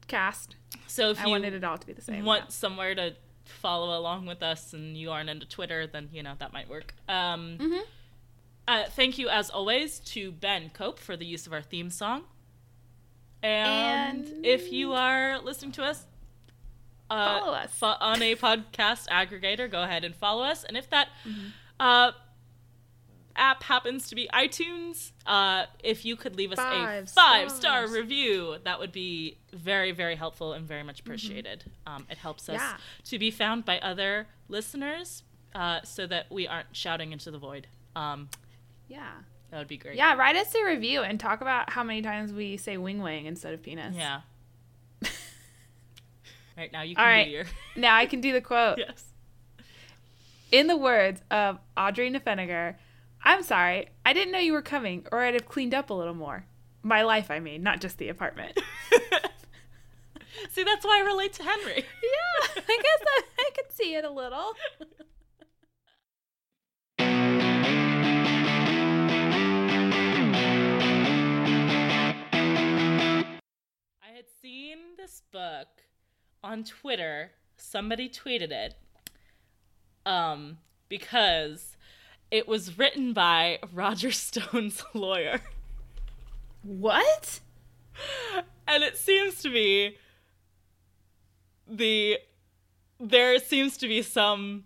Cast. 0.08 0.56
So 0.88 1.10
if 1.12 1.20
I 1.20 1.26
you 1.26 1.32
wanted 1.32 1.54
it 1.54 1.64
all 1.66 1.78
to 1.78 1.86
be 1.86 1.92
the 1.94 2.02
same. 2.02 2.24
want 2.24 2.52
somewhere 2.54 2.96
to 2.96 3.14
follow 3.44 4.00
along 4.00 4.26
with 4.26 4.42
us 4.42 4.72
and 4.74 4.96
you 4.96 5.12
aren't 5.12 5.30
into 5.30 5.46
Twitter, 5.48 5.86
then 5.86 6.08
you 6.14 6.24
know 6.24 6.34
that 6.40 6.54
might 6.54 6.70
work. 6.70 6.94
Um, 7.10 7.58
Mhm. 7.60 7.82
Uh, 8.70 8.84
thank 8.90 9.18
you 9.18 9.30
as 9.30 9.50
always 9.50 10.00
to 10.00 10.32
Ben 10.32 10.70
Cope 10.74 11.00
for 11.00 11.18
the 11.18 11.26
use 11.26 11.48
of 11.48 11.54
our 11.54 11.62
theme 11.62 11.90
song. 11.90 12.24
And, 13.42 14.26
And- 14.28 14.46
if 14.46 14.72
you 14.72 14.94
are 14.94 15.40
listening 15.40 15.72
to 15.74 15.84
us, 15.84 16.06
uh, 17.10 17.40
Follow 17.40 17.54
us. 17.54 17.72
fo- 17.74 17.96
on 18.00 18.22
a 18.22 18.36
podcast 18.36 19.08
aggregator, 19.08 19.70
go 19.72 19.82
ahead 19.82 20.04
and 20.04 20.16
follow 20.16 20.44
us. 20.44 20.64
And 20.64 20.78
if 20.78 20.90
that 20.92 21.08
Mm-hmm. 21.26 21.48
uh, 21.80 22.12
app 23.36 23.64
happens 23.64 24.10
to 24.10 24.16
be 24.16 24.30
iTunes, 24.34 25.12
uh, 25.26 25.66
if 25.84 26.04
you 26.06 26.16
could 26.18 26.36
leave 26.36 26.52
us 26.52 26.60
a 26.60 26.62
Five 26.62 27.10
five 27.10 27.52
star 27.52 27.88
review, 27.88 28.58
that 28.66 28.78
would 28.80 28.92
be 28.92 29.38
very, 29.54 29.92
very 29.92 30.16
helpful 30.16 30.52
and 30.54 30.68
very 30.68 30.84
much 30.84 31.00
appreciated. 31.00 31.64
Um, 31.88 32.06
it 32.10 32.18
helps 32.18 32.50
us 32.50 32.60
Mm-hmm. 32.62 32.76
Yeah. 32.76 32.78
to 33.06 33.20
be 33.20 33.32
found 33.32 33.64
by 33.66 33.80
other 33.80 34.28
listeners 34.50 35.24
uh, 35.56 35.82
so 35.84 36.06
that 36.08 36.30
we 36.30 36.48
aren't 36.48 36.76
shouting 36.76 37.12
into 37.14 37.32
the 37.32 37.40
void. 37.40 37.66
Um, 37.96 38.30
Yeah. 38.90 39.12
that 39.52 39.58
would 39.58 39.68
be 39.68 39.78
great. 39.78 39.96
Yeah, 39.96 40.16
write 40.16 40.36
us 40.36 40.54
a 40.56 40.66
review 40.66 41.02
and 41.02 41.20
talk 41.20 41.42
about 41.42 41.70
how 41.72 41.84
many 41.84 42.02
times 42.02 42.34
we 42.34 42.58
say 42.58 42.78
wing 42.78 43.02
wing 43.02 43.26
instead 43.26 43.54
of 43.54 43.62
penis. 43.62 43.96
Yeah. 43.96 44.22
right 46.58 46.72
now, 46.72 46.82
you 46.82 46.96
can 46.96 47.06
right. 47.06 47.26
do 47.26 47.32
your. 47.32 47.46
Now 47.76 47.96
I 47.96 48.06
can 48.06 48.22
do 48.22 48.34
the 48.34 48.42
quote. 48.42 48.78
yes. 48.80 49.06
In 50.52 50.68
the 50.68 50.78
words 50.78 51.22
of 51.30 51.60
Audrey 51.78 52.10
Niffenegger, 52.10 52.76
I'm 53.24 53.44
sorry, 53.44 53.90
I 54.06 54.14
didn't 54.14 54.32
know 54.32 54.40
you 54.40 54.54
were 54.54 54.64
coming, 54.64 55.06
or 55.12 55.20
I'd 55.20 55.36
have 55.36 55.48
cleaned 55.48 55.76
up 55.76 55.90
a 55.92 55.94
little 55.94 56.16
more. 56.16 56.46
My 56.82 57.04
life, 57.04 57.30
I 57.30 57.40
mean, 57.40 57.62
not 57.62 57.82
just 57.82 57.98
the 57.98 58.10
apartment. 58.10 58.60
See, 60.52 60.64
that's 60.64 60.86
why 60.86 61.02
I 61.02 61.06
relate 61.06 61.34
to 61.34 61.44
Henry. 61.44 61.76
yeah, 61.76 62.48
I 62.56 62.82
guess 62.82 63.08
I, 63.08 63.22
I 63.38 63.50
could 63.56 63.72
see 63.76 63.94
it 63.94 64.06
a 64.06 64.10
little. 64.10 64.54
Had 74.20 74.26
seen 74.42 74.78
this 74.98 75.22
book 75.32 75.68
on 76.44 76.66
Twitter. 76.66 77.32
Somebody 77.56 78.10
tweeted 78.10 78.52
it. 78.52 78.76
Um, 80.06 80.58
because 80.90 81.78
it 82.30 82.46
was 82.46 82.78
written 82.78 83.14
by 83.14 83.60
Roger 83.74 84.12
Stone's 84.12 84.84
lawyer. 84.94 85.40
What? 86.64 87.40
And 88.68 88.84
it 88.84 88.98
seems 88.98 89.42
to 89.42 89.50
be 89.50 89.96
the 91.66 92.18
there 93.00 93.40
seems 93.40 93.78
to 93.78 93.88
be 93.88 94.02
some 94.02 94.66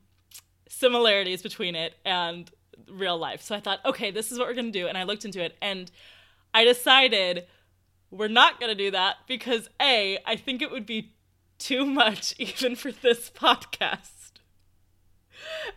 similarities 0.68 1.44
between 1.44 1.76
it 1.76 1.94
and 2.04 2.50
real 2.90 3.20
life. 3.20 3.44
So 3.44 3.54
I 3.54 3.60
thought, 3.60 3.86
okay, 3.86 4.10
this 4.10 4.32
is 4.32 4.40
what 4.40 4.48
we're 4.48 4.56
going 4.56 4.72
to 4.72 4.80
do 4.80 4.88
and 4.88 4.98
I 4.98 5.04
looked 5.04 5.26
into 5.26 5.44
it 5.44 5.56
and 5.62 5.92
I 6.56 6.64
decided 6.64 7.46
we're 8.14 8.28
not 8.28 8.60
going 8.60 8.70
to 8.70 8.76
do 8.84 8.92
that 8.92 9.16
because 9.28 9.70
A, 9.82 10.18
I 10.26 10.36
think 10.36 10.62
it 10.62 10.70
would 10.72 10.86
be 10.86 11.14
too 11.58 11.86
much 11.86 12.34
even 12.40 12.76
for 12.76 12.92
this 12.92 13.30
podcast. 13.30 14.32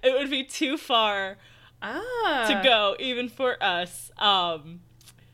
It 0.02 0.12
would 0.18 0.30
be 0.30 0.44
too 0.44 0.76
far 0.76 1.38
Ah. 1.82 2.46
to 2.48 2.60
go 2.64 2.96
even 2.98 3.28
for 3.28 3.62
us. 3.62 4.10
Um 4.18 4.80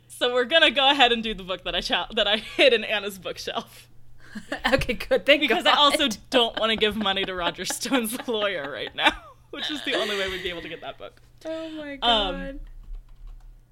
So 0.09 0.33
we're 0.33 0.45
gonna 0.45 0.71
go 0.71 0.91
ahead 0.91 1.13
and 1.13 1.23
do 1.23 1.35
the 1.35 1.43
book 1.45 1.63
that 1.65 1.75
I 1.75 1.81
cha- 1.81 2.09
that 2.15 2.27
I 2.27 2.37
hid 2.57 2.73
in 2.73 2.83
Anna's 2.85 3.19
bookshelf 3.19 3.89
okay, 4.73 4.95
good. 4.95 5.25
Thank 5.27 5.43
you. 5.43 5.49
because 5.49 5.65
God. 5.65 5.75
I 5.75 5.77
also 5.79 6.09
don't 6.31 6.59
want 6.59 6.71
to 6.71 6.77
give 6.77 6.97
money 6.97 7.25
to 7.25 7.35
Roger 7.35 7.65
Stone's 7.67 8.17
lawyer 8.27 8.71
right 8.71 8.95
now, 8.95 9.13
which 9.51 9.71
is 9.71 9.85
the 9.85 9.95
only 9.95 10.17
way 10.19 10.29
we'd 10.31 10.43
be 10.43 10.49
able 10.49 10.63
to 10.63 10.69
get 10.71 10.81
that 10.81 10.97
book. 10.99 11.21
Oh 11.45 11.69
my 11.71 11.97
god. 11.97 12.35
Um, 12.35 12.61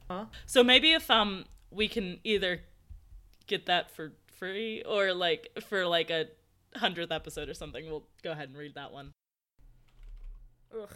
god. 0.08 0.26
So 0.46 0.62
maybe 0.62 0.92
if 0.92 1.10
um 1.10 1.44
we 1.70 1.88
can 1.88 2.18
either 2.24 2.60
get 3.50 3.66
that 3.66 3.90
for 3.90 4.12
free 4.38 4.82
or 4.86 5.12
like 5.12 5.50
for 5.68 5.84
like 5.84 6.08
a 6.08 6.26
hundredth 6.76 7.12
episode 7.12 7.48
or 7.48 7.54
something, 7.54 7.84
we'll 7.84 8.06
go 8.22 8.30
ahead 8.30 8.48
and 8.48 8.56
read 8.56 8.74
that 8.76 8.92
one. 8.92 9.12
Ugh. 10.72 10.88